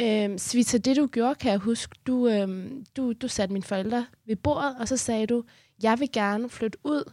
Øh, 0.00 0.38
Svita, 0.38 0.78
det 0.78 0.96
du 0.96 1.06
gjorde, 1.06 1.34
kan 1.34 1.50
jeg 1.50 1.58
huske, 1.58 1.96
du, 2.06 2.28
øhm, 2.28 2.84
du, 2.96 3.12
du 3.12 3.28
satte 3.28 3.52
mine 3.52 3.62
forældre 3.62 4.06
ved 4.26 4.36
bordet, 4.36 4.76
og 4.80 4.88
så 4.88 4.96
sagde 4.96 5.26
du, 5.26 5.44
jeg 5.82 6.00
vil 6.00 6.12
gerne 6.12 6.48
flytte 6.48 6.78
ud. 6.84 7.12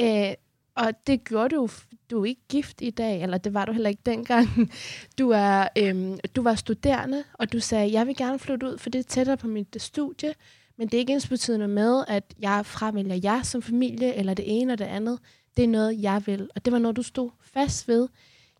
Øh, 0.00 0.34
og 0.76 1.06
det 1.06 1.24
gjorde 1.24 1.56
du, 1.56 1.68
du 2.10 2.20
er 2.20 2.24
ikke 2.24 2.40
gift 2.48 2.80
i 2.82 2.90
dag, 2.90 3.22
eller 3.22 3.38
det 3.38 3.54
var 3.54 3.64
du 3.64 3.72
heller 3.72 3.90
ikke 3.90 4.02
dengang. 4.06 4.48
Du, 5.18 5.30
er, 5.30 5.68
øhm, 5.78 6.18
du 6.36 6.42
var 6.42 6.54
studerende, 6.54 7.24
og 7.32 7.52
du 7.52 7.60
sagde, 7.60 7.92
jeg 7.92 8.06
vil 8.06 8.16
gerne 8.16 8.38
flytte 8.38 8.66
ud, 8.66 8.78
for 8.78 8.90
det 8.90 8.98
er 8.98 9.02
tættere 9.02 9.36
på 9.36 9.46
mit 9.46 9.68
øh, 9.74 9.80
studie, 9.80 10.34
men 10.76 10.88
det 10.88 10.94
er 10.94 10.98
ikke 10.98 11.12
ens 11.12 11.28
betydende 11.28 11.68
med, 11.68 12.04
at 12.08 12.34
jeg 12.40 12.66
fravælger 12.66 13.20
jer 13.22 13.42
som 13.42 13.62
familie, 13.62 14.14
eller 14.14 14.34
det 14.34 14.60
ene 14.60 14.72
og 14.72 14.78
det 14.78 14.84
andet. 14.84 15.18
Det 15.56 15.64
er 15.64 15.68
noget, 15.68 16.02
jeg 16.02 16.22
vil, 16.26 16.48
og 16.54 16.64
det 16.64 16.72
var 16.72 16.78
noget, 16.78 16.96
du 16.96 17.02
stod 17.02 17.30
fast 17.40 17.88
ved. 17.88 18.08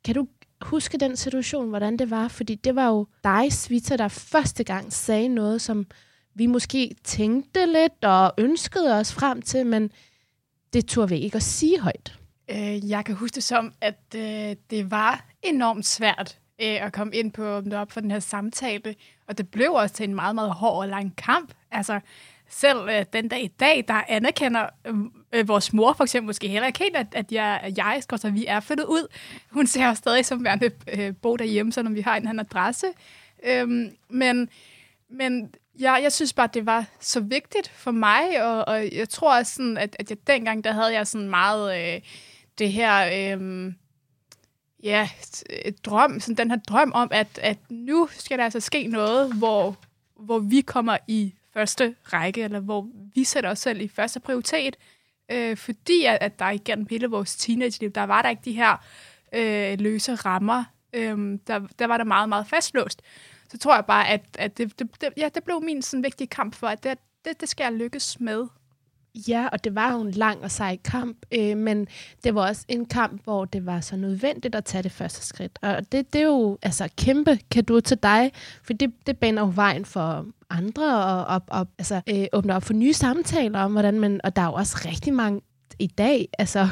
Kan 0.04 0.14
du 0.14 0.26
huske 0.62 0.98
den 0.98 1.16
situation, 1.16 1.68
hvordan 1.68 1.96
det 1.96 2.10
var? 2.10 2.28
Fordi 2.28 2.54
det 2.54 2.74
var 2.74 2.88
jo 2.88 3.06
dig, 3.24 3.52
Svita, 3.52 3.96
der 3.96 4.08
første 4.08 4.64
gang 4.64 4.92
sagde 4.92 5.28
noget, 5.28 5.62
som 5.62 5.86
vi 6.34 6.46
måske 6.46 6.94
tænkte 7.04 7.66
lidt 7.66 8.04
og 8.04 8.32
ønskede 8.38 8.94
os 8.94 9.12
frem 9.12 9.42
til, 9.42 9.66
men 9.66 9.90
det 10.72 10.86
turde 10.86 11.08
vi 11.08 11.18
ikke 11.18 11.36
at 11.36 11.42
sige 11.42 11.80
højt. 11.80 12.18
Øh, 12.50 12.90
jeg 12.90 13.04
kan 13.04 13.14
huske 13.14 13.34
det 13.34 13.44
som, 13.44 13.72
at 13.80 14.00
øh, 14.16 14.56
det 14.70 14.90
var 14.90 15.26
enormt 15.42 15.86
svært 15.86 16.38
øh, 16.62 16.84
at 16.84 16.92
komme 16.92 17.14
ind 17.14 17.32
på 17.32 17.42
at 17.42 17.58
åbne 17.58 17.78
op 17.78 17.92
for 17.92 18.00
den 18.00 18.10
her 18.10 18.20
samtale. 18.20 18.94
Og 19.28 19.38
det 19.38 19.48
blev 19.48 19.72
også 19.72 19.94
til 19.94 20.04
en 20.04 20.14
meget, 20.14 20.34
meget 20.34 20.52
hård 20.52 20.78
og 20.78 20.88
lang 20.88 21.16
kamp. 21.16 21.54
Altså, 21.70 22.00
selv 22.48 22.88
øh, 22.88 23.04
den 23.12 23.28
dag 23.28 23.42
i 23.44 23.48
dag, 23.48 23.84
der 23.88 24.02
anerkender 24.08 24.66
øh, 25.32 25.48
vores 25.48 25.72
mor 25.72 25.92
for 25.92 26.04
eksempel 26.04 26.26
måske 26.26 26.48
heller 26.48 26.66
ikke 26.66 26.78
helt, 26.78 26.96
at, 26.96 27.06
at 27.12 27.32
jeg, 27.32 27.72
jeg 27.76 27.98
skal 28.00 28.18
så 28.18 28.30
vi 28.30 28.46
er 28.46 28.60
flyttet 28.60 28.84
ud. 28.84 29.06
Hun 29.50 29.66
ser 29.66 29.88
os 29.88 29.98
stadig 29.98 30.26
som 30.26 30.44
værende 30.44 30.70
øh, 30.92 31.14
bo 31.22 31.36
derhjemme, 31.36 31.72
så 31.72 31.82
når 31.82 31.90
vi 31.90 32.00
har 32.00 32.16
en 32.16 32.28
anden 32.28 32.40
adresse. 32.40 32.86
Øhm, 33.44 33.90
men, 34.08 34.48
men 35.10 35.54
jeg, 35.78 36.00
jeg 36.02 36.12
synes 36.12 36.32
bare, 36.32 36.48
det 36.54 36.66
var 36.66 36.84
så 37.00 37.20
vigtigt 37.20 37.68
for 37.68 37.90
mig, 37.90 38.44
og, 38.44 38.68
og 38.68 38.92
jeg 38.92 39.08
tror 39.08 39.38
også, 39.38 39.54
sådan, 39.54 39.76
at, 39.76 39.96
at 39.98 40.10
jeg 40.10 40.18
dengang, 40.26 40.64
der 40.64 40.72
havde 40.72 40.92
jeg 40.92 41.06
sådan 41.06 41.28
meget 41.28 41.94
øh, 41.94 42.00
det 42.58 42.72
her... 42.72 43.36
Øh, 43.36 43.72
ja, 44.82 45.08
et 45.64 45.84
drøm, 45.86 46.20
sådan 46.20 46.36
den 46.36 46.50
her 46.50 46.58
drøm 46.68 46.92
om, 46.94 47.08
at, 47.12 47.38
at 47.42 47.58
nu 47.70 48.08
skal 48.10 48.38
der 48.38 48.44
altså 48.44 48.60
ske 48.60 48.86
noget, 48.86 49.34
hvor, 49.34 49.76
hvor 50.16 50.38
vi 50.38 50.60
kommer 50.60 50.96
i 51.08 51.34
første 51.58 51.94
række, 52.04 52.42
eller 52.42 52.60
hvor 52.60 52.88
vi 53.14 53.24
sætter 53.24 53.50
os 53.50 53.58
selv 53.58 53.80
i 53.80 53.88
første 53.88 54.20
prioritet, 54.20 54.76
øh, 55.30 55.56
fordi 55.56 56.04
at, 56.04 56.18
at 56.20 56.38
der 56.38 56.50
igennem 56.50 56.86
hele 56.90 57.06
vores 57.06 57.36
teenage-liv, 57.36 57.90
der 57.90 58.04
var 58.04 58.22
der 58.22 58.28
ikke 58.28 58.42
de 58.44 58.52
her 58.52 58.76
øh, 59.32 59.80
løse 59.80 60.14
rammer. 60.14 60.64
Øh, 60.92 61.38
der, 61.46 61.58
der 61.78 61.86
var 61.86 61.96
der 61.96 62.04
meget, 62.04 62.28
meget 62.28 62.46
fastlåst. 62.46 63.02
Så 63.48 63.58
tror 63.58 63.74
jeg 63.74 63.84
bare, 63.86 64.08
at, 64.08 64.22
at 64.38 64.58
det, 64.58 64.78
det, 64.78 65.00
det, 65.00 65.08
ja, 65.16 65.28
det 65.34 65.44
blev 65.44 65.62
min 65.62 65.82
sådan 65.82 66.04
vigtige 66.04 66.28
kamp 66.28 66.54
for, 66.54 66.66
at 66.66 66.84
det, 66.84 66.98
det, 67.24 67.40
det 67.40 67.48
skal 67.48 67.64
jeg 67.64 67.72
lykkes 67.72 68.20
med. 68.20 68.46
Ja, 69.28 69.48
og 69.52 69.64
det 69.64 69.74
var 69.74 69.92
jo 69.92 70.00
en 70.00 70.10
lang 70.10 70.42
og 70.42 70.50
sej 70.50 70.78
kamp, 70.84 71.16
øh, 71.34 71.56
men 71.56 71.86
det 72.24 72.34
var 72.34 72.48
også 72.48 72.64
en 72.68 72.86
kamp, 72.86 73.24
hvor 73.24 73.44
det 73.44 73.66
var 73.66 73.80
så 73.80 73.96
nødvendigt 73.96 74.54
at 74.54 74.64
tage 74.64 74.82
det 74.82 74.92
første 74.92 75.26
skridt. 75.26 75.58
Og 75.62 75.92
det, 75.92 76.12
det 76.12 76.20
er 76.20 76.26
jo 76.26 76.58
altså 76.62 76.88
kæmpe 76.96 77.38
kado 77.50 77.80
til 77.80 77.98
dig, 78.02 78.32
for 78.62 78.72
det, 78.72 78.92
det 79.06 79.18
baner 79.18 79.42
jo 79.42 79.52
vejen 79.54 79.84
for 79.84 80.26
andre 80.50 81.04
og, 81.04 81.24
og, 81.24 81.42
og 81.48 81.68
altså, 81.78 82.00
øh, 82.08 82.26
åbner 82.32 82.54
op 82.54 82.62
for 82.62 82.74
nye 82.74 82.92
samtaler 82.92 83.60
om, 83.60 83.72
hvordan 83.72 84.00
man... 84.00 84.20
Og 84.24 84.36
der 84.36 84.42
er 84.42 84.46
jo 84.46 84.52
også 84.52 84.82
rigtig 84.84 85.14
mange 85.14 85.40
i 85.78 85.86
dag, 85.86 86.28
altså 86.38 86.68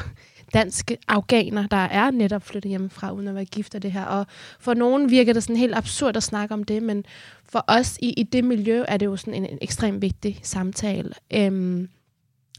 danske 0.53 0.97
afghaner, 1.07 1.67
der 1.67 1.77
er 1.77 2.11
netop 2.11 2.43
flyttet 2.43 2.69
hjemmefra, 2.69 3.11
uden 3.11 3.27
at 3.27 3.35
være 3.35 3.45
gift 3.45 3.75
af 3.75 3.81
det 3.81 3.91
her. 3.91 4.05
Og 4.05 4.25
for 4.59 4.73
nogen 4.73 5.09
virker 5.09 5.33
det 5.33 5.43
sådan 5.43 5.55
helt 5.55 5.75
absurd 5.75 6.17
at 6.17 6.23
snakke 6.23 6.53
om 6.53 6.63
det, 6.63 6.83
men 6.83 7.05
for 7.45 7.65
os 7.67 7.97
i, 8.01 8.09
i 8.09 8.23
det 8.23 8.43
miljø 8.43 8.83
er 8.87 8.97
det 8.97 9.05
jo 9.05 9.15
sådan 9.15 9.33
en, 9.33 9.45
en 9.45 9.57
ekstremt 9.61 10.01
vigtig 10.01 10.39
samtale. 10.43 11.11
Øhm, 11.33 11.89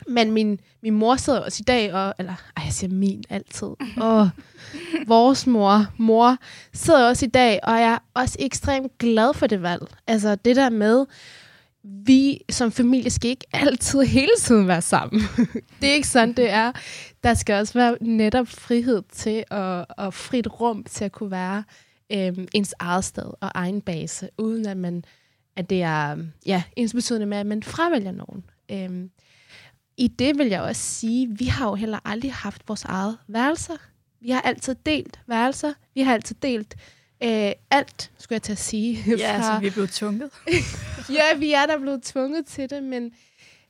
men 0.07 0.33
min, 0.33 0.61
min 0.83 0.95
mor 0.95 1.17
sidder 1.17 1.41
også 1.41 1.59
i 1.61 1.65
dag, 1.65 1.95
og, 1.95 2.15
eller 2.19 2.35
ej, 2.57 2.65
jeg 2.65 2.73
siger 2.73 2.95
min 2.95 3.25
altid, 3.31 3.69
og 3.97 4.31
vores 5.07 5.47
mor, 5.47 5.87
mor, 5.97 6.37
sidder 6.73 7.09
også 7.09 7.27
i 7.27 7.29
dag, 7.29 7.61
og 7.63 7.73
jeg 7.73 7.93
er 7.93 7.99
også 8.15 8.37
ekstremt 8.41 8.99
glad 8.99 9.35
for 9.35 9.47
det 9.47 9.63
valg. 9.63 9.83
Altså 10.07 10.35
det 10.35 10.57
der 10.57 10.71
med, 10.71 11.07
vi 11.83 12.41
som 12.51 12.73
familie 12.73 13.11
skal 13.11 13.31
ikke 13.31 13.47
altid 13.53 14.01
hele 14.01 14.33
tiden 14.39 14.69
være 14.69 14.83
sammen. 14.83 15.23
det 15.81 15.91
er 15.91 15.95
ikke 15.95 16.09
sådan, 16.09 16.33
det 16.33 16.51
er. 16.51 16.73
Der 17.25 17.35
skal 17.35 17.55
også 17.55 17.75
være 17.75 17.97
netop 18.01 18.49
frihed 18.49 19.03
til 19.13 19.45
at, 19.51 19.85
og 19.89 20.15
frit 20.15 20.61
rum 20.61 20.85
til 20.85 21.05
at 21.05 21.13
kunne 21.13 21.31
være 21.31 21.65
øhm, 22.13 22.49
ens 22.55 22.75
eget 22.79 23.05
sted 23.05 23.31
og 23.41 23.51
egen 23.55 23.81
base, 23.81 24.29
uden 24.39 24.67
at 24.67 24.77
man 24.77 25.05
at 25.59 25.71
det 25.71 25.83
er 25.83 26.17
ja, 26.47 26.63
ens 26.77 26.95
betydende 26.95 27.27
med, 27.27 27.39
at 27.39 27.47
man 27.47 27.63
fravælger 27.63 28.13
nogen. 28.13 28.45
Øhm, 28.71 29.11
i 29.99 30.09
det 30.09 30.39
vil 30.39 30.47
jeg 30.47 30.61
også 30.61 30.83
sige, 30.83 31.29
vi 31.39 31.45
har 31.45 31.69
jo 31.69 31.75
heller 31.75 31.99
aldrig 32.05 32.33
haft 32.33 32.63
vores 32.69 32.85
eget 32.85 33.19
værelser. 33.29 33.77
Vi 34.21 34.31
har 34.31 34.41
altid 34.41 34.75
delt 34.87 35.21
værelser. 35.27 35.73
Vi 35.95 36.01
har 36.01 36.15
altid 36.15 36.37
delt 36.43 36.77
øh, 37.23 37.53
alt, 37.71 38.11
skulle 38.19 38.37
jeg 38.37 38.43
til 38.43 38.53
at 38.53 38.59
sige. 38.59 39.05
Ja, 39.19 39.33
altså, 39.33 39.59
vi 39.61 39.67
er 39.67 39.71
blevet 39.71 39.91
tvunget. 39.91 40.31
ja, 41.19 41.37
vi 41.39 41.53
er 41.53 41.67
der 41.67 41.79
blevet 41.79 42.03
tvunget 42.03 42.47
til 42.47 42.71
det, 42.71 42.83
men, 42.83 43.13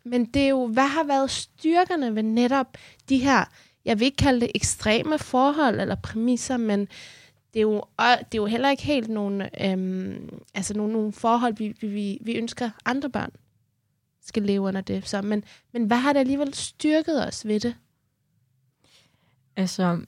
men 0.04 0.24
det 0.24 0.42
er 0.42 0.48
jo, 0.48 0.66
hvad 0.66 0.86
har 0.86 1.04
været 1.04 1.30
styrkerne 1.30 2.14
ved 2.14 2.22
netop 2.22 2.66
de 3.08 3.18
her, 3.18 3.44
jeg 3.84 3.98
vil 3.98 4.04
ikke 4.04 4.16
kalde 4.16 4.40
det 4.40 4.50
ekstreme 4.54 5.18
forhold 5.18 5.80
eller 5.80 5.94
præmisser, 5.94 6.56
men 6.56 6.80
det 7.54 7.60
er 7.60 7.62
jo, 7.62 7.82
det 7.98 8.34
er 8.34 8.36
jo 8.36 8.46
heller 8.46 8.70
ikke 8.70 8.82
helt 8.82 9.08
nogle, 9.08 9.64
øhm, 9.64 10.30
altså 10.54 10.74
nogle, 10.74 10.92
nogle 10.92 11.12
forhold, 11.12 11.56
vi, 11.56 11.74
vi, 11.80 12.18
vi 12.20 12.32
ønsker 12.32 12.70
andre 12.84 13.10
børn 13.10 13.30
skal 14.28 14.42
leve 14.42 14.60
under 14.60 14.80
det. 14.80 15.08
Så, 15.08 15.22
men, 15.22 15.44
men 15.72 15.84
hvad 15.84 15.96
har 15.96 16.12
det 16.12 16.20
alligevel 16.20 16.54
styrket 16.54 17.26
os 17.26 17.46
ved 17.46 17.60
det? 17.60 17.74
Altså, 19.56 20.00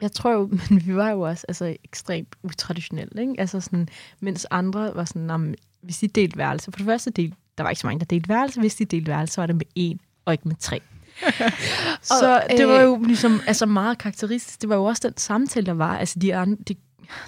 jeg 0.00 0.12
tror 0.12 0.32
jo, 0.32 0.46
men 0.70 0.86
vi 0.86 0.96
var 0.96 1.10
jo 1.10 1.20
også 1.20 1.44
altså, 1.48 1.76
ekstremt 1.84 2.36
utraditionelle, 2.42 3.20
ikke? 3.20 3.34
Altså 3.38 3.60
sådan, 3.60 3.88
mens 4.20 4.46
andre 4.50 4.94
var 4.94 5.04
sådan, 5.04 5.30
om, 5.30 5.54
hvis 5.82 5.98
de 5.98 6.08
delte 6.08 6.38
værelse, 6.38 6.72
for 6.72 6.76
det 6.76 6.86
første 6.86 7.10
del, 7.10 7.34
der 7.58 7.62
var 7.62 7.70
ikke 7.70 7.80
så 7.80 7.86
mange, 7.86 8.00
der 8.00 8.06
delte 8.06 8.28
værelse, 8.28 8.60
hvis 8.60 8.74
de 8.74 8.84
delte 8.84 9.10
værelse, 9.10 9.34
så 9.34 9.40
var 9.40 9.46
det 9.46 9.56
med 9.56 9.66
en, 9.74 10.00
og 10.24 10.34
ikke 10.34 10.48
med 10.48 10.56
tre. 10.56 10.80
så 12.02 12.42
og, 12.50 12.50
det 12.50 12.68
var 12.68 12.80
jo 12.80 13.02
ligesom 13.02 13.40
altså 13.46 13.66
meget 13.66 13.98
karakteristisk. 13.98 14.60
Det 14.60 14.68
var 14.68 14.76
jo 14.76 14.84
også 14.84 15.08
den 15.08 15.16
samtale, 15.16 15.66
der 15.66 15.72
var. 15.72 15.98
Altså 15.98 16.18
de, 16.18 16.36
andre, 16.36 16.56
de 16.68 16.74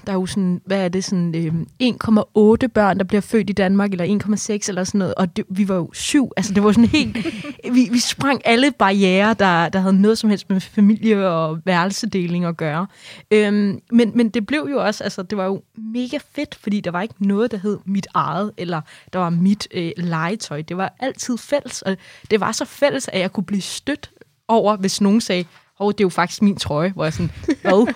der 0.07 0.13
er 0.13 0.17
jo 0.17 0.27
sådan, 0.27 0.61
hvad 0.65 0.85
er 0.85 0.89
det, 0.89 1.05
sådan 1.05 1.35
øh, 1.35 1.53
1,8 1.83 2.67
børn, 2.67 2.99
der 2.99 3.05
bliver 3.05 3.21
født 3.21 3.51
i 3.51 3.53
Danmark, 3.53 3.93
eller 3.93 4.05
1,6 4.05 4.69
eller 4.69 4.85
sådan 4.85 4.99
noget, 4.99 5.15
og 5.15 5.37
det, 5.37 5.45
vi 5.49 5.69
var 5.69 5.75
jo 5.75 5.91
syv, 5.93 6.31
altså 6.37 6.55
det 6.55 6.63
var 6.63 6.73
sådan 6.73 6.89
helt, 6.89 7.17
vi, 7.75 7.89
vi 7.93 7.99
sprang 7.99 8.41
alle 8.45 8.71
barriere, 8.71 9.35
der, 9.35 9.69
der 9.69 9.79
havde 9.79 10.01
noget 10.01 10.19
som 10.19 10.31
helst 10.31 10.51
med 10.51 10.61
familie 10.61 11.29
og 11.29 11.59
værelsedeling 11.65 12.45
at 12.45 12.57
gøre. 12.57 12.87
Øhm, 13.31 13.81
men, 13.93 14.13
men 14.15 14.29
det 14.29 14.47
blev 14.47 14.69
jo 14.71 14.85
også, 14.85 15.05
altså 15.05 15.23
det 15.23 15.39
var 15.39 15.45
jo 15.45 15.63
mega 15.77 16.19
fedt, 16.35 16.55
fordi 16.55 16.81
der 16.81 16.91
var 16.91 17.03
ikke 17.03 17.15
noget, 17.19 17.51
der 17.51 17.59
hed 17.59 17.79
mit 17.85 18.07
eget, 18.15 18.53
eller 18.57 18.81
der 19.13 19.19
var 19.19 19.31
mit 19.31 19.69
øh, 19.75 19.93
legetøj. 19.97 20.63
Det 20.63 20.77
var 20.77 20.95
altid 21.01 21.39
fælles, 21.39 21.83
og 21.83 21.97
det 22.31 22.41
var 22.41 22.53
så 22.53 22.65
fælles, 22.65 23.09
at 23.09 23.21
jeg 23.21 23.33
kunne 23.33 23.45
blive 23.45 23.63
stødt 23.63 24.11
over, 24.49 24.77
hvis 24.77 25.01
nogen 25.01 25.21
sagde, 25.21 25.45
hov, 25.79 25.93
det 25.93 26.01
er 26.01 26.05
jo 26.05 26.09
faktisk 26.09 26.43
min 26.43 26.57
trøje, 26.57 26.91
hvor 26.91 27.05
jeg 27.05 27.13
sådan, 27.13 27.31
hvad? 27.63 27.95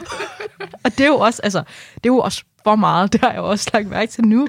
og 0.85 0.99
det 0.99 1.01
er 1.01 1.07
jo 1.07 1.19
også, 1.19 1.41
altså, 1.43 1.63
det 1.95 2.11
er 2.11 2.15
jo 2.15 2.19
også 2.19 2.45
for 2.65 2.77
meget, 2.77 3.13
det 3.13 3.21
har 3.21 3.33
jeg 3.33 3.41
også 3.41 3.71
lagt 3.73 3.89
mærke 3.89 4.13
til 4.13 4.25
nu. 4.25 4.49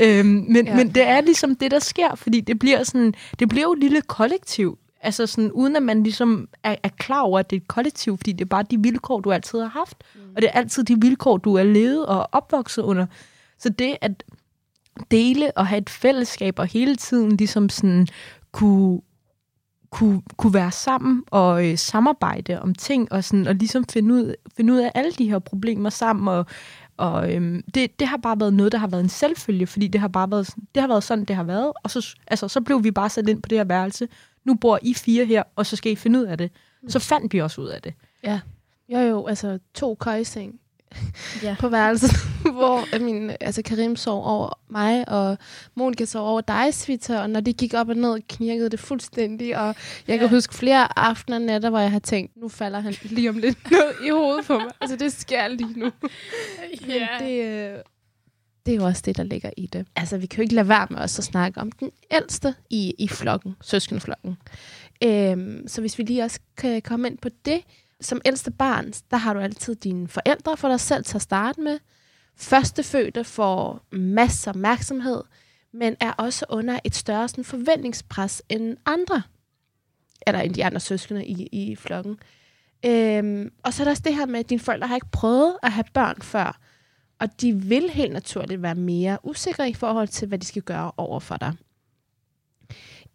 øhm, 0.00 0.28
men, 0.48 0.66
ja. 0.66 0.76
men 0.76 0.94
det 0.94 1.08
er 1.08 1.20
ligesom 1.20 1.56
det, 1.56 1.70
der 1.70 1.78
sker, 1.78 2.14
fordi 2.14 2.40
det 2.40 2.58
bliver 2.58 2.84
sådan, 2.84 3.14
det 3.38 3.48
bliver 3.48 3.62
jo 3.62 3.72
et 3.72 3.78
lille 3.78 4.02
kollektiv, 4.02 4.78
altså 5.00 5.26
sådan, 5.26 5.52
uden 5.52 5.76
at 5.76 5.82
man 5.82 6.02
ligesom 6.02 6.48
er, 6.62 6.76
er 6.82 6.88
klar 6.98 7.20
over, 7.20 7.38
at 7.38 7.50
det 7.50 7.56
er 7.56 7.60
et 7.60 7.68
kollektiv, 7.68 8.16
fordi 8.16 8.32
det 8.32 8.40
er 8.40 8.48
bare 8.48 8.64
de 8.70 8.80
vilkår, 8.80 9.20
du 9.20 9.32
altid 9.32 9.60
har 9.60 9.68
haft, 9.68 10.04
mm. 10.14 10.20
og 10.36 10.42
det 10.42 10.50
er 10.52 10.58
altid 10.58 10.84
de 10.84 11.00
vilkår, 11.00 11.36
du 11.36 11.54
er 11.54 11.62
levet 11.62 12.06
og 12.06 12.28
opvokset 12.32 12.82
under. 12.82 13.06
Så 13.58 13.68
det 13.68 13.96
at 14.00 14.24
dele 15.10 15.56
og 15.56 15.66
have 15.66 15.78
et 15.78 15.90
fællesskab, 15.90 16.58
og 16.58 16.66
hele 16.66 16.96
tiden 16.96 17.36
ligesom 17.36 17.68
sådan 17.68 18.06
kunne 18.52 19.00
kunne, 19.96 20.22
kunne 20.36 20.54
være 20.54 20.72
sammen 20.72 21.24
og 21.30 21.66
øh, 21.66 21.78
samarbejde 21.78 22.60
om 22.62 22.74
ting, 22.74 23.12
og, 23.12 23.24
sådan, 23.24 23.46
og 23.46 23.54
ligesom 23.54 23.84
finde 23.84 24.14
ud, 24.14 24.34
finde 24.56 24.72
ud 24.72 24.78
af 24.78 24.92
alle 24.94 25.12
de 25.12 25.28
her 25.30 25.38
problemer 25.38 25.90
sammen, 25.90 26.28
og, 26.28 26.46
og 26.96 27.34
øhm, 27.34 27.62
det, 27.74 28.00
det 28.00 28.08
har 28.08 28.16
bare 28.16 28.40
været 28.40 28.54
noget, 28.54 28.72
der 28.72 28.78
har 28.78 28.86
været 28.86 29.02
en 29.02 29.08
selvfølge, 29.08 29.66
fordi 29.66 29.88
det 29.88 30.00
har 30.00 30.08
bare 30.08 30.30
været, 30.30 30.54
det 30.74 30.80
har 30.80 30.88
været 30.88 31.04
sådan, 31.04 31.24
det 31.24 31.36
har 31.36 31.42
været, 31.42 31.72
og 31.84 31.90
så, 31.90 32.16
altså, 32.26 32.48
så 32.48 32.60
blev 32.60 32.84
vi 32.84 32.90
bare 32.90 33.10
sat 33.10 33.28
ind 33.28 33.42
på 33.42 33.48
det 33.48 33.58
her 33.58 33.64
værelse. 33.64 34.08
Nu 34.44 34.54
bor 34.54 34.78
I 34.82 34.94
fire 34.94 35.24
her, 35.24 35.42
og 35.56 35.66
så 35.66 35.76
skal 35.76 35.92
I 35.92 35.96
finde 35.96 36.18
ud 36.18 36.24
af 36.24 36.38
det. 36.38 36.50
Så 36.88 36.98
fandt 36.98 37.32
vi 37.32 37.40
også 37.40 37.60
ud 37.60 37.66
af 37.66 37.82
det. 37.82 37.94
Ja. 38.24 38.40
Jo, 38.88 38.98
jo, 38.98 39.26
altså 39.26 39.58
to 39.74 39.94
køjseng 39.94 40.60
Ja. 41.42 41.56
på 41.60 41.68
værelset, 41.68 42.10
hvor 42.58 42.98
min, 42.98 43.30
altså 43.40 43.62
Karim 43.62 43.96
sov 43.96 44.24
over 44.24 44.58
mig, 44.68 45.08
og 45.08 45.38
Monika 45.74 46.04
sov 46.04 46.28
over 46.28 46.40
dig, 46.40 46.74
Svita, 46.74 47.20
og 47.20 47.30
når 47.30 47.40
de 47.40 47.52
gik 47.52 47.74
op 47.74 47.88
og 47.88 47.94
ned, 47.96 48.20
knirkede 48.28 48.70
det 48.70 48.80
fuldstændig, 48.80 49.58
og 49.58 49.66
jeg 49.66 49.74
ja. 50.08 50.16
kan 50.16 50.26
Ja. 50.26 50.34
huske 50.34 50.54
flere 50.54 50.98
aftener 50.98 51.38
nætter, 51.38 51.70
hvor 51.70 51.78
jeg 51.78 51.90
har 51.90 51.98
tænkt, 51.98 52.36
nu 52.36 52.48
falder 52.48 52.80
han 52.80 52.94
lige 53.02 53.28
om 53.30 53.38
lidt 53.38 53.70
ned 53.70 54.06
i 54.06 54.10
hovedet 54.10 54.46
på 54.46 54.58
mig. 54.58 54.70
Altså, 54.80 54.96
det 54.96 55.12
sker 55.12 55.48
lige 55.48 55.78
nu. 55.80 55.84
Men 56.86 57.00
det, 57.20 57.44
øh, 57.44 57.78
det 58.66 58.72
er 58.72 58.76
jo 58.76 58.84
også 58.84 59.02
det, 59.04 59.16
der 59.16 59.22
ligger 59.22 59.50
i 59.56 59.66
det. 59.66 59.86
Altså, 59.96 60.18
vi 60.18 60.26
kan 60.26 60.36
jo 60.36 60.42
ikke 60.42 60.54
lade 60.54 60.68
være 60.68 60.86
med 60.90 60.98
os 60.98 61.18
at 61.18 61.24
snakke 61.24 61.60
om 61.60 61.72
den 61.72 61.90
ældste 62.10 62.54
i, 62.70 62.94
i 62.98 63.08
flokken, 63.08 63.56
søskenflokken. 63.62 64.36
Øhm, 65.04 65.68
så 65.68 65.80
hvis 65.80 65.98
vi 65.98 66.02
lige 66.02 66.22
også 66.24 66.40
kan 66.56 66.82
komme 66.82 67.08
ind 67.08 67.18
på 67.18 67.28
det, 67.44 67.60
som 68.00 68.20
ældste 68.24 68.50
barn, 68.50 68.92
der 69.10 69.16
har 69.16 69.34
du 69.34 69.40
altid 69.40 69.74
dine 69.74 70.08
forældre 70.08 70.56
for 70.56 70.68
dig 70.68 70.80
selv 70.80 71.04
til 71.04 71.16
at 71.16 71.22
starte 71.22 71.60
med. 71.60 71.78
Førstefødte 72.36 73.24
får 73.24 73.86
masser 73.92 74.50
af 74.50 74.52
opmærksomhed, 74.52 75.22
men 75.72 75.96
er 76.00 76.12
også 76.12 76.46
under 76.48 76.78
et 76.84 76.94
større 76.94 77.28
sådan, 77.28 77.44
forventningspres 77.44 78.42
end 78.48 78.76
andre, 78.86 79.22
eller 80.26 80.40
end 80.40 80.54
de 80.54 80.64
andre 80.64 80.80
søskende 80.80 81.26
i, 81.26 81.48
i 81.52 81.76
flokken. 81.76 82.18
Øhm, 82.86 83.52
og 83.62 83.74
så 83.74 83.82
er 83.82 83.84
der 83.84 83.90
også 83.90 84.02
det 84.06 84.14
her 84.14 84.26
med, 84.26 84.40
at 84.40 84.50
dine 84.50 84.60
forældre 84.60 84.88
har 84.88 84.94
ikke 84.94 85.10
prøvet 85.12 85.56
at 85.62 85.72
have 85.72 85.84
børn 85.94 86.22
før, 86.22 86.60
og 87.20 87.40
de 87.40 87.52
vil 87.52 87.90
helt 87.90 88.12
naturligt 88.12 88.62
være 88.62 88.74
mere 88.74 89.18
usikre 89.22 89.70
i 89.70 89.74
forhold 89.74 90.08
til, 90.08 90.28
hvad 90.28 90.38
de 90.38 90.46
skal 90.46 90.62
gøre 90.62 90.92
over 90.96 91.20
for 91.20 91.36
dig. 91.36 91.54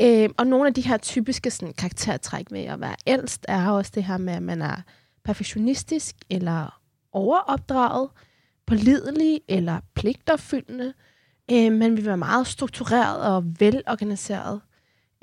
Øh, 0.02 0.30
og 0.38 0.48
nogle 0.48 0.68
af 0.68 0.74
de 0.74 0.82
her 0.82 0.98
typiske 0.98 1.52
sådan, 1.52 1.74
karaktertræk 1.74 2.52
med 2.52 2.64
at 2.64 2.82
være 2.82 2.96
ældst, 3.08 3.46
er 3.48 3.70
også 3.70 3.92
det 3.96 4.04
her 4.04 4.18
med, 4.18 4.34
at 4.34 4.44
man 4.44 4.62
er 4.62 4.76
perfektionistisk 5.24 6.16
eller 6.30 6.82
overopdraget, 7.12 8.10
pålidelig 8.66 9.42
eller 9.48 9.80
pligtopfyldende. 9.94 10.94
Øh, 11.52 11.72
man 11.72 11.98
vil 11.98 12.06
være 12.06 12.18
meget 12.18 12.48
struktureret 12.48 13.22
og 13.22 13.44
velorganiseret, 13.60 14.62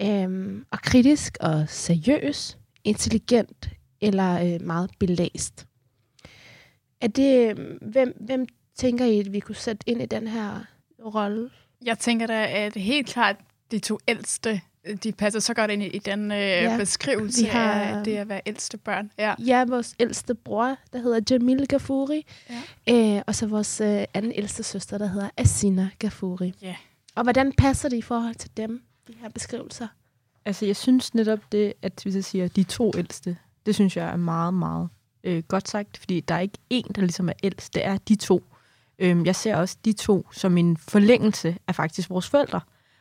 øh, 0.00 0.60
og 0.70 0.78
kritisk 0.78 1.36
og 1.40 1.68
seriøs, 1.68 2.58
intelligent 2.84 3.70
eller 4.00 4.54
øh, 4.54 4.66
meget 4.66 4.90
belæst. 4.98 5.66
Er 7.00 7.08
det, 7.08 7.50
øhm, 7.50 7.78
hvem, 7.82 8.16
hvem 8.20 8.46
tænker 8.74 9.04
I, 9.04 9.20
at 9.20 9.32
vi 9.32 9.40
kunne 9.40 9.54
sætte 9.54 9.88
ind 9.88 10.02
i 10.02 10.06
den 10.06 10.26
her 10.26 10.64
rolle? 11.04 11.50
Jeg 11.84 11.98
tænker 11.98 12.26
da, 12.26 12.46
at 12.46 12.74
helt 12.76 13.06
klart 13.06 13.36
de 13.70 13.78
to 13.78 13.98
ældste, 14.08 14.60
de 15.04 15.12
passer 15.12 15.40
så 15.40 15.54
godt 15.54 15.70
ind 15.70 15.82
i, 15.82 15.86
i 15.86 15.98
den 15.98 16.32
øh, 16.32 16.38
Ja, 16.38 16.76
beskrivelse 16.78 17.42
vi 17.42 17.48
har- 17.48 17.72
af 17.72 18.04
det 18.04 18.16
at 18.16 18.28
være 18.28 18.40
ældste 18.46 18.76
børn. 18.78 19.10
Ja. 19.18 19.34
Ja, 19.46 19.64
vores 19.64 19.94
ældste 20.00 20.34
bror, 20.34 20.76
der 20.92 20.98
hedder 20.98 21.20
Jamil 21.30 21.66
Gafuri. 21.68 22.26
Ja. 22.86 23.16
Øh, 23.16 23.22
og 23.26 23.34
så 23.34 23.46
vores 23.46 23.80
øh, 23.80 24.04
anden 24.14 24.32
ældste 24.34 24.62
søster, 24.62 24.98
der 24.98 25.06
hedder 25.06 25.28
Asina 25.36 25.88
Gafuri. 25.98 26.54
Ja. 26.62 26.76
Og 27.14 27.22
hvordan 27.22 27.52
passer 27.52 27.88
det 27.88 27.96
i 27.96 28.02
forhold 28.02 28.34
til 28.34 28.50
dem, 28.56 28.82
de 29.08 29.14
her 29.20 29.28
beskrivelser? 29.28 29.86
Altså, 30.44 30.66
jeg 30.66 30.76
synes 30.76 31.14
netop 31.14 31.38
det, 31.52 31.72
at 31.82 32.00
hvis 32.02 32.14
jeg 32.14 32.24
siger 32.24 32.48
de 32.48 32.62
to 32.62 32.92
ældste, 32.96 33.36
det 33.66 33.74
synes 33.74 33.96
jeg 33.96 34.08
er 34.12 34.16
meget, 34.16 34.54
meget 34.54 34.88
øh, 35.24 35.42
godt 35.48 35.68
sagt, 35.68 35.96
fordi 35.98 36.20
der 36.20 36.34
er 36.34 36.40
ikke 36.40 36.58
en, 36.70 36.84
der 36.94 37.00
ligesom 37.00 37.28
er 37.28 37.32
ældst, 37.42 37.74
det 37.74 37.84
er 37.86 37.96
de 37.98 38.16
to. 38.16 38.44
Øhm, 38.98 39.26
jeg 39.26 39.36
ser 39.36 39.56
også 39.56 39.76
de 39.84 39.92
to 39.92 40.26
som 40.32 40.56
en 40.58 40.76
forlængelse 40.76 41.56
af 41.68 41.74
faktisk 41.74 42.10
vores 42.10 42.28
forældre, 42.28 42.60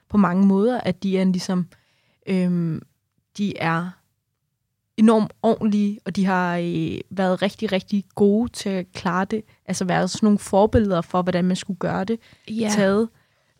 på 0.10 0.18
mange 0.18 0.46
måder, 0.46 0.82
at 0.82 1.04
de 1.04 1.18
er 1.18 1.22
en 1.22 1.32
ligesom, 1.32 1.68
øhm, 2.28 2.82
de 3.38 3.58
er 3.58 3.90
enormt 4.98 5.34
ordentlige, 5.42 6.00
og 6.06 6.16
de 6.16 6.26
har 6.26 6.58
øh, 6.58 7.00
været 7.10 7.42
rigtig, 7.42 7.72
rigtig 7.72 8.04
gode 8.16 8.52
til 8.52 8.70
at 8.70 8.92
klare 8.94 9.26
det, 9.26 9.44
altså 9.66 9.86
været 9.86 10.10
sådan 10.10 10.26
nogle 10.26 10.40
forbilleder 10.40 11.02
for, 11.02 11.22
hvordan 11.22 11.46
man 11.46 11.56
skulle 11.56 11.80
gøre 11.80 12.04
det, 12.04 12.20
Ja, 12.50 12.70
taget. 12.76 13.10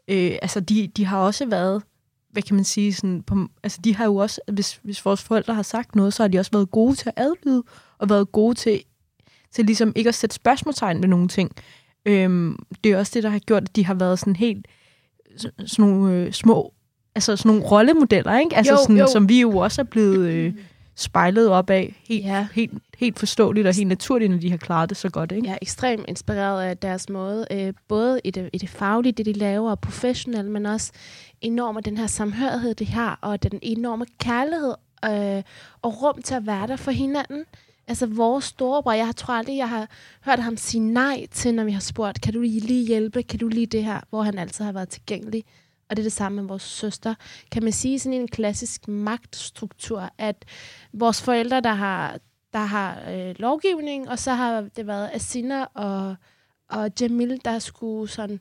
Øh, 0.08 0.38
altså, 0.42 0.60
de, 0.60 0.88
de 0.88 1.06
har 1.06 1.18
også 1.18 1.46
været, 1.46 1.84
hvad 2.32 2.44
kan 2.44 2.56
man 2.56 2.66
sige, 2.66 2.94
sådan, 2.94 3.24
på, 3.24 3.48
altså, 3.64 3.80
de 3.84 3.96
har 3.96 4.06
jo 4.06 4.16
også, 4.16 4.42
hvis, 4.52 4.80
hvis 4.84 5.06
vores 5.06 5.24
forældre 5.24 5.54
har 5.54 5.64
sagt 5.64 5.96
noget, 5.96 6.14
så 6.14 6.24
har 6.24 6.28
de 6.28 6.40
også 6.40 6.52
været 6.52 6.72
gode 6.72 6.96
til 6.96 7.10
at 7.10 7.24
adlyde, 7.26 7.64
og 7.98 8.10
været 8.10 8.32
gode 8.32 8.56
til, 8.56 8.84
til 9.52 9.66
ligesom 9.66 9.94
ikke 9.96 10.08
at 10.08 10.16
sætte 10.16 10.36
spørgsmålstegn 10.36 11.02
ved 11.02 11.10
nogle 11.10 11.28
ting. 11.28 11.52
Øhm, 12.06 12.60
det 12.84 12.92
er 12.92 12.98
også 12.98 13.12
det, 13.16 13.24
der 13.24 13.30
har 13.30 13.40
gjort, 13.40 13.64
at 13.64 13.76
de 13.76 13.86
har 13.86 13.94
været 13.94 14.20
sådan 14.20 14.36
helt, 14.36 14.68
sådan 15.38 15.62
nogle 15.78 16.14
øh, 16.14 16.32
små, 16.32 16.74
altså 17.16 17.36
sådan 17.36 17.50
nogle 17.50 17.66
rollemodeller, 17.72 18.40
ikke? 18.40 18.56
Altså 18.58 18.74
Jo, 18.74 18.78
sådan, 18.82 18.98
jo. 18.98 19.08
som 19.12 19.30
vi 19.30 19.42
jo 19.42 19.58
også 19.58 19.82
er 19.82 19.86
blevet 19.86 20.28
øh, 20.30 20.54
spejlet 20.96 21.50
op 21.50 21.70
af, 21.70 21.96
helt, 22.08 22.26
Ja. 22.26 22.48
helt, 22.54 22.72
helt 22.98 23.20
forståeligt 23.20 23.68
og 23.68 23.76
helt 23.76 23.88
naturligt, 23.88 24.32
når 24.32 24.38
de 24.38 24.50
har 24.50 24.58
klaret 24.58 24.90
det 24.90 24.98
så 24.98 25.10
godt, 25.10 25.32
ikke? 25.32 25.48
jeg 25.48 25.54
er 25.54 25.58
ekstremt 25.62 26.06
inspireret 26.08 26.64
af 26.64 26.78
deres 26.78 27.10
måde, 27.10 27.46
øh, 27.52 27.74
både 27.88 28.20
i 28.24 28.32
det, 28.32 28.50
i 28.54 28.58
det 28.58 28.70
faglige, 28.70 29.12
det 29.14 29.26
de 29.26 29.34
laver, 29.34 29.72
og 29.72 29.80
professionelt, 29.80 30.52
men 30.52 30.66
også 30.66 30.92
enormt 31.42 31.86
den 31.86 31.98
her 31.98 32.08
samhørighed, 32.08 32.76
de 32.76 32.86
har, 32.86 33.20
og 33.22 33.44
den 33.44 33.60
enorme 33.62 34.06
kærlighed 34.20 34.74
øh, 35.06 35.44
og 35.82 36.04
rum 36.04 36.22
til 36.22 36.36
at 36.36 36.46
være 36.48 36.68
der 36.68 36.76
for 36.76 36.92
hinanden. 36.92 37.44
Altså 37.88 38.06
vores 38.06 38.46
storebror, 38.46 38.92
jeg 38.92 39.16
tror 39.16 39.34
aldrig, 39.34 39.58
jeg 39.58 39.70
har 39.70 39.90
hørt 40.26 40.40
ham 40.40 40.58
sige 40.58 40.82
nej 40.82 41.28
til, 41.32 41.54
når 41.54 41.64
vi 41.64 41.72
har 41.72 41.80
spurgt, 41.80 42.22
kan 42.22 42.34
du 42.34 42.42
lige, 42.42 42.60
lige 42.60 42.88
hjælpe, 42.88 43.24
kan 43.24 43.40
du 43.40 43.48
lige 43.48 43.66
det 43.66 43.84
her, 43.84 44.02
hvor 44.10 44.22
han 44.22 44.38
altid 44.38 44.66
har 44.66 44.72
været 44.72 44.90
tilgængelig. 44.90 45.44
Og 45.90 45.96
det 45.96 46.02
er 46.02 46.06
det 46.06 46.14
samme 46.14 46.36
med 46.42 46.48
vores 46.48 46.64
søster. 46.64 47.16
Kan 47.52 47.64
man 47.64 47.74
sige 47.74 48.00
sådan 48.00 48.22
en 48.22 48.28
klassisk 48.28 48.88
magtstruktur, 48.88 50.10
at 50.18 50.46
vores 50.94 51.22
forældre, 51.22 51.62
der 51.62 51.74
har, 51.74 52.20
der 52.54 52.60
har 52.60 53.10
øh, 53.10 53.36
lovgivning, 53.40 54.10
og 54.10 54.20
så 54.20 54.32
har 54.34 54.62
det 54.62 54.88
været 54.88 55.10
Asina 55.14 55.64
og, 55.64 56.16
og 56.70 56.92
Jamil, 57.02 57.42
der 57.46 57.60
skulle 57.60 58.10
sådan 58.10 58.40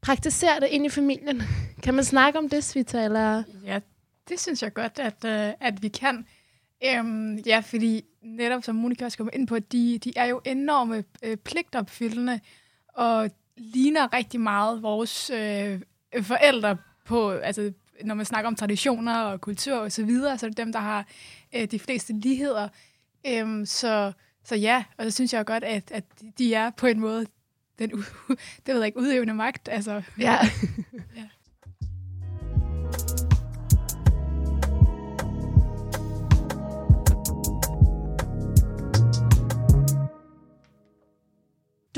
praktisere 0.00 0.60
det 0.60 0.68
ind 0.70 0.86
i 0.86 0.88
familien. 0.88 1.42
Kan 1.82 1.94
man 1.94 2.04
snakke 2.04 2.38
om 2.38 2.48
det, 2.48 2.64
Svita? 2.64 3.04
Eller? 3.04 3.42
Ja, 3.64 3.80
det 4.28 4.40
synes 4.40 4.62
jeg 4.62 4.74
godt, 4.74 4.98
at, 4.98 5.24
øh, 5.24 5.52
at 5.60 5.82
vi 5.82 5.88
kan. 5.88 6.26
Øhm, 6.84 7.36
ja, 7.36 7.60
fordi 7.60 8.04
netop 8.22 8.64
som 8.64 8.74
Monika 8.74 9.04
også 9.04 9.18
kommer 9.18 9.34
ind 9.34 9.46
på, 9.46 9.58
de, 9.58 9.98
de 9.98 10.12
er 10.16 10.24
jo 10.24 10.40
enorme 10.44 11.04
øh, 11.22 11.36
pligtopfyldende, 11.36 12.40
og 12.94 13.30
ligner 13.56 14.12
rigtig 14.12 14.40
meget 14.40 14.82
vores 14.82 15.30
øh, 15.30 15.80
forældre 16.22 16.76
på, 17.04 17.30
altså 17.30 17.72
når 18.04 18.14
man 18.14 18.26
snakker 18.26 18.48
om 18.48 18.54
traditioner 18.54 19.20
og 19.20 19.40
kultur 19.40 19.76
og 19.76 19.92
så 19.92 20.04
videre, 20.04 20.38
så 20.38 20.46
er 20.46 20.50
det 20.50 20.56
dem, 20.56 20.72
der 20.72 20.80
har 20.80 21.06
øh, 21.54 21.64
de 21.70 21.78
fleste 21.78 22.12
ligheder. 22.12 22.68
Øhm, 23.26 23.66
så, 23.66 24.12
så 24.44 24.56
ja, 24.56 24.84
og 24.98 25.04
så 25.04 25.10
synes 25.10 25.32
jeg 25.32 25.46
godt, 25.46 25.64
at, 25.64 25.90
at 25.90 26.04
de 26.38 26.54
er 26.54 26.70
på 26.70 26.86
en 26.86 27.00
måde 27.00 27.26
den, 27.78 27.90
det 28.66 28.74
ved 28.74 28.76
jeg 28.76 28.86
ikke, 28.86 28.98
udøvende 28.98 29.34
magt. 29.34 29.68
Altså, 29.68 30.02
Ja. 30.18 30.38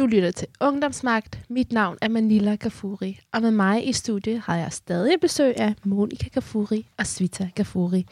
Du 0.01 0.07
lytter 0.07 0.31
til 0.31 0.49
Ungdomsmagt. 0.61 1.39
Mit 1.49 1.73
navn 1.73 1.99
er 2.03 2.09
Manila 2.09 2.55
Gafuri, 2.55 3.21
og 3.33 3.43
med 3.43 3.51
mig 3.51 3.89
i 3.89 3.93
studiet 3.93 4.41
har 4.41 4.57
jeg 4.57 4.73
stadig 4.73 5.21
besøg 5.21 5.57
af 5.57 5.75
Monika 5.85 6.29
Gafuri 6.29 6.87
og 6.99 7.07
Svita 7.07 7.49
Gafuri. 7.55 8.07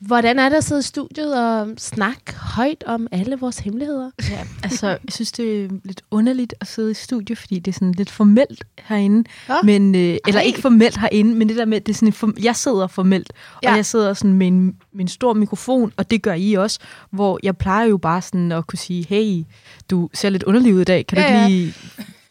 Hvordan 0.00 0.38
er 0.38 0.48
det 0.48 0.56
at 0.56 0.64
sidde 0.64 0.78
i 0.78 0.82
studiet 0.82 1.40
og 1.44 1.68
snakke 1.78 2.34
højt 2.36 2.84
om 2.86 3.06
alle 3.12 3.36
vores 3.38 3.58
hemmeligheder? 3.58 4.10
Ja, 4.30 4.46
altså, 4.62 4.86
jeg 4.88 4.98
synes, 5.08 5.32
det 5.32 5.64
er 5.64 5.68
lidt 5.84 6.02
underligt 6.10 6.54
at 6.60 6.66
sidde 6.66 6.90
i 6.90 6.94
studie, 6.94 7.36
fordi 7.36 7.58
det 7.58 7.70
er 7.70 7.74
sådan 7.74 7.92
lidt 7.92 8.10
formelt 8.10 8.64
herinde. 8.82 9.28
Nå. 9.48 9.54
Men, 9.62 9.94
øh, 9.94 10.16
eller 10.26 10.40
ikke 10.40 10.60
formelt 10.60 10.96
herinde, 10.98 11.34
men 11.34 11.48
det 11.48 11.56
der 11.56 11.64
med, 11.64 11.80
det 11.80 11.92
er 11.92 11.96
sådan 11.96 12.12
form, 12.12 12.34
jeg 12.42 12.56
sidder 12.56 12.86
formelt, 12.86 13.32
ja. 13.62 13.68
Ja. 13.68 13.70
og 13.72 13.76
jeg 13.76 13.86
sidder 13.86 14.14
sådan 14.14 14.32
med 14.32 14.46
en, 14.46 14.64
med 14.92 15.00
en 15.00 15.08
stor 15.08 15.32
mikrofon, 15.34 15.92
og 15.96 16.10
det 16.10 16.22
gør 16.22 16.34
I 16.34 16.54
også, 16.54 16.78
hvor 17.10 17.38
jeg 17.42 17.56
plejer 17.56 17.86
jo 17.86 17.96
bare 17.96 18.22
sådan 18.22 18.52
at 18.52 18.66
kunne 18.66 18.78
sige, 18.78 19.06
hey, 19.08 19.44
du 19.90 20.08
ser 20.14 20.30
lidt 20.30 20.42
underlig 20.42 20.74
ud 20.74 20.80
i 20.80 20.84
dag, 20.84 21.06
kan 21.06 21.18
Ja, 21.18 21.24
du 21.24 21.32
ja. 21.32 21.46
ikke 21.46 21.56
lige 21.56 21.74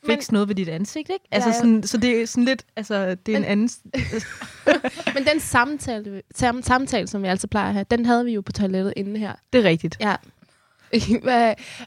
Men- 0.08 0.18
fikse 0.18 0.34
noget 0.34 0.48
ved 0.48 0.56
dit 0.56 0.70
ansigt, 0.70 1.10
ikke? 1.10 1.26
Altså, 1.32 1.50
Ja, 1.50 1.54
ja. 1.56 1.60
sådan, 1.60 1.84
så 1.84 1.98
det 1.98 2.22
er 2.22 2.26
sådan 2.26 2.46
lidt, 2.46 2.66
altså, 2.76 3.16
det 3.26 3.32
er 3.32 3.36
en 3.38 3.42
Men- 3.42 3.52
anden... 3.52 3.70
Men 5.16 5.26
den 5.28 5.40
samtale, 5.40 6.22
sam, 6.36 6.62
samtale, 6.62 7.08
som 7.08 7.24
vi 7.24 7.28
altid 7.28 7.48
plejer 7.48 7.68
at 7.68 7.74
have, 7.74 7.86
den 7.92 8.06
havde 8.06 8.26
vi 8.26 8.32
jo 8.34 8.42
på 8.42 8.52
toilettet 8.52 8.94
inde 8.96 9.20
her. 9.20 9.34
Det 9.54 9.60
er 9.66 9.70
rigtigt. 9.70 9.98
Ja. 10.00 10.16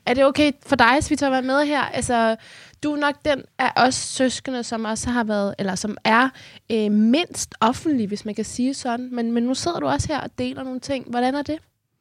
Er 0.07 0.14
det 0.14 0.25
okay 0.25 0.53
for 0.66 0.77
dig, 0.77 0.97
Svita, 1.05 1.27
at 1.27 1.33
være 1.33 1.43
med 1.43 1.66
her? 1.66 1.81
Altså, 1.81 2.37
du 2.83 2.93
er 2.93 2.97
nok 2.97 3.14
den 3.25 3.43
af 3.59 3.73
os 3.77 3.95
søskende, 3.95 4.64
som 4.64 4.85
også 4.85 5.11
har 5.11 5.25
været, 5.25 5.55
eller 5.59 5.75
som 5.75 5.97
er 6.05 6.29
øh, 6.73 6.93
mindst 6.93 7.55
offentlig, 7.61 8.07
hvis 8.07 8.25
man 8.25 8.35
kan 8.35 8.45
sige 8.45 8.75
sådan. 8.75 9.09
Men, 9.14 9.33
men 9.33 9.43
nu 9.43 9.55
sidder 9.55 9.81
du 9.81 9.87
også 9.87 10.09
her 10.09 10.21
og 10.21 10.31
deler 10.39 10.62
nogle 10.62 10.81
ting. 10.81 11.11
Hvordan 11.11 11.35
er 11.35 11.43
det? 11.43 11.59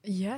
Ja, 0.07 0.33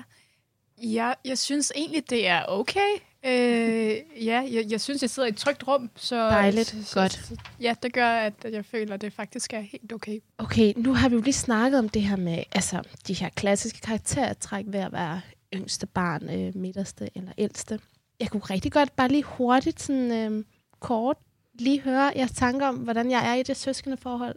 ja 0.83 1.13
jeg 1.25 1.37
synes 1.37 1.71
egentlig, 1.75 2.09
det 2.09 2.27
er 2.27 2.45
okay. 2.47 2.89
Øh, 3.25 3.95
ja, 4.25 4.43
jeg, 4.51 4.65
jeg 4.69 4.81
synes, 4.81 5.01
jeg 5.01 5.09
sidder 5.09 5.27
i 5.27 5.31
et 5.31 5.37
trygt 5.37 5.67
rum. 5.67 5.89
Så, 5.95 6.15
Dejligt. 6.15 6.75
Så, 6.85 6.99
Godt. 6.99 7.13
Så, 7.13 7.35
ja, 7.61 7.75
det 7.83 7.93
gør, 7.93 8.07
at 8.07 8.33
jeg 8.51 8.65
føler, 8.65 8.93
at 8.93 9.01
det 9.01 9.13
faktisk 9.13 9.53
er 9.53 9.59
helt 9.59 9.93
okay. 9.93 10.19
Okay, 10.37 10.73
nu 10.77 10.93
har 10.93 11.09
vi 11.09 11.15
jo 11.15 11.21
lige 11.21 11.33
snakket 11.33 11.79
om 11.79 11.89
det 11.89 12.01
her 12.01 12.15
med 12.15 12.43
altså, 12.51 12.81
de 13.07 13.13
her 13.13 13.29
klassiske 13.29 13.79
karaktertræk 13.81 14.65
ved 14.67 14.79
at 14.79 14.91
være 14.91 15.21
yngste 15.53 15.87
barn, 15.87 16.29
øh, 16.29 16.55
midterste 16.55 17.09
eller 17.15 17.31
ældste. 17.37 17.79
Jeg 18.19 18.29
kunne 18.29 18.41
rigtig 18.41 18.71
godt 18.71 18.95
bare 18.95 19.07
lige 19.07 19.23
hurtigt, 19.23 19.81
sådan 19.81 20.11
øh, 20.11 20.43
kort, 20.79 21.17
lige 21.53 21.81
høre 21.81 22.11
jeres 22.15 22.31
tanker 22.31 22.67
om, 22.67 22.75
hvordan 22.75 23.11
jeg 23.11 23.29
er 23.29 23.33
i 23.33 23.43
det 23.43 23.57
søskende 23.57 23.97
forhold. 23.97 24.35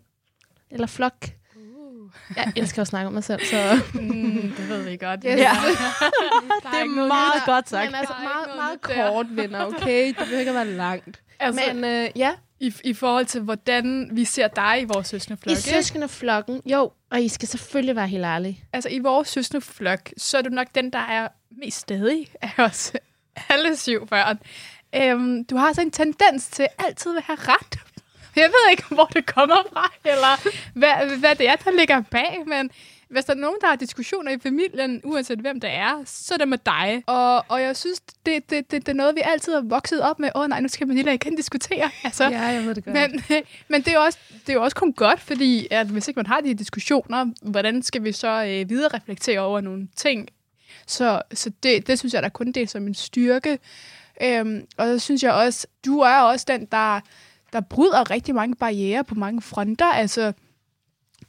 Eller 0.71 0.87
flok. 0.87 1.29
Uh. 2.05 2.37
Jeg 2.37 2.53
elsker 2.57 2.83
at 2.83 2.89
snakke 2.89 3.07
om 3.07 3.13
mig 3.13 3.25
selv, 3.25 3.45
så... 3.45 3.81
Mm, 3.95 4.53
det 4.57 4.69
ved 4.69 4.83
vi 4.83 4.97
godt. 4.97 5.21
Yes. 5.27 5.39
Ja. 5.39 5.51
Der 6.63 6.71
Det 6.73 6.81
er 6.81 6.85
meget 7.07 7.33
der. 7.47 7.53
godt 7.53 7.69
sagt. 7.69 7.87
Men 7.87 7.95
altså 7.95 8.15
Der 8.19 8.25
er 8.29 8.35
meget, 8.35 8.57
meget 8.57 8.97
der. 8.97 9.11
kort, 9.11 9.27
venner, 9.37 9.65
okay? 9.65 10.07
Det 10.09 10.17
behøver 10.17 10.39
ikke 10.39 10.51
at 10.51 10.55
være 10.55 10.67
langt. 10.77 11.23
Altså, 11.41 11.61
Men 11.75 11.85
øh, 11.85 12.09
ja, 12.17 12.31
i, 12.61 12.75
i 12.85 12.95
forhold 12.95 13.27
til, 13.27 13.41
hvordan 13.41 14.09
vi 14.13 14.25
ser 14.25 14.49
dig 14.49 14.81
i 14.81 14.85
vores 14.85 15.07
søskendeflok. 15.07 15.53
i 15.53 15.57
søskendeflokken, 15.61 16.63
jo, 16.67 16.93
og 17.11 17.23
I 17.23 17.29
skal 17.29 17.49
selvfølgelig 17.49 17.97
være 17.97 18.09
helt 18.09 18.25
ærlige. 18.25 18.65
Altså, 18.73 18.89
i 18.89 18.99
vores 18.99 19.29
søskendeflok, 19.29 20.11
så 20.17 20.39
er 20.39 20.43
du 20.43 20.49
nok 20.51 20.67
den, 20.75 20.91
der 20.93 20.99
er 20.99 21.29
mest 21.51 21.79
stadig 21.79 22.29
af 22.43 22.51
os 22.59 22.93
alle 23.49 23.77
syv 23.77 24.07
børn. 24.07 24.39
Øhm, 24.97 25.45
du 25.45 25.57
har 25.57 25.73
så 25.73 25.81
en 25.81 25.91
tendens 25.91 26.47
til 26.47 26.67
altid 26.79 27.17
at 27.17 27.23
have 27.27 27.39
ret. 27.41 27.79
Jeg 28.37 28.45
ved 28.49 28.71
ikke, 28.71 28.85
hvor 28.89 29.05
det 29.05 29.27
kommer 29.27 29.57
fra, 29.73 29.93
eller 30.05 30.49
hvad, 30.79 31.19
hvad 31.19 31.35
det 31.35 31.49
er, 31.49 31.57
der 31.57 31.71
ligger 31.71 32.03
bag, 32.11 32.43
men 32.47 32.71
hvis 33.09 33.25
der 33.25 33.33
er 33.33 33.37
nogen, 33.37 33.57
der 33.61 33.67
har 33.67 33.77
diskussioner 33.77 34.33
i 34.33 34.39
familien, 34.39 35.01
uanset 35.05 35.39
hvem 35.39 35.61
det 35.61 35.71
er, 35.71 36.03
så 36.07 36.35
er 36.35 36.39
det 36.39 36.49
med 36.49 36.59
dig. 36.67 37.03
Og, 37.07 37.45
og 37.49 37.63
jeg 37.63 37.77
synes, 37.77 38.01
det, 38.01 38.51
det, 38.51 38.71
det, 38.71 38.87
det 38.87 38.89
er 38.89 38.97
noget, 38.97 39.15
vi 39.15 39.21
altid 39.25 39.53
har 39.55 39.61
vokset 39.61 40.03
op 40.03 40.19
med. 40.19 40.31
Åh 40.35 40.43
oh, 40.43 40.49
nej, 40.49 40.61
nu 40.61 40.69
skal 40.69 40.87
Manila 40.89 41.13
igen 41.13 41.37
diskutere. 41.37 41.91
Altså, 42.05 42.25
Ja, 42.25 42.41
jeg 42.43 42.65
ved 42.65 42.75
det 42.75 42.85
godt. 42.85 42.95
men, 42.95 43.25
men 43.69 43.81
det, 43.83 43.89
er 43.89 43.93
jo 43.95 44.01
også, 44.01 44.19
det 44.33 44.49
er 44.49 44.55
jo 44.55 44.63
også 44.63 44.77
kun 44.77 44.93
godt, 44.93 45.21
fordi 45.21 45.69
at 45.71 45.87
hvis 45.87 46.09
ikke 46.09 46.19
man 46.19 46.27
har 46.27 46.41
de 46.41 46.49
her 46.49 46.55
diskussioner, 46.55 47.27
hvordan 47.43 47.83
skal 47.83 48.05
vi 48.05 48.13
så 48.13 48.45
øh, 48.45 48.71
videre 48.71 48.91
reflektere 48.95 49.41
over 49.41 49.61
nogle 49.61 49.89
ting? 49.97 50.29
Så, 50.87 51.23
så 51.35 51.51
det, 51.63 51.87
det 51.87 51.99
synes 51.99 52.15
jeg 52.15 52.23
da 52.23 52.29
kun 52.29 52.47
det 52.53 52.63
er 52.63 52.67
som 52.67 52.87
en 52.87 52.95
styrke. 52.95 53.59
Øhm, 54.23 54.67
og 54.77 54.87
så 54.87 54.99
synes 54.99 55.23
jeg 55.23 55.33
også, 55.33 55.67
du 55.85 55.99
er 55.99 56.19
også 56.19 56.45
den, 56.49 56.65
der, 56.73 57.01
der 57.53 57.61
bryder 57.61 58.11
rigtig 58.11 58.35
mange 58.35 58.57
barriere 58.57 59.05
på 59.05 59.15
mange 59.15 59.43
fronter. 59.43 59.87
Altså, 59.87 60.33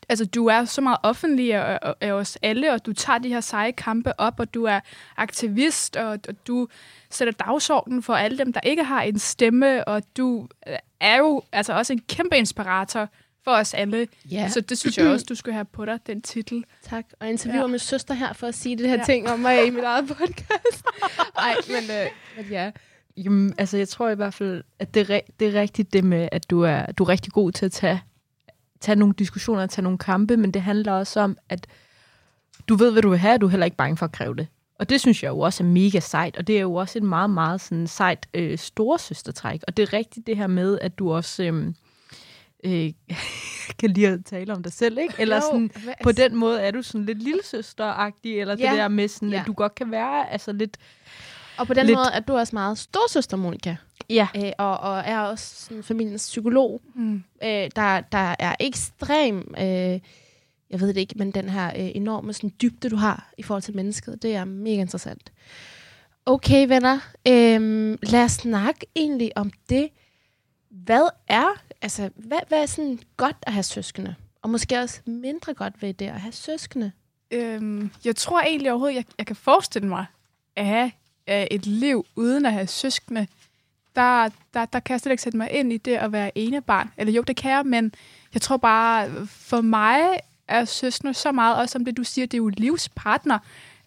altså 0.10 0.26
du 0.26 0.46
er 0.46 0.66
så 0.66 0.82
meget 0.82 0.98
offentlig 1.04 1.54
af, 2.02 2.12
os 2.12 2.38
alle, 2.42 2.74
og 2.74 2.86
du 2.86 2.94
tager 2.94 3.20
de 3.20 3.30
her 3.30 3.42
seje 3.42 3.72
kampe 3.72 4.20
op, 4.20 4.40
og 4.40 4.54
du 4.54 4.64
er 4.64 4.80
aktivist, 5.18 5.96
og, 5.96 6.20
og 6.28 6.48
du 6.48 6.68
sætter 7.10 7.32
dagsordenen 7.32 8.04
for 8.04 8.14
alle 8.14 8.38
dem, 8.38 8.54
der 8.54 8.60
ikke 8.64 8.84
har 8.84 9.02
en 9.02 9.20
stemme, 9.20 9.88
og 9.88 10.04
du 10.18 10.48
øh, 10.68 10.76
er 11.00 11.18
jo 11.18 11.42
altså 11.52 11.74
også 11.74 11.94
en 11.94 12.02
kæmpe 12.10 12.38
inspirator 12.38 13.10
for 13.44 13.52
os 13.52 13.74
alle. 13.74 14.08
ja. 14.32 14.50
Så 14.50 14.62
det 14.62 14.78
synes 14.78 14.98
jeg 14.98 15.08
også, 15.08 15.26
du 15.30 15.36
skulle 15.36 15.54
have 15.54 15.66
på 15.66 15.86
dig, 15.86 16.00
den 16.08 16.22
titel. 16.22 16.64
Tak. 16.90 17.06
Og 17.20 17.26
jeg 17.26 17.32
interviewer 17.32 17.62
ja. 17.62 17.68
Min 17.68 17.80
søster 17.80 18.14
her 18.14 18.34
for 18.34 18.48
at 18.48 18.56
sige 18.56 18.78
det 18.78 18.90
her. 18.90 18.96
Ja. 18.98 19.04
ting 19.04 19.30
om 19.30 19.40
mig 19.40 19.68
i 19.68 19.70
mit 19.70 19.84
eget 19.84 20.08
podcast. 20.08 20.86
Nej, 21.38 21.56
men, 21.68 21.84
øh, 21.92 22.08
men 22.38 22.46
ja. 22.52 22.72
Jamen, 23.18 23.54
altså, 23.58 23.78
jeg 23.78 23.90
tror 23.90 24.10
i 24.10 24.16
hvert 24.16 24.34
fald, 24.34 24.64
at 24.80 24.94
det 24.94 25.10
er, 25.10 25.20
det 25.40 25.48
er 25.56 25.62
rigtigt 25.62 25.94
det 25.94 26.04
med, 26.04 26.30
at 26.32 26.50
du 26.50 26.62
er, 26.62 26.86
du 26.92 27.04
er 27.04 27.10
rigtig 27.10 27.34
god 27.34 27.52
til 27.52 27.66
at 27.66 27.72
tage, 27.72 28.02
tage 28.80 28.96
nogle 28.96 29.14
diskussioner, 29.18 29.66
tage 29.68 29.84
nogle 29.84 29.98
kampe, 29.98 30.38
men 30.38 30.52
det 30.52 30.62
handler 30.62 30.92
også 30.92 31.20
om, 31.20 31.38
at 31.50 31.68
du 32.68 32.76
ved, 32.76 32.92
hvad 32.92 33.02
du 33.02 33.10
vil 33.10 33.20
have, 33.20 33.34
og 33.34 33.42
du 33.42 33.46
er 33.46 33.50
heller 33.50 33.66
ikke 33.66 33.78
bange 33.78 33.98
for 33.98 34.06
at 34.06 34.12
kræve 34.12 34.36
det. 34.36 34.48
Og 34.80 34.90
det 34.90 35.02
synes 35.02 35.24
jeg 35.24 35.30
jo 35.30 35.40
også 35.40 35.64
er 35.64 35.68
mega 35.68 36.00
sejt, 36.00 36.38
og 36.38 36.48
det 36.48 36.58
er 36.58 36.62
jo 36.62 36.74
også 36.74 37.00
et 37.00 37.04
meget, 37.04 37.30
meget 37.30 37.62
sådan 37.62 37.88
sejt 37.88 38.28
øh, 38.34 38.58
storesøstertræk. 38.58 39.62
Og 39.68 39.78
det 39.78 39.84
er 39.84 39.94
rigtigt 39.94 40.28
det 40.28 40.38
her 40.38 40.48
med, 40.48 40.80
at 40.82 41.00
du 41.00 41.12
også 41.14 41.44
øh, 41.44 41.74
øh, 42.64 42.92
kan 43.80 43.90
lide 43.90 44.08
at 44.08 44.20
tale 44.26 44.54
om 44.54 44.64
dig 44.64 44.74
selv, 44.74 44.98
ikke? 44.98 45.14
Eller 45.20 45.40
sådan, 45.40 45.72
på 46.04 46.12
den 46.12 46.36
måde 46.36 46.62
er 46.62 46.72
du 46.72 46.82
sådan 46.82 47.06
lidt 47.06 47.24
lillesøsteragtig, 47.24 48.40
eller 48.40 48.56
Ja. 48.60 48.70
det 48.70 48.78
der 48.78 48.88
med 48.88 49.08
sådan, 49.08 49.30
Ja. 49.30 49.40
at 49.40 49.48
du 49.48 49.54
godt 49.54 49.76
kan 49.76 49.92
være 49.92 50.32
altså 50.32 50.52
lidt... 50.52 50.78
Og 51.58 51.68
på 51.68 51.74
den 51.74 51.86
lidt- 51.86 51.98
måde 51.98 52.08
er 52.14 52.20
du 52.20 52.38
også 52.38 52.56
meget 52.56 52.78
storsøster, 52.78 53.38
Monika. 53.38 53.76
Ja, 54.10 54.28
Øh, 54.36 54.52
og, 54.58 54.78
og 54.80 55.00
er 55.06 55.20
også 55.20 55.56
sådan, 55.66 55.84
familiens 55.84 56.22
psykolog, 56.28 56.82
Mm. 56.96 57.24
øh, 57.44 57.50
der, 57.76 58.02
der 58.02 58.36
er 58.40 58.56
ekstrem, 58.60 59.54
øh, 59.58 60.00
jeg 60.70 60.80
ved 60.80 60.88
det 60.88 60.98
ikke, 60.98 61.14
men 61.18 61.32
den 61.32 61.50
her 61.50 61.68
øh, 61.68 61.92
enorme 61.96 62.34
sådan, 62.34 62.52
dybde, 62.62 62.90
du 62.90 62.96
har 62.96 63.32
i 63.38 63.44
forhold 63.44 63.62
til 63.62 63.76
mennesket, 63.76 64.22
det 64.22 64.36
er 64.36 64.46
mega 64.46 64.76
interessant. 64.82 65.32
Okay, 66.26 66.68
venner, 66.68 67.00
øh, 67.28 67.98
lad 68.04 68.24
os 68.24 68.32
snakke 68.32 68.86
egentlig 68.96 69.38
om 69.38 69.52
det. 69.70 69.90
Hvad 70.70 71.10
er, 71.28 71.62
altså, 71.82 72.10
hvad, 72.16 72.40
hvad 72.48 72.62
er 72.62 72.66
sådan 72.66 73.00
godt 73.18 73.36
at 73.42 73.54
have 73.54 73.64
søskende? 73.64 74.16
Og 74.42 74.50
måske 74.50 74.80
også 74.80 75.02
mindre 75.06 75.54
godt 75.54 75.82
ved 75.82 75.94
det 75.94 76.06
at 76.06 76.22
have 76.22 76.32
søskende? 76.32 76.92
Øhm, 77.32 77.92
jeg 78.06 78.16
tror 78.16 78.42
egentlig 78.42 78.72
overhovedet, 78.72 78.96
jeg, 78.96 79.06
jeg 79.18 79.26
kan 79.26 79.36
forestille 79.36 79.88
mig 79.88 80.06
at 80.56 80.66
have 80.66 80.92
øh, 81.30 81.46
et 81.52 81.66
liv 81.66 82.06
uden 82.16 82.46
at 82.46 82.54
have 82.54 82.68
søskende. 82.68 83.28
Der, 83.96 84.30
der, 84.54 84.66
der 84.66 84.80
kan 84.80 84.94
jeg 84.94 85.00
slet 85.00 85.12
ikke 85.12 85.24
sætte 85.24 85.38
mig 85.38 85.52
ind 85.52 85.74
i 85.74 85.78
det 85.78 85.96
at 85.96 86.12
være 86.12 86.38
ene 86.38 86.62
barn. 86.62 86.92
Eller 86.98 87.14
jo, 87.14 87.22
det 87.22 87.36
kan 87.36 87.52
jeg, 87.52 87.66
men 87.66 87.94
jeg 88.34 88.42
tror 88.42 88.58
bare, 88.58 89.28
for 89.28 89.62
mig 89.62 90.20
er 90.48 90.66
søskende 90.66 91.14
så 91.14 91.32
meget, 91.32 91.58
også 91.58 91.74
som 91.74 91.86
det 91.86 91.98
du 91.98 92.04
siger, 92.04 92.26
det 92.26 92.34
er 92.34 92.44
jo 92.44 92.48
livspartner. 92.48 93.40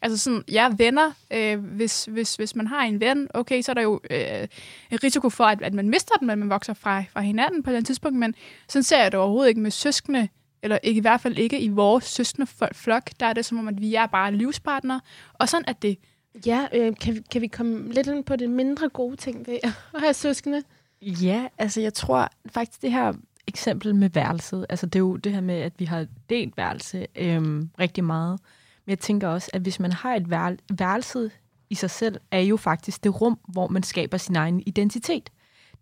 Altså 0.03 0.19
sådan, 0.19 0.45
jeg 0.49 0.55
ja, 0.71 0.85
venner. 0.85 1.13
Øh, 1.31 1.59
hvis, 1.59 2.05
hvis, 2.05 2.35
hvis 2.35 2.57
man 2.57 2.67
har 2.67 2.83
en 2.83 3.01
ven, 3.01 3.29
okay, 3.35 3.63
så 3.63 3.73
er 3.73 3.75
der 3.75 3.83
jo 3.83 4.01
øh, 4.11 4.49
en 4.91 5.05
risiko 5.05 5.31
for, 5.31 5.45
at, 5.45 5.63
at 5.63 5.75
man 5.75 5.89
mister 5.89 6.15
den, 6.15 6.27
men 6.27 6.39
man 6.39 6.51
vokser 6.51 6.75
fra, 6.75 7.05
fra 7.13 7.21
hinanden 7.21 7.63
på 7.63 7.71
et 7.71 7.73
eller 7.73 7.79
andet 7.79 7.87
tidspunkt. 7.87 8.19
Men 8.19 8.35
sådan 8.69 8.83
ser 8.83 9.03
jeg 9.03 9.13
det 9.13 9.21
overhovedet 9.21 9.49
ikke 9.49 9.61
med 9.61 9.71
søskende 9.71 10.29
eller 10.63 10.79
ikke, 10.83 10.99
i 10.99 11.01
hvert 11.01 11.21
fald 11.21 11.39
ikke 11.39 11.61
i 11.61 11.69
vores 11.69 12.05
søskende 12.05 12.47
flok, 12.73 13.11
der 13.21 13.27
er 13.27 13.33
det 13.33 13.45
som 13.45 13.59
om, 13.59 13.69
at 13.69 13.81
vi 13.81 13.95
er 13.95 14.07
bare 14.07 14.33
livspartnere. 14.33 15.01
Og 15.33 15.49
sådan 15.49 15.65
er 15.69 15.73
det. 15.73 15.99
Ja, 16.47 16.67
øh, 16.75 16.97
kan, 17.01 17.15
vi, 17.15 17.21
kan 17.33 17.43
vi 17.43 17.47
komme 17.47 17.93
lidt 17.93 18.07
ind 18.07 18.25
på 18.25 18.37
det 18.37 18.51
mindre 18.51 18.89
gode 18.89 19.17
ting 19.17 19.47
ved 19.47 19.59
at 19.63 19.71
have 20.03 20.15
søskende? 20.15 20.63
Ja, 21.03 21.47
altså 21.59 21.81
jeg 21.81 21.95
tror 21.95 22.29
faktisk 22.51 22.83
det 22.83 22.93
her 22.93 23.13
eksempel 23.47 23.95
med 23.95 24.11
værelset, 24.11 24.67
altså 24.69 24.87
det 24.87 24.97
er 24.97 25.01
jo 25.01 25.17
det 25.17 25.33
her 25.33 25.41
med, 25.41 25.55
at 25.55 25.73
vi 25.79 25.85
har 25.85 26.07
delt 26.31 26.57
værelse 26.57 27.07
øhm, 27.17 27.71
rigtig 27.81 28.05
meget. 28.05 28.41
Men 28.85 28.91
jeg 28.91 28.99
tænker 28.99 29.29
også, 29.29 29.51
at 29.53 29.61
hvis 29.63 29.81
man 29.81 29.93
har 29.93 30.15
et 30.15 30.27
værel- 30.31 30.77
værelse 30.79 31.31
i 31.71 31.75
sig 31.75 31.91
selv, 31.91 32.21
er 32.31 32.41
jo 32.41 32.57
faktisk 32.57 33.05
det 33.05 33.21
rum, 33.21 33.39
hvor 33.49 33.69
man 33.69 33.83
skaber 33.83 34.17
sin 34.17 34.37
egen 34.37 34.63
identitet. 34.67 35.31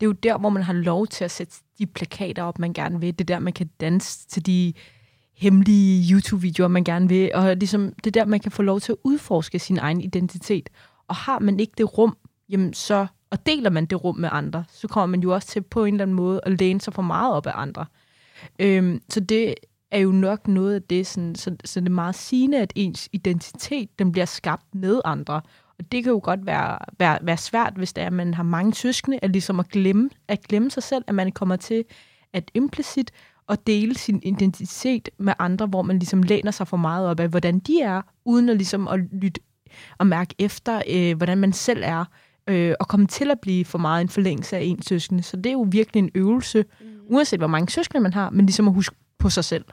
Det 0.01 0.07
er 0.07 0.07
jo 0.07 0.13
der, 0.13 0.39
hvor 0.39 0.49
man 0.49 0.63
har 0.63 0.73
lov 0.73 1.07
til 1.07 1.25
at 1.25 1.31
sætte 1.31 1.55
de 1.79 1.87
plakater 1.87 2.43
op, 2.43 2.59
man 2.59 2.73
gerne 2.73 3.01
vil. 3.01 3.19
Det 3.19 3.21
er 3.21 3.35
der, 3.35 3.39
man 3.39 3.53
kan 3.53 3.71
danse 3.81 4.27
til 4.29 4.47
de 4.47 4.73
hemmelige 5.37 6.15
YouTube-videoer, 6.15 6.69
man 6.69 6.85
gerne 6.85 7.09
vil. 7.09 7.31
Og 7.35 7.57
ligesom, 7.57 7.93
det 7.93 8.17
er 8.17 8.21
der, 8.21 8.27
man 8.27 8.41
kan 8.41 8.53
få 8.53 8.63
lov 8.63 8.81
til 8.81 8.93
at 8.93 8.99
udforske 9.05 9.59
sin 9.59 9.79
egen 9.79 10.01
identitet. 10.01 10.71
Og 11.09 11.15
har 11.15 11.39
man 11.39 11.61
ikke 11.61 11.73
det 11.79 11.99
rum, 11.99 12.17
jamen 12.49 12.75
så, 12.75 13.07
og 13.31 13.47
deler 13.47 13.71
man 13.71 13.87
det 13.87 14.05
rum 14.05 14.17
med 14.17 14.29
andre, 14.33 14.65
så 14.69 14.89
kommer 14.89 15.07
man 15.07 15.21
jo 15.21 15.35
også 15.35 15.49
til 15.49 15.63
på 15.63 15.85
en 15.85 15.95
eller 15.95 16.03
anden 16.05 16.17
måde 16.17 16.41
at 16.43 16.61
læne 16.61 16.81
sig 16.81 16.95
for 16.95 17.03
meget 17.03 17.35
op 17.35 17.47
af 17.47 17.53
andre. 17.55 17.87
Øhm, 18.59 19.03
så 19.09 19.21
det 19.21 19.55
er 19.91 19.99
jo 19.99 20.11
nok 20.13 20.49
noget 20.49 20.75
af 20.75 20.83
det, 20.83 21.07
sådan, 21.07 21.35
så, 21.35 21.57
så 21.65 21.81
det 21.81 21.87
er 21.87 21.91
meget 21.91 22.15
sigende, 22.15 22.59
at 22.59 22.73
ens 22.77 23.09
identitet 23.13 23.99
den 23.99 24.13
bliver 24.13 24.25
skabt 24.25 24.75
med 24.75 25.01
andre. 25.05 25.41
Og 25.79 25.93
det 25.93 26.05
kan 26.05 26.13
jo 26.13 26.21
godt 26.23 26.47
være, 26.47 26.79
være, 26.99 27.19
være 27.23 27.37
svært, 27.37 27.73
hvis 27.77 27.93
det 27.93 28.03
er, 28.03 28.07
at 28.07 28.13
man 28.13 28.35
har 28.35 28.43
mange 28.43 28.75
søskende, 28.75 29.19
at 29.23 29.31
ligesom 29.31 29.61
at 29.61 29.69
glemme, 29.69 30.11
at 30.29 30.43
glemme 30.43 30.71
sig 30.71 30.83
selv, 30.83 31.05
at 31.07 31.15
man 31.15 31.33
kommer 31.33 31.57
til 31.57 31.85
at 32.33 32.51
implicit 32.55 33.11
at 33.49 33.67
dele 33.67 33.95
sin 33.95 34.21
identitet 34.23 35.09
med 35.19 35.33
andre, 35.39 35.67
hvor 35.67 35.83
man 35.83 35.99
ligesom 35.99 36.23
læner 36.23 36.51
sig 36.51 36.69
for 36.69 36.77
meget 36.77 37.09
op 37.09 37.21
af, 37.21 37.29
hvordan 37.29 37.59
de 37.59 37.81
er, 37.81 38.03
uden 38.25 38.49
at 38.49 38.57
ligesom 38.57 38.89
at 38.89 39.01
lytte 39.13 39.41
og 39.99 40.07
mærke 40.07 40.35
efter, 40.39 40.83
øh, 40.91 41.17
hvordan 41.17 41.39
man 41.39 41.53
selv 41.53 41.83
er, 41.85 42.05
øh, 42.47 42.75
og 42.81 42.89
komme 42.89 43.07
til 43.07 43.31
at 43.31 43.41
blive 43.41 43.65
for 43.65 43.79
meget 43.79 44.01
en 44.01 44.09
forlængelse 44.09 44.57
af 44.57 44.63
ens 44.63 44.87
søskende. 44.87 45.23
Så 45.23 45.37
det 45.37 45.47
er 45.47 45.53
jo 45.53 45.67
virkelig 45.71 46.01
en 46.01 46.11
øvelse, 46.15 46.65
mm. 46.81 46.87
uanset 47.07 47.41
hvor 47.41 47.47
mange 47.47 47.71
søskende 47.71 48.01
man 48.01 48.13
har, 48.13 48.31
men 48.31 48.47
ligesom 48.47 48.69
at 48.69 48.75
huske 48.75 48.97
på 49.19 49.31
sig 49.31 49.45
selv. 49.45 49.65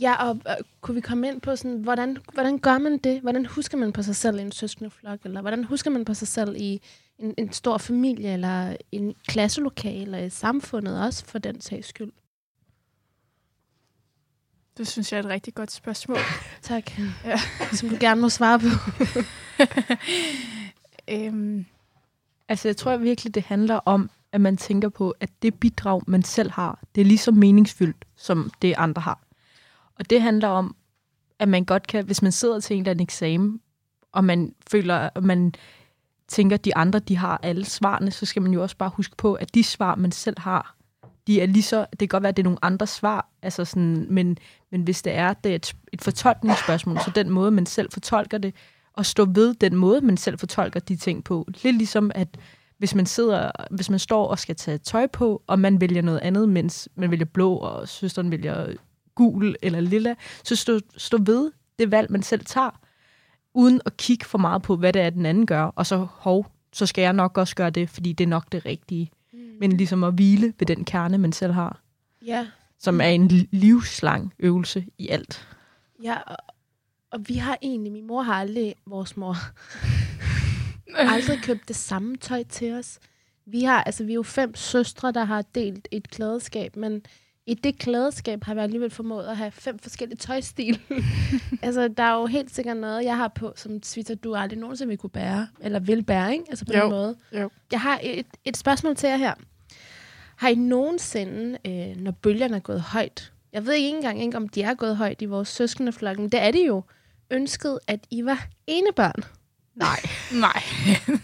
Ja, 0.00 0.28
og 0.28 0.38
øh, 0.48 0.54
kunne 0.80 0.94
vi 0.94 1.00
komme 1.00 1.28
ind 1.28 1.40
på, 1.40 1.56
sådan, 1.56 1.78
hvordan, 1.78 2.16
hvordan 2.32 2.58
gør 2.58 2.78
man 2.78 2.98
det? 2.98 3.20
Hvordan 3.20 3.46
husker 3.46 3.78
man 3.78 3.92
på 3.92 4.02
sig 4.02 4.16
selv 4.16 4.38
i 4.38 4.42
en 4.42 4.52
søskendeflok? 4.52 5.18
Eller 5.24 5.40
hvordan 5.40 5.64
husker 5.64 5.90
man 5.90 6.04
på 6.04 6.14
sig 6.14 6.28
selv 6.28 6.56
i 6.58 6.80
en, 7.18 7.34
en 7.38 7.52
stor 7.52 7.78
familie, 7.78 8.32
eller 8.32 8.76
en 8.92 9.14
klasselokale, 9.28 10.02
eller 10.02 10.18
i 10.18 10.30
samfundet 10.30 11.02
også, 11.04 11.24
for 11.24 11.38
den 11.38 11.60
sags 11.60 11.88
skyld? 11.88 12.12
Det 14.80 14.88
synes 14.88 15.12
jeg 15.12 15.18
er 15.18 15.22
et 15.22 15.28
rigtig 15.28 15.54
godt 15.54 15.70
spørgsmål. 15.70 16.18
Tak. 16.62 16.90
Ja. 17.24 17.40
Som 17.72 17.88
du 17.88 17.96
gerne 18.00 18.20
må 18.20 18.28
svare 18.28 18.58
på. 18.58 18.66
Øhm, 21.08 21.66
Altså, 22.50 22.68
jeg 22.68 22.76
tror 22.76 22.96
virkelig, 22.96 23.34
det 23.34 23.42
handler 23.42 23.74
om, 23.74 24.10
at 24.32 24.40
man 24.40 24.56
tænker 24.56 24.88
på, 24.88 25.14
at 25.20 25.30
det 25.42 25.54
bidrag, 25.54 26.02
man 26.06 26.22
selv 26.22 26.50
har, 26.50 26.82
det 26.94 27.00
er 27.00 27.04
lige 27.04 27.18
så 27.18 27.30
meningsfyldt, 27.30 28.04
som 28.16 28.50
det 28.62 28.74
andre 28.76 29.02
har. 29.02 29.20
Og 29.94 30.10
det 30.10 30.22
handler 30.22 30.48
om, 30.48 30.76
at 31.38 31.48
man 31.48 31.64
godt 31.64 31.86
kan, 31.86 32.04
hvis 32.04 32.22
man 32.22 32.32
sidder 32.32 32.60
til 32.60 32.76
en 32.76 32.82
eller 32.82 32.90
anden 32.90 33.02
eksamen, 33.02 33.60
og 34.12 34.24
man 34.24 34.54
føler, 34.70 35.10
at 35.14 35.24
man 35.24 35.54
tænker, 36.28 36.54
at 36.56 36.64
de 36.64 36.76
andre, 36.76 36.98
de 36.98 37.16
har 37.16 37.40
alle 37.42 37.64
svarene, 37.64 38.10
så 38.10 38.26
skal 38.26 38.42
man 38.42 38.52
jo 38.52 38.62
også 38.62 38.76
bare 38.76 38.90
huske 38.94 39.16
på, 39.16 39.34
at 39.34 39.54
de 39.54 39.64
svar, 39.64 39.94
man 39.94 40.12
selv 40.12 40.38
har, 40.38 40.76
de 41.30 41.40
er 41.40 41.46
lige 41.46 41.62
så, 41.62 41.86
det 41.90 41.98
kan 41.98 42.08
godt 42.08 42.22
være, 42.22 42.28
at 42.28 42.36
det 42.36 42.42
er 42.42 42.44
nogle 42.44 42.64
andre 42.64 42.86
svar, 42.86 43.28
altså 43.42 43.64
sådan, 43.64 44.06
men, 44.10 44.38
men 44.70 44.82
hvis 44.82 45.02
det 45.02 45.14
er, 45.14 45.32
det 45.32 45.52
er 45.52 45.54
et, 45.54 45.76
et 45.92 46.02
fortolkningsspørgsmål, 46.02 46.98
så 46.98 47.12
den 47.14 47.30
måde, 47.30 47.50
man 47.50 47.66
selv 47.66 47.92
fortolker 47.92 48.38
det, 48.38 48.54
og 48.92 49.06
stå 49.06 49.24
ved 49.24 49.54
den 49.54 49.76
måde, 49.76 50.00
man 50.00 50.16
selv 50.16 50.38
fortolker 50.38 50.80
de 50.80 50.96
ting 50.96 51.24
på. 51.24 51.48
Lidt 51.62 51.76
ligesom, 51.76 52.10
at 52.14 52.28
hvis 52.78 52.94
man 52.94 53.06
sidder, 53.06 53.50
hvis 53.70 53.90
man 53.90 53.98
står 53.98 54.26
og 54.26 54.38
skal 54.38 54.56
tage 54.56 54.78
tøj 54.78 55.06
på, 55.06 55.42
og 55.46 55.58
man 55.58 55.80
vælger 55.80 56.02
noget 56.02 56.18
andet, 56.18 56.48
mens 56.48 56.88
man 56.94 57.10
vælger 57.10 57.24
blå, 57.24 57.54
og 57.54 57.88
søsteren 57.88 58.30
vælger 58.30 58.66
gul 59.14 59.56
eller 59.62 59.80
lilla, 59.80 60.14
så 60.44 60.56
stå, 60.56 60.80
stå 60.96 61.18
ved 61.20 61.50
det 61.78 61.90
valg, 61.90 62.12
man 62.12 62.22
selv 62.22 62.44
tager, 62.44 62.80
uden 63.54 63.80
at 63.86 63.96
kigge 63.96 64.24
for 64.24 64.38
meget 64.38 64.62
på, 64.62 64.76
hvad 64.76 64.92
det 64.92 65.02
er, 65.02 65.10
den 65.10 65.26
anden 65.26 65.46
gør, 65.46 65.62
og 65.62 65.86
så, 65.86 66.06
hov, 66.12 66.46
så 66.72 66.86
skal 66.86 67.02
jeg 67.02 67.12
nok 67.12 67.38
også 67.38 67.54
gøre 67.56 67.70
det, 67.70 67.90
fordi 67.90 68.12
det 68.12 68.24
er 68.24 68.28
nok 68.28 68.52
det 68.52 68.66
rigtige. 68.66 69.10
Men 69.60 69.72
ligesom 69.72 70.04
at 70.04 70.14
hvile 70.14 70.54
ved 70.58 70.66
den 70.66 70.84
kerne, 70.84 71.18
man 71.18 71.32
selv 71.32 71.52
har, 71.52 71.80
Ja, 72.26 72.46
som 72.78 73.00
er 73.00 73.04
en 73.08 73.26
li- 73.30 73.48
livslang 73.50 74.34
øvelse 74.38 74.86
i 74.98 75.08
alt. 75.08 75.48
ja 76.02 76.16
og, 76.26 76.36
og 77.12 77.20
vi 77.28 77.34
har 77.34 77.58
egentlig, 77.62 77.92
min 77.92 78.06
mor 78.06 78.22
har 78.22 78.34
aldrig, 78.34 78.74
vores 78.86 79.16
mor, 79.16 79.36
aldrig 81.14 81.38
købt 81.42 81.68
det 81.68 81.76
samme 81.76 82.16
tøj 82.16 82.42
til 82.42 82.72
os. 82.72 82.98
Vi 83.46 83.62
har, 83.62 83.82
altså 83.82 84.04
vi 84.04 84.10
er 84.12 84.14
jo 84.14 84.22
fem 84.22 84.54
søstre, 84.54 85.12
der 85.12 85.24
har 85.24 85.42
delt 85.54 85.88
et 85.90 86.10
klædeskab, 86.10 86.76
men 86.76 87.02
i 87.46 87.54
det 87.54 87.78
klædeskab 87.78 88.44
har 88.44 88.54
vi 88.54 88.60
alligevel 88.60 88.90
formået 88.90 89.26
at 89.26 89.36
have 89.36 89.50
fem 89.50 89.78
forskellige 89.78 90.16
tøjstil. 90.18 90.80
altså, 91.62 91.88
der 91.88 92.02
er 92.02 92.14
jo 92.20 92.26
helt 92.26 92.54
sikkert 92.54 92.76
noget, 92.76 93.04
jeg 93.04 93.16
har 93.16 93.28
på, 93.28 93.52
som 93.56 93.82
Svita, 93.82 94.14
du 94.14 94.34
aldrig 94.34 94.58
nogensinde 94.58 94.88
vil 94.88 94.98
kunne 94.98 95.10
bære, 95.10 95.48
eller 95.60 95.78
vil 95.80 96.02
bære, 96.02 96.32
ikke? 96.32 96.44
Altså 96.48 96.64
på 96.66 96.72
Jo. 96.76 96.80
den 96.82 96.90
måde. 96.90 97.16
Jo. 97.32 97.50
Jeg 97.72 97.80
har 97.80 98.00
et, 98.02 98.26
et 98.44 98.56
spørgsmål 98.56 98.96
til 98.96 99.08
jer 99.08 99.16
her. 99.16 99.34
Har 100.36 100.48
I 100.48 100.54
nogensinde, 100.54 101.58
øh, 101.66 101.96
når 101.96 102.10
bølgerne 102.10 102.56
er 102.56 102.60
gået 102.60 102.80
højt, 102.80 103.32
jeg 103.52 103.66
ved 103.66 103.72
ikke 103.74 103.88
engang, 103.88 104.22
ikke, 104.22 104.36
om 104.36 104.48
de 104.48 104.62
er 104.62 104.74
gået 104.74 104.96
højt 104.96 105.22
i 105.22 105.24
vores 105.24 105.48
søskendeflok, 105.48 106.18
men 106.18 106.28
det 106.28 106.42
er 106.42 106.50
de 106.50 106.64
jo, 106.66 106.82
ønsket, 107.30 107.78
at 107.86 108.00
I 108.10 108.24
var 108.24 108.46
enebørn? 108.66 109.24
Nej. 109.74 110.00
nej. 110.46 110.62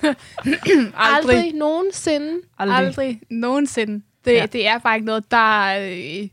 Aldrig, 0.03 0.17
Aldrig. 0.95 1.37
Aldrig 1.37 1.53
nogensinde. 1.55 2.41
Aldrig. 2.59 2.77
Aldrig 2.79 3.21
nogensinde. 3.31 4.05
Det, 4.27 4.33
Ja. 4.33 4.47
det 4.47 4.67
er 4.67 4.79
bare 4.79 4.95
ikke 4.97 5.07
noget, 5.07 5.31
der 5.31 5.79
øh, 6.23 6.29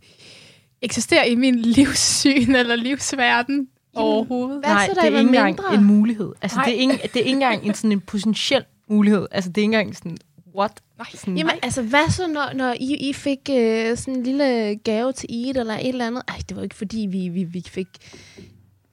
eksisterer 0.82 1.24
i 1.24 1.36
min 1.36 1.56
livssyn 1.78 2.56
eller 2.56 2.76
livsverden 2.76 3.68
overhovedet. 3.96 4.60
Hvad 4.60 4.70
Nej, 4.70 4.88
så, 4.88 4.94
da 4.94 5.02
det 5.02 5.12
I 5.12 5.14
er 5.14 5.18
ikke 5.20 5.28
engang 5.28 5.46
mindre? 5.46 5.74
en 5.76 5.84
mulighed. 5.84 6.32
Altså, 6.42 6.58
Nej. 6.58 6.66
det 6.66 6.74
er, 6.76 6.80
ikke, 6.80 6.94
det 7.04 7.16
er 7.16 7.20
ikke 7.20 7.30
engang 7.32 7.66
en, 7.66 7.74
sådan 7.74 7.92
en 7.92 8.00
potentiel 8.02 8.64
mulighed. 8.88 9.28
Altså, 9.32 9.50
det 9.50 9.58
er 9.58 9.62
ikke 9.62 9.78
engang 9.78 9.96
sådan, 9.96 10.18
what? 10.56 10.72
Nej. 10.98 11.08
Sådan, 11.14 11.38
Jamen, 11.38 11.56
altså, 11.64 11.82
hvad 11.82 12.10
så, 12.12 12.28
når, 12.28 12.54
når 12.54 12.76
I, 12.80 13.10
I 13.10 13.14
fik 13.14 13.40
øh, 13.52 13.98
sådan 13.98 14.16
en 14.16 14.24
lille 14.24 14.76
gave 14.84 15.12
til 15.12 15.30
Eid 15.30 15.58
eller 15.58 15.74
et 15.74 15.88
eller 15.88 16.08
andet? 16.08 16.24
Ej, 16.28 16.38
det 16.50 16.58
var 16.58 16.64
ikke, 16.64 16.76
fordi 16.76 17.08
vi, 17.12 17.28
vi, 17.28 17.44
vi 17.44 17.64
fik... 17.68 17.88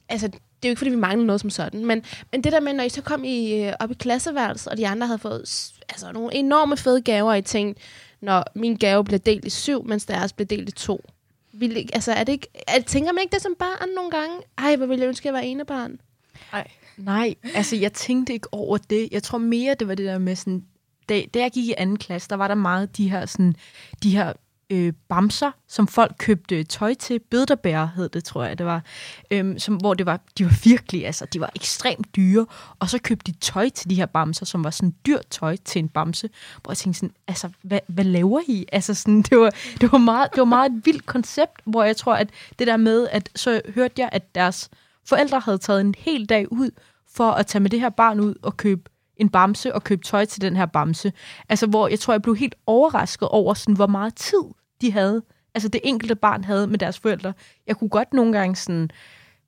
Altså, 0.08 0.26
det 0.28 0.34
er 0.62 0.68
jo 0.68 0.70
ikke, 0.70 0.78
fordi 0.78 0.90
vi 0.90 0.96
manglede 0.96 1.26
noget 1.26 1.40
som 1.40 1.50
sådan. 1.50 1.84
Men, 1.86 2.02
men 2.32 2.44
det 2.44 2.52
der 2.52 2.60
med, 2.60 2.72
når 2.72 2.84
I 2.84 2.88
så 2.88 3.02
kom 3.02 3.24
I, 3.24 3.62
øh, 3.62 3.72
op 3.80 3.90
i 3.90 3.94
klasseværelset, 3.94 4.68
og 4.68 4.76
de 4.78 4.88
andre 4.88 5.06
havde 5.06 5.18
fået 5.18 5.72
altså, 5.88 6.12
nogle 6.12 6.34
enorme 6.34 6.76
fede 6.76 7.00
gaver, 7.00 7.30
og 7.30 7.38
I 7.38 7.42
tænkte, 7.42 7.82
når 8.20 8.44
min 8.54 8.76
gave 8.76 9.04
blev 9.04 9.18
delt 9.18 9.44
i 9.44 9.50
syv, 9.50 9.84
mens 9.84 10.06
deres 10.06 10.32
blev 10.32 10.46
delt 10.46 10.68
i 10.68 10.72
to. 10.72 11.04
Vil, 11.52 11.90
altså, 11.92 12.12
er 12.12 12.24
det 12.24 12.32
ikke, 12.32 12.48
er, 12.68 12.80
tænker 12.80 13.12
man 13.12 13.22
ikke 13.22 13.32
det 13.32 13.42
som 13.42 13.54
barn 13.58 13.88
nogle 13.94 14.10
gange? 14.10 14.36
Ej, 14.58 14.76
hvor 14.76 14.86
ville 14.86 15.02
jeg 15.02 15.08
ønske, 15.08 15.22
at 15.22 15.26
jeg 15.26 15.34
var 15.34 15.40
ene 15.40 15.64
barn. 15.64 16.00
Nej, 16.96 17.34
altså, 17.54 17.76
jeg 17.76 17.92
tænkte 17.92 18.32
ikke 18.32 18.54
over 18.54 18.78
det. 18.78 19.08
Jeg 19.12 19.22
tror 19.22 19.38
mere, 19.38 19.74
det 19.74 19.88
var 19.88 19.94
det 19.94 20.06
der 20.06 20.18
med 20.18 20.36
sådan... 20.36 20.64
Da, 21.08 21.22
da 21.34 21.38
jeg 21.38 21.50
gik 21.50 21.64
i 21.64 21.74
anden 21.78 21.96
klasse, 21.96 22.28
der 22.28 22.36
var 22.36 22.48
der 22.48 22.54
meget 22.54 22.96
de 22.96 23.10
her, 23.10 23.26
sådan, 23.26 23.54
de 24.02 24.16
her 24.16 24.32
øh, 24.70 24.92
bamser, 25.08 25.50
som 25.68 25.86
folk 25.86 26.14
købte 26.18 26.64
tøj 26.64 26.94
til. 26.94 27.18
Bøderbær 27.18 27.86
hed 27.96 28.08
det, 28.08 28.24
tror 28.24 28.44
jeg, 28.44 28.58
det 28.58 28.66
var. 28.66 28.82
Øhm, 29.30 29.58
som, 29.58 29.76
hvor 29.76 29.94
det 29.94 30.06
var, 30.06 30.20
de 30.38 30.44
var 30.44 30.60
virkelig, 30.64 31.06
altså, 31.06 31.26
de 31.32 31.40
var 31.40 31.50
ekstremt 31.56 32.16
dyre. 32.16 32.46
Og 32.78 32.88
så 32.90 32.98
købte 32.98 33.32
de 33.32 33.38
tøj 33.38 33.68
til 33.68 33.90
de 33.90 33.94
her 33.94 34.06
bamser, 34.06 34.46
som 34.46 34.64
var 34.64 34.70
sådan 34.70 34.94
dyrt 35.06 35.26
tøj 35.30 35.56
til 35.64 35.78
en 35.78 35.88
bamse. 35.88 36.30
Hvor 36.62 36.72
jeg 36.72 36.76
tænkte 36.76 36.98
sådan, 36.98 37.14
altså, 37.28 37.48
hvad, 37.62 37.80
hvad 37.86 38.04
laver 38.04 38.40
I? 38.48 38.66
Altså, 38.72 38.94
sådan, 38.94 39.22
det, 39.22 39.38
var, 39.38 39.50
det, 39.80 39.92
var 39.92 39.98
meget, 39.98 40.30
det 40.32 40.38
var 40.38 40.44
meget 40.44 40.72
et 40.72 40.82
vildt 40.84 41.06
koncept, 41.06 41.60
hvor 41.64 41.84
jeg 41.84 41.96
tror, 41.96 42.14
at 42.14 42.30
det 42.58 42.66
der 42.66 42.76
med, 42.76 43.08
at 43.10 43.28
så 43.36 43.60
hørte 43.74 43.94
jeg, 43.98 44.08
at 44.12 44.34
deres 44.34 44.70
forældre 45.08 45.40
havde 45.40 45.58
taget 45.58 45.80
en 45.80 45.94
hel 45.98 46.26
dag 46.26 46.52
ud 46.52 46.70
for 47.14 47.30
at 47.30 47.46
tage 47.46 47.62
med 47.62 47.70
det 47.70 47.80
her 47.80 47.88
barn 47.88 48.20
ud 48.20 48.34
og 48.42 48.56
købe 48.56 48.90
en 49.16 49.28
bamse 49.28 49.74
og 49.74 49.84
købe 49.84 50.04
tøj 50.04 50.24
til 50.24 50.42
den 50.42 50.56
her 50.56 50.66
bamse. 50.66 51.12
Altså, 51.48 51.66
hvor 51.66 51.88
jeg 51.88 52.00
tror, 52.00 52.14
jeg 52.14 52.22
blev 52.22 52.36
helt 52.36 52.54
overrasket 52.66 53.28
over, 53.28 53.54
sådan, 53.54 53.74
hvor 53.74 53.86
meget 53.86 54.14
tid 54.14 54.44
de 54.80 54.92
havde. 54.92 55.22
Altså, 55.54 55.68
det 55.68 55.80
enkelte 55.84 56.14
barn 56.14 56.44
havde 56.44 56.66
med 56.66 56.78
deres 56.78 56.98
forældre. 56.98 57.32
Jeg 57.66 57.76
kunne 57.76 57.90
godt 57.90 58.12
nogle 58.12 58.32
gange 58.32 58.56
sådan 58.56 58.90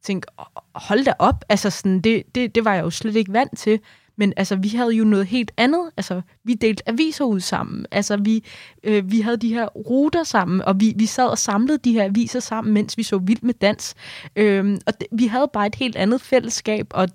tænke, 0.03 0.27
hold 0.75 1.05
da 1.05 1.13
op. 1.19 1.45
Altså, 1.49 1.71
sådan, 1.71 2.01
det, 2.01 2.23
det, 2.35 2.55
det 2.55 2.65
var 2.65 2.75
jeg 2.75 2.85
jo 2.85 2.91
slet 2.91 3.17
ikke 3.17 3.33
vant 3.33 3.59
til. 3.59 3.81
Men 4.17 4.33
altså, 4.37 4.57
vi 4.57 4.69
havde 4.69 4.91
jo 4.91 5.05
noget 5.05 5.27
helt 5.27 5.53
andet. 5.57 5.91
Altså, 5.97 6.21
vi 6.45 6.55
delte 6.55 6.89
aviser 6.89 7.25
ud 7.25 7.41
sammen. 7.41 7.87
Altså, 7.91 8.17
vi, 8.17 8.45
øh, 8.85 9.11
vi 9.11 9.21
havde 9.21 9.37
de 9.37 9.55
her 9.55 9.67
ruter 9.67 10.25
sammen, 10.25 10.63
og 10.63 10.81
vi, 10.81 10.93
vi 10.97 11.07
sad 11.07 11.27
og 11.27 11.39
samlede 11.39 11.79
de 11.79 11.93
her 11.93 12.05
aviser 12.05 12.41
sammen, 12.41 12.75
mens 12.75 12.99
vi 12.99 13.03
så 13.03 13.19
vild 13.19 13.43
med 13.43 13.55
dans. 13.55 13.95
Øhm, 14.37 14.79
og 14.87 15.01
det, 15.01 15.09
vi 15.13 15.27
havde 15.27 15.51
bare 15.53 15.67
et 15.67 15.75
helt 15.75 15.97
andet 15.97 16.21
fællesskab, 16.21 16.87
og, 16.91 17.09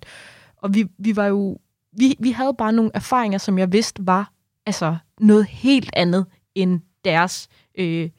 og 0.57 0.73
vi, 0.75 0.85
vi 0.97 1.15
var 1.15 1.25
jo... 1.25 1.57
Vi, 1.97 2.15
vi 2.19 2.31
havde 2.31 2.53
bare 2.57 2.73
nogle 2.73 2.91
erfaringer, 2.93 3.37
som 3.37 3.57
jeg 3.57 3.71
vidste 3.71 4.07
var 4.07 4.31
altså 4.65 4.97
noget 5.19 5.45
helt 5.45 5.89
andet 5.93 6.25
end 6.55 6.79
deres 7.05 7.47
øh, 7.77 8.09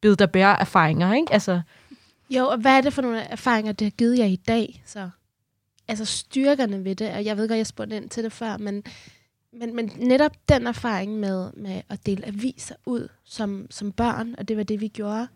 bid 0.00 0.16
der 0.16 0.26
bære 0.26 0.60
erfaringer, 0.60 1.14
ikke? 1.14 1.32
Altså, 1.32 1.60
Jo, 2.30 2.46
og 2.48 2.58
hvad 2.58 2.76
er 2.76 2.80
det 2.80 2.92
for 2.92 3.02
nogle 3.02 3.20
erfaringer, 3.20 3.72
det 3.72 3.84
har 3.84 3.90
givet 3.90 4.18
jer 4.18 4.24
i 4.24 4.36
dag? 4.36 4.82
Så? 4.86 5.10
Altså 5.88 6.04
styrkerne 6.04 6.84
ved 6.84 6.94
det, 6.96 7.10
og 7.12 7.24
jeg 7.24 7.36
ved 7.36 7.48
godt, 7.48 7.56
jeg 7.58 7.66
spurgte 7.66 7.96
ind 7.96 8.08
til 8.10 8.24
det 8.24 8.32
før, 8.32 8.56
men, 8.56 8.82
men, 9.52 9.76
men 9.76 9.92
netop 9.96 10.32
den 10.48 10.66
erfaring 10.66 11.18
med, 11.18 11.50
med 11.56 11.82
at 11.88 12.06
dele 12.06 12.26
aviser 12.26 12.74
ud 12.86 13.08
som, 13.24 13.66
som 13.70 13.92
børn, 13.92 14.34
og 14.38 14.48
det 14.48 14.56
var 14.56 14.62
det, 14.62 14.80
vi 14.80 14.88
gjorde. 14.88 15.28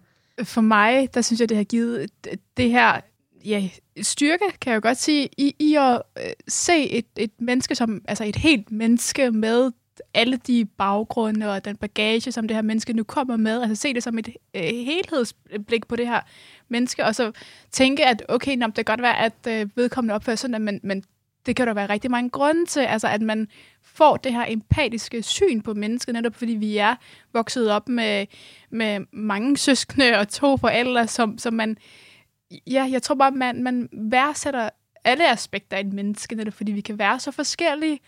For 0.44 0.60
mig, 0.60 1.14
der 1.14 1.22
synes 1.22 1.40
jeg, 1.40 1.48
det 1.48 1.56
har 1.56 1.64
givet 1.64 2.10
det- 2.24 2.40
det 2.56 2.70
her 2.70 3.00
ja, 3.44 3.68
styrke, 4.02 4.44
kan 4.60 4.70
jeg 4.70 4.76
jo 4.84 4.88
godt 4.88 4.98
sige, 4.98 5.28
i, 5.38 5.54
i 5.58 5.74
at 5.74 6.02
øh, 6.18 6.32
se 6.48 6.90
et, 6.90 7.06
et 7.16 7.30
menneske 7.38 7.74
som, 7.74 8.02
altså 8.08 8.24
et 8.24 8.36
helt 8.36 8.72
menneske 8.72 9.30
med 9.30 9.70
alle 10.14 10.36
de 10.36 10.64
baggrunde 10.64 11.52
og 11.52 11.64
den 11.64 11.76
bagage, 11.76 12.32
som 12.32 12.48
det 12.48 12.54
her 12.56 12.62
menneske 12.62 12.92
nu 12.92 13.02
kommer 13.02 13.36
med. 13.36 13.62
Altså 13.62 13.74
se 13.74 13.94
det 13.94 14.02
som 14.02 14.18
et 14.18 14.28
øh, 14.54 14.62
helhedsblik 14.62 15.86
på 15.86 15.96
det 15.96 16.08
her 16.08 16.20
menneske, 16.68 17.04
og 17.04 17.14
så 17.14 17.32
tænke, 17.70 18.06
at 18.06 18.22
okay, 18.28 18.56
nå, 18.56 18.66
det 18.66 18.74
kan 18.74 18.84
godt 18.84 19.02
være, 19.02 19.18
at 19.18 19.46
øh, 19.48 19.68
vedkommende 19.76 20.14
opfører 20.14 20.36
sådan, 20.36 20.62
men, 20.62 20.80
men 20.82 21.04
det 21.46 21.56
kan 21.56 21.66
der 21.66 21.74
være 21.74 21.88
rigtig 21.88 22.10
mange 22.10 22.30
grunde 22.30 22.66
til, 22.66 22.80
altså 22.80 23.08
at 23.08 23.22
man 23.22 23.48
får 23.82 24.16
det 24.16 24.32
her 24.32 24.44
empatiske 24.48 25.22
syn 25.22 25.60
på 25.60 25.74
mennesket, 25.74 26.14
netop 26.14 26.34
fordi 26.34 26.52
vi 26.52 26.76
er 26.76 26.94
vokset 27.32 27.70
op 27.70 27.88
med, 27.88 28.26
med 28.70 29.00
mange 29.12 29.56
søskende 29.56 30.18
og 30.18 30.28
to 30.28 30.56
forældre, 30.56 31.06
som, 31.06 31.38
som 31.38 31.54
man, 31.54 31.76
ja, 32.66 32.88
jeg 32.90 33.02
tror 33.02 33.14
bare, 33.14 33.30
man, 33.30 33.62
man 33.62 33.88
værdsætter 33.92 34.70
alle 35.04 35.30
aspekter 35.30 35.76
af 35.76 35.80
et 35.80 35.92
menneske, 35.92 36.34
netop 36.34 36.54
fordi 36.54 36.72
vi 36.72 36.80
kan 36.80 36.98
være 36.98 37.20
så 37.20 37.30
forskellige. 37.30 38.00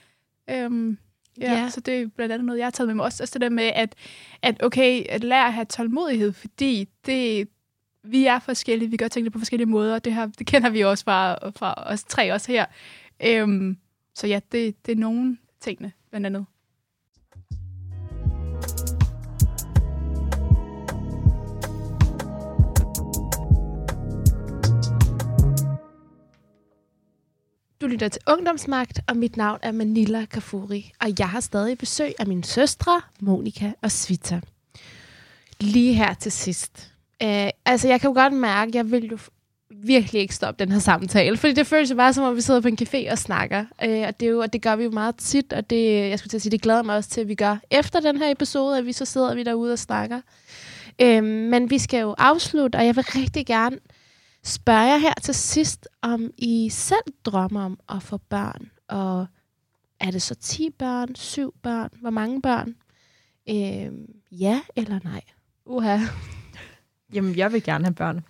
Øhm, 0.51 0.99
ja, 1.41 1.53
Ja. 1.53 1.69
så 1.71 1.81
det 1.81 2.03
er 2.03 2.07
blandt 2.07 2.33
andet 2.33 2.47
noget, 2.47 2.59
jeg 2.59 2.67
har 2.67 2.71
taget 2.71 2.89
med 2.89 2.95
mig 2.95 3.05
også. 3.05 3.23
Også 3.23 3.33
det 3.35 3.41
der 3.41 3.49
med, 3.49 3.65
at, 3.75 3.95
at 4.43 4.63
okay, 4.63 5.05
at 5.09 5.25
lære 5.25 5.47
at 5.47 5.53
have 5.53 5.65
tålmodighed, 5.65 6.33
fordi 6.33 6.89
det, 7.07 7.49
vi 8.05 8.27
er 8.27 8.39
forskellige, 8.39 8.91
vi 8.91 8.97
gør 8.97 9.09
tingene 9.09 9.31
på 9.31 9.39
forskellige 9.39 9.69
måder, 9.69 9.99
det, 9.99 10.15
her, 10.15 10.27
det 10.27 10.47
kender 10.47 10.71
vi 10.71 10.81
også 10.81 11.05
fra, 11.05 11.51
fra 11.51 11.75
os 11.87 12.05
tre 12.05 12.33
også 12.33 12.53
her. 12.53 12.67
Øhm, 13.27 13.77
så 14.15 14.27
ja, 14.27 14.41
det, 14.53 14.87
det 14.87 14.93
er 14.93 14.97
nogle 14.97 15.39
tingene, 15.61 15.93
blandt 16.11 16.27
andet. 16.27 16.47
Du 27.81 27.87
lytter 27.87 28.09
til 28.09 28.23
Ungdomsmagt, 28.27 29.01
og 29.07 29.17
mit 29.17 29.37
navn 29.37 29.59
er 29.63 29.73
Manila 29.73 30.25
Kafuri, 30.25 30.93
og 31.01 31.09
jeg 31.19 31.29
har 31.29 31.41
stadig 31.41 31.79
besøg 31.79 32.13
af 32.19 32.27
mine 32.27 32.45
søstre, 32.45 33.01
Monika 33.21 33.73
og 33.83 33.93
Svita. 33.93 34.41
Lige 35.61 35.95
her 35.95 36.15
til 36.15 36.33
sidst. 36.33 36.93
Uh, 37.25 37.49
altså, 37.65 37.89
jeg 37.89 38.01
kan 38.01 38.09
jo 38.09 38.15
godt 38.15 38.33
mærke, 38.33 38.71
jeg 38.75 38.91
vil 38.91 39.05
jo 39.11 39.19
virkelig 39.71 40.21
ikke 40.21 40.35
stoppe 40.35 40.65
den 40.65 40.73
her 40.73 40.79
samtale. 40.79 41.37
Fordi 41.37 41.53
det 41.53 41.67
føles 41.67 41.91
jo 41.91 41.97
bare, 41.97 42.13
som 42.13 42.25
om 42.25 42.37
vi 42.37 42.41
sidder 42.41 42.61
på 42.61 42.69
en 42.69 42.79
café 42.83 43.11
og 43.11 43.19
snakker. 43.19 43.65
Øh, 43.85 44.05
og, 44.09 44.21
det 44.21 44.27
er 44.27 44.31
jo, 44.31 44.41
og 44.41 44.53
det 44.53 44.63
gør 44.63 44.77
vi 44.77 44.85
jo 44.85 44.91
meget 44.91 45.17
tit, 45.17 45.53
og 45.53 45.71
det, 45.71 46.11
jeg 46.11 46.19
skulle 46.19 46.31
til 46.31 46.37
at 46.37 46.43
sige, 46.43 46.51
det 46.51 46.63
glæder 46.63 46.83
mig 46.83 46.97
også 46.97 47.11
til, 47.11 47.21
at 47.21 47.29
vi 47.29 47.35
gør 47.35 47.57
efter 47.71 48.01
den 48.01 48.17
her 48.17 48.31
episode, 48.31 48.79
at 48.79 48.87
vi 48.87 48.93
så 48.93 49.05
sidder 49.05 49.35
vi 49.35 49.43
derude 49.43 49.73
og 49.73 49.79
snakker. 49.79 50.21
Øh, 51.03 51.25
men 51.25 51.71
vi 51.71 51.79
skal 51.79 52.01
jo 52.01 52.15
afslutte, 52.19 52.77
og 52.77 52.87
jeg 52.87 52.97
vil 52.97 53.05
rigtig 53.05 53.47
gerne 53.47 53.79
spørge 54.47 54.81
jer 54.81 54.97
her 54.97 55.15
til 55.23 55.35
sidst, 55.35 55.89
om 56.03 56.31
I 56.39 56.69
selv 56.69 57.13
drømmer 57.25 57.65
om 57.65 57.81
at 57.89 58.03
få 58.03 58.17
børn. 58.17 58.71
Og 58.89 59.27
er 60.01 60.11
det 60.11 60.23
så 60.23 60.35
10 60.35 60.71
børn, 60.71 61.15
7 61.15 61.55
børn, 61.63 61.91
hvor 62.01 62.11
mange 62.11 62.43
børn? 62.43 62.75
Øh, 63.49 63.93
ja 64.31 64.61
eller 64.77 64.99
nej? 65.05 65.23
Uha. 65.65 65.99
Jamen, 67.13 67.37
jeg 67.37 67.53
vil 67.53 67.63
gerne 67.63 67.85
have 67.85 67.95
børn. 67.95 68.25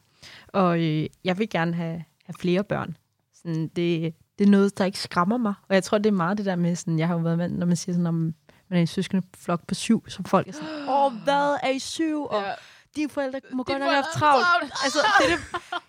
Og 0.48 0.80
øh, 0.82 1.06
jeg 1.24 1.38
vil 1.38 1.48
gerne 1.50 1.74
have, 1.74 2.04
have 2.24 2.34
flere 2.40 2.64
børn. 2.64 2.96
Sådan, 3.34 3.68
det, 3.68 4.14
det 4.38 4.46
er 4.46 4.50
noget, 4.50 4.78
der 4.78 4.84
ikke 4.84 4.98
skræmmer 4.98 5.36
mig. 5.36 5.54
Og 5.68 5.74
jeg 5.74 5.82
tror, 5.82 5.98
det 5.98 6.06
er 6.06 6.16
meget 6.16 6.38
det 6.38 6.46
der 6.46 6.56
med, 6.56 6.76
sådan, 6.76 6.98
jeg 6.98 7.06
har 7.08 7.14
jo 7.14 7.20
været 7.20 7.38
med, 7.38 7.48
når 7.48 7.66
man 7.66 7.76
siger 7.76 7.94
sådan, 7.94 8.06
om 8.06 8.34
man 8.68 8.76
er 8.76 8.80
en 8.80 8.86
søskende 8.86 9.22
flok 9.38 9.66
på 9.66 9.74
syv, 9.74 10.08
som 10.08 10.24
folk 10.24 10.48
er 10.48 10.52
sådan, 10.52 10.88
åh, 10.94 11.12
hvad 11.24 11.56
er 11.62 11.70
I 11.70 11.78
syv? 11.78 12.24
Og 12.24 12.42
Ja. 12.42 12.52
De 12.96 13.08
forældre 13.08 13.40
må 13.52 13.62
De 13.62 13.72
godt 13.72 13.78
nok 13.82 13.90
have 13.92 14.04
travlt. 14.14 14.44
travlt. 14.46 14.72
altså, 14.84 14.98
det, 15.18 15.32
er 15.32 15.36
det, 15.36 15.44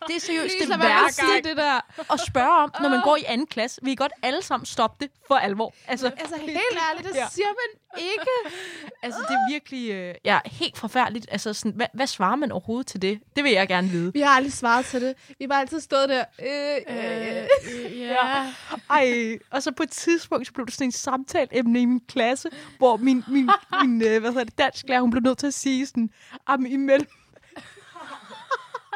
det 0.07 0.15
er 0.15 0.19
seriøst 0.19 0.55
det 0.61 0.79
værste, 0.79 1.23
det 1.43 1.57
der 1.57 1.79
at 2.13 2.19
spørge 2.27 2.63
om, 2.63 2.71
når 2.81 2.89
man 2.89 3.01
går 3.01 3.15
i 3.15 3.23
anden 3.27 3.47
klasse. 3.47 3.79
Vi 3.83 3.89
kan 3.89 3.95
godt 3.95 4.11
alle 4.23 4.41
sammen 4.41 4.65
stoppe 4.65 5.05
det 5.05 5.11
for 5.27 5.35
alvor. 5.35 5.73
Altså, 5.87 6.11
Altså 6.19 6.35
helt 6.37 6.57
ærligt, 6.91 7.07
det 7.07 7.15
Ja. 7.15 7.27
siger 7.31 7.47
man 7.47 8.03
ikke. 8.03 8.57
altså 9.03 9.19
det 9.27 9.33
er 9.33 9.51
virkelig 9.51 9.91
øh, 9.91 10.15
ja, 10.25 10.39
helt 10.45 10.77
forfærdeligt. 10.77 11.27
Altså, 11.31 11.53
sådan, 11.53 11.71
hvad, 11.75 11.87
hvad 11.93 12.07
svarer 12.07 12.35
man 12.35 12.51
overhovedet 12.51 12.87
til 12.87 13.01
det? 13.01 13.19
Det 13.35 13.43
vil 13.43 13.51
jeg 13.51 13.67
gerne 13.67 13.87
vide. 13.89 14.13
Vi 14.13 14.21
har 14.21 14.29
aldrig 14.29 14.53
svaret 14.53 14.85
til 14.85 15.01
det. 15.01 15.15
Vi 15.27 15.35
har 15.41 15.47
bare 15.47 15.61
altid 15.61 15.79
stået 15.81 16.09
der. 16.09 16.23
Øh, 16.41 16.97
øh, 16.97 17.43
øh. 17.85 17.99
ja. 17.99 18.53
Ej, 18.89 19.37
og 19.51 19.63
så 19.63 19.71
på 19.71 19.83
et 19.83 19.91
tidspunkt, 19.91 20.47
så 20.47 20.53
blev 20.53 20.65
det 20.65 20.73
sådan 20.73 20.87
en 20.87 20.91
samtaleemne 20.91 21.81
i 21.81 21.85
min 21.85 21.99
klasse, 22.07 22.49
hvor 22.77 22.97
min, 22.97 23.23
min, 23.27 23.49
min 23.81 24.01
øh, 24.01 24.19
hvad 24.21 24.29
hedder 24.31 24.43
det, 24.43 24.57
dansklærer, 24.57 25.01
hun 25.01 25.11
blev 25.11 25.21
nødt 25.23 25.37
til 25.37 25.47
at 25.47 25.53
sige 25.53 25.85
sådan, 25.85 26.09
Åh 26.49 26.59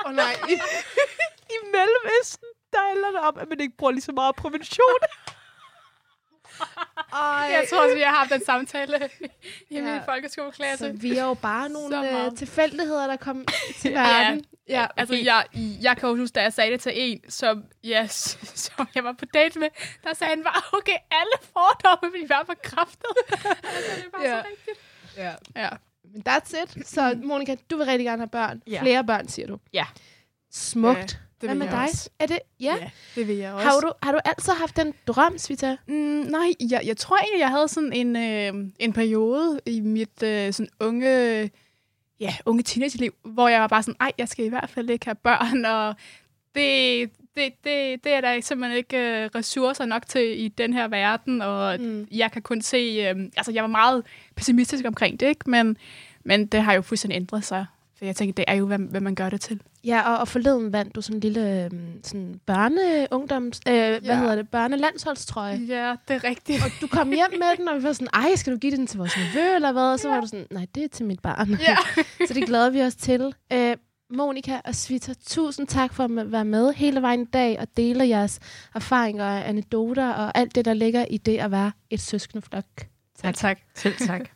oh, 0.05 0.13
nej. 0.15 0.33
i 1.49 1.55
Mellemøsten, 1.71 2.47
der 2.73 2.87
handler 2.87 3.11
det 3.11 3.19
om, 3.19 3.37
at 3.39 3.49
man 3.49 3.59
ikke 3.59 3.77
bruger 3.77 3.91
lige 3.91 4.01
så 4.01 4.11
meget 4.11 4.35
prævention. 4.35 5.01
Ej. 7.13 7.19
Jeg 7.51 7.67
tror 7.69 7.83
også, 7.83 7.95
vi 7.95 8.01
har 8.01 8.15
haft 8.15 8.31
en 8.31 8.45
samtale 8.45 9.09
i 9.69 9.75
Ja. 9.75 9.81
min 9.81 10.01
folkeskoleklasse. 10.05 10.85
Så 10.85 10.91
vi 11.01 11.17
er 11.17 11.25
jo 11.25 11.33
bare 11.33 11.69
nogle 11.69 12.25
øh, 12.25 12.37
tilfældigheder, 12.37 13.07
der 13.07 13.15
kom 13.15 13.45
til 13.79 13.91
Ja. 13.91 14.01
verden. 14.01 14.45
Ja, 14.69 14.87
Altså, 14.97 15.15
jeg, 15.15 15.45
jeg 15.81 15.97
kan 15.97 16.09
jo 16.09 16.15
huske, 16.15 16.33
da 16.33 16.41
jeg 16.41 16.53
sagde 16.53 16.71
det 16.71 16.81
til 16.81 16.91
en, 16.95 17.31
som, 17.31 17.63
yes, 17.85 18.37
som 18.55 18.87
jeg 18.95 19.03
var 19.03 19.11
på 19.13 19.25
date 19.25 19.59
med, 19.59 19.69
der 20.03 20.13
sagde 20.13 20.29
han 20.35 20.43
bare, 20.43 20.61
okay, 20.73 20.97
alle 21.11 21.31
fordomme 21.53 22.11
vil 22.19 22.29
være 22.29 22.45
bekræftet. 22.45 23.05
altså, 23.63 23.95
det 23.95 24.05
er 24.05 24.09
bare 24.09 24.21
Ja. 24.23 24.41
så 24.41 24.47
rigtigt. 24.51 24.79
ja. 25.17 25.33
Ja. 25.55 25.69
Men 26.13 26.23
that's 26.29 26.63
it. 26.63 26.87
Så 26.87 27.19
Monika, 27.23 27.55
du 27.71 27.77
vil 27.77 27.85
rigtig 27.85 28.05
gerne 28.05 28.21
have 28.21 28.29
børn. 28.29 28.61
Ja. 28.67 28.81
Flere 28.81 29.03
børn, 29.03 29.27
siger 29.27 29.47
du. 29.47 29.57
Ja. 29.73 29.85
Smukt. 30.51 30.97
Ja, 30.97 31.03
det 31.03 31.17
Hvad 31.39 31.49
vil 31.49 31.57
med 31.57 31.65
jeg 31.65 31.75
dig? 31.75 31.83
Også. 31.83 32.09
Er 32.19 32.25
det? 32.25 32.39
Ja. 32.59 32.75
ja, 32.81 32.89
det 33.15 33.27
vil 33.27 33.35
jeg 33.35 33.53
også. 33.53 33.67
Har 33.67 33.79
du, 33.79 33.91
har 34.03 34.11
du 34.11 34.19
altid 34.25 34.53
haft 34.53 34.75
den 34.75 34.93
drøm, 35.07 35.37
Svita? 35.37 35.77
Mm, 35.87 35.93
nej, 35.95 36.51
jeg, 36.69 36.81
jeg 36.85 36.97
tror 36.97 37.17
egentlig, 37.17 37.39
jeg 37.39 37.49
havde 37.49 37.67
sådan 37.67 37.93
en, 37.93 38.15
øh, 38.15 38.71
en 38.79 38.93
periode 38.93 39.59
i 39.65 39.81
mit 39.81 40.23
øh, 40.23 40.53
sådan 40.53 40.69
unge, 40.79 41.51
ja, 42.19 42.35
unge 42.45 42.63
teenage-liv, 42.63 43.13
hvor 43.23 43.47
jeg 43.47 43.61
var 43.61 43.67
bare 43.67 43.83
sådan, 43.83 43.95
ej, 43.99 44.11
jeg 44.17 44.27
skal 44.27 44.45
i 44.45 44.49
hvert 44.49 44.69
fald 44.69 44.89
ikke 44.89 45.05
have 45.05 45.15
børn, 45.15 45.65
og 45.65 45.95
det, 46.55 47.09
det, 47.35 47.43
det, 47.63 48.03
det 48.03 48.13
er 48.13 48.21
der 48.21 48.41
simpelthen 48.41 48.77
ikke 48.77 48.97
øh, 49.23 49.29
ressourcer 49.35 49.85
nok 49.85 50.07
til 50.07 50.41
i 50.45 50.47
den 50.47 50.73
her 50.73 50.87
verden, 50.87 51.41
og 51.41 51.79
Mm. 51.79 52.07
jeg 52.11 52.31
kan 52.31 52.41
kun 52.41 52.61
se, 52.61 52.77
øh, 52.77 53.23
altså 53.37 53.51
jeg 53.51 53.63
var 53.63 53.67
meget 53.69 54.03
pessimistisk 54.35 54.85
omkring 54.87 55.19
det, 55.19 55.27
ikke? 55.27 55.49
Men, 55.49 55.77
men 56.23 56.45
det 56.47 56.61
har 56.61 56.73
jo 56.73 56.81
fuldstændig 56.81 57.15
ændret 57.15 57.43
sig. 57.45 57.65
For 57.97 58.05
jeg 58.05 58.15
tænker, 58.15 58.33
det 58.33 58.45
er 58.47 58.53
jo, 58.55 58.65
hvad, 58.65 58.77
hvad 58.79 59.01
man 59.01 59.15
gør 59.15 59.29
det 59.29 59.41
til. 59.41 59.61
Ja, 59.83 60.01
og, 60.11 60.17
og 60.17 60.27
forleden 60.27 60.73
vandt 60.73 60.95
du 60.95 61.01
sådan 61.01 61.15
en 61.17 61.21
lille 61.21 61.63
øhm, 61.65 62.03
sådan 62.03 62.39
børne-ungdoms... 62.45 63.59
Øh, 63.67 63.73
ja. 63.73 63.89
Hvad 63.89 64.09
Ja. 64.09 64.17
hedder 64.19 64.35
det? 64.35 64.49
Børnelandsholdstrøje. 64.49 65.59
Ja, 65.67 65.95
det 66.07 66.15
er 66.15 66.23
rigtigt. 66.23 66.63
Og 66.65 66.71
du 66.81 66.87
kom 66.87 67.07
hjem 67.09 67.31
med 67.31 67.57
den, 67.57 67.67
og 67.67 67.77
vi 67.77 67.83
var 67.83 67.93
sådan, 67.93 68.07
ej, 68.13 68.35
skal 68.35 68.53
du 68.53 68.57
give 68.59 68.75
den 68.77 68.87
til 68.87 68.97
vores 68.97 69.17
nevø, 69.17 69.55
eller 69.55 69.71
hvad? 69.71 69.81
Og 69.93 69.99
så 69.99 70.09
var 70.09 70.21
du 70.21 70.27
sådan, 70.27 70.45
nej, 70.51 70.65
det 70.75 70.83
er 70.83 70.87
til 70.87 71.05
mit 71.05 71.19
barn. 71.19 71.49
Ja. 71.67 71.75
så 72.27 72.33
det 72.33 72.45
glæder 72.45 72.69
vi 72.69 72.81
os 72.81 72.95
til. 72.95 73.33
Øh, 73.53 73.75
Monika 74.13 74.59
og 74.65 74.75
Svita, 74.75 75.13
tusind 75.13 75.67
tak 75.67 75.93
for 75.93 76.03
at 76.03 76.31
være 76.31 76.45
med 76.45 76.73
hele 76.73 77.01
vejen 77.01 77.21
i 77.21 77.25
dag 77.25 77.59
og 77.59 77.67
dele 77.77 78.07
jeres 78.07 78.39
erfaringer 78.75 79.25
og 79.25 79.49
anekdoter 79.49 80.09
og 80.13 80.37
alt 80.37 80.55
det, 80.55 80.65
der 80.65 80.73
ligger 80.73 81.05
i 81.05 81.17
det 81.17 81.37
at 81.37 81.51
være 81.51 81.71
et 81.89 81.99
søskendeflok. 81.99 82.63
Tak. 83.21 83.35
tak. 83.35 83.59
Selv 83.75 83.95
tak. 84.07 84.29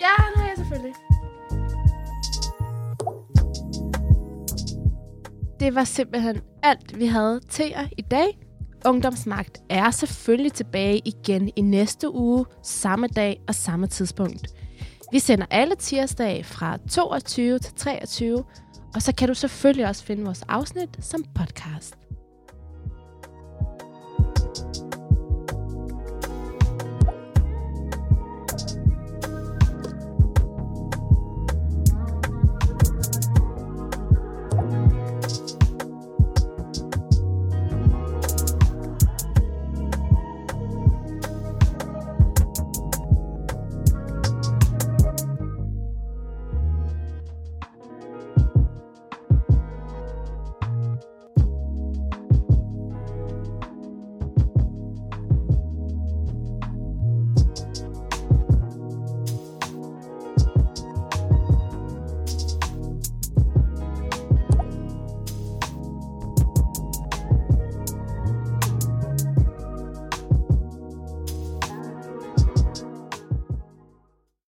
Ja, 0.00 0.24
nu 0.36 0.42
er 0.42 0.46
jeg 0.46 0.56
selvfølgelig. 0.56 0.94
Det 5.60 5.74
var 5.74 5.84
simpelthen 5.84 6.40
alt, 6.62 6.98
vi 6.98 7.06
havde 7.06 7.40
til 7.48 7.68
jer 7.68 7.88
i 7.98 8.02
dag. 8.02 8.38
Ungdomsmagt 8.86 9.58
er 9.70 9.90
selvfølgelig 9.90 10.52
tilbage 10.52 11.02
igen 11.04 11.50
i 11.56 11.60
næste 11.60 12.14
uge, 12.14 12.46
samme 12.62 13.06
dag 13.06 13.40
og 13.48 13.54
samme 13.54 13.86
tidspunkt. 13.86 14.54
Vi 15.12 15.18
sender 15.18 15.46
alle 15.50 15.74
tirsdage 15.74 16.44
fra 16.44 16.78
22 16.90 17.58
til 17.58 17.74
23, 17.74 18.44
og 18.94 19.02
så 19.02 19.14
kan 19.14 19.28
du 19.28 19.34
selvfølgelig 19.34 19.88
også 19.88 20.04
finde 20.04 20.24
vores 20.24 20.42
afsnit 20.48 20.88
som 21.00 21.24
podcast. 21.34 22.05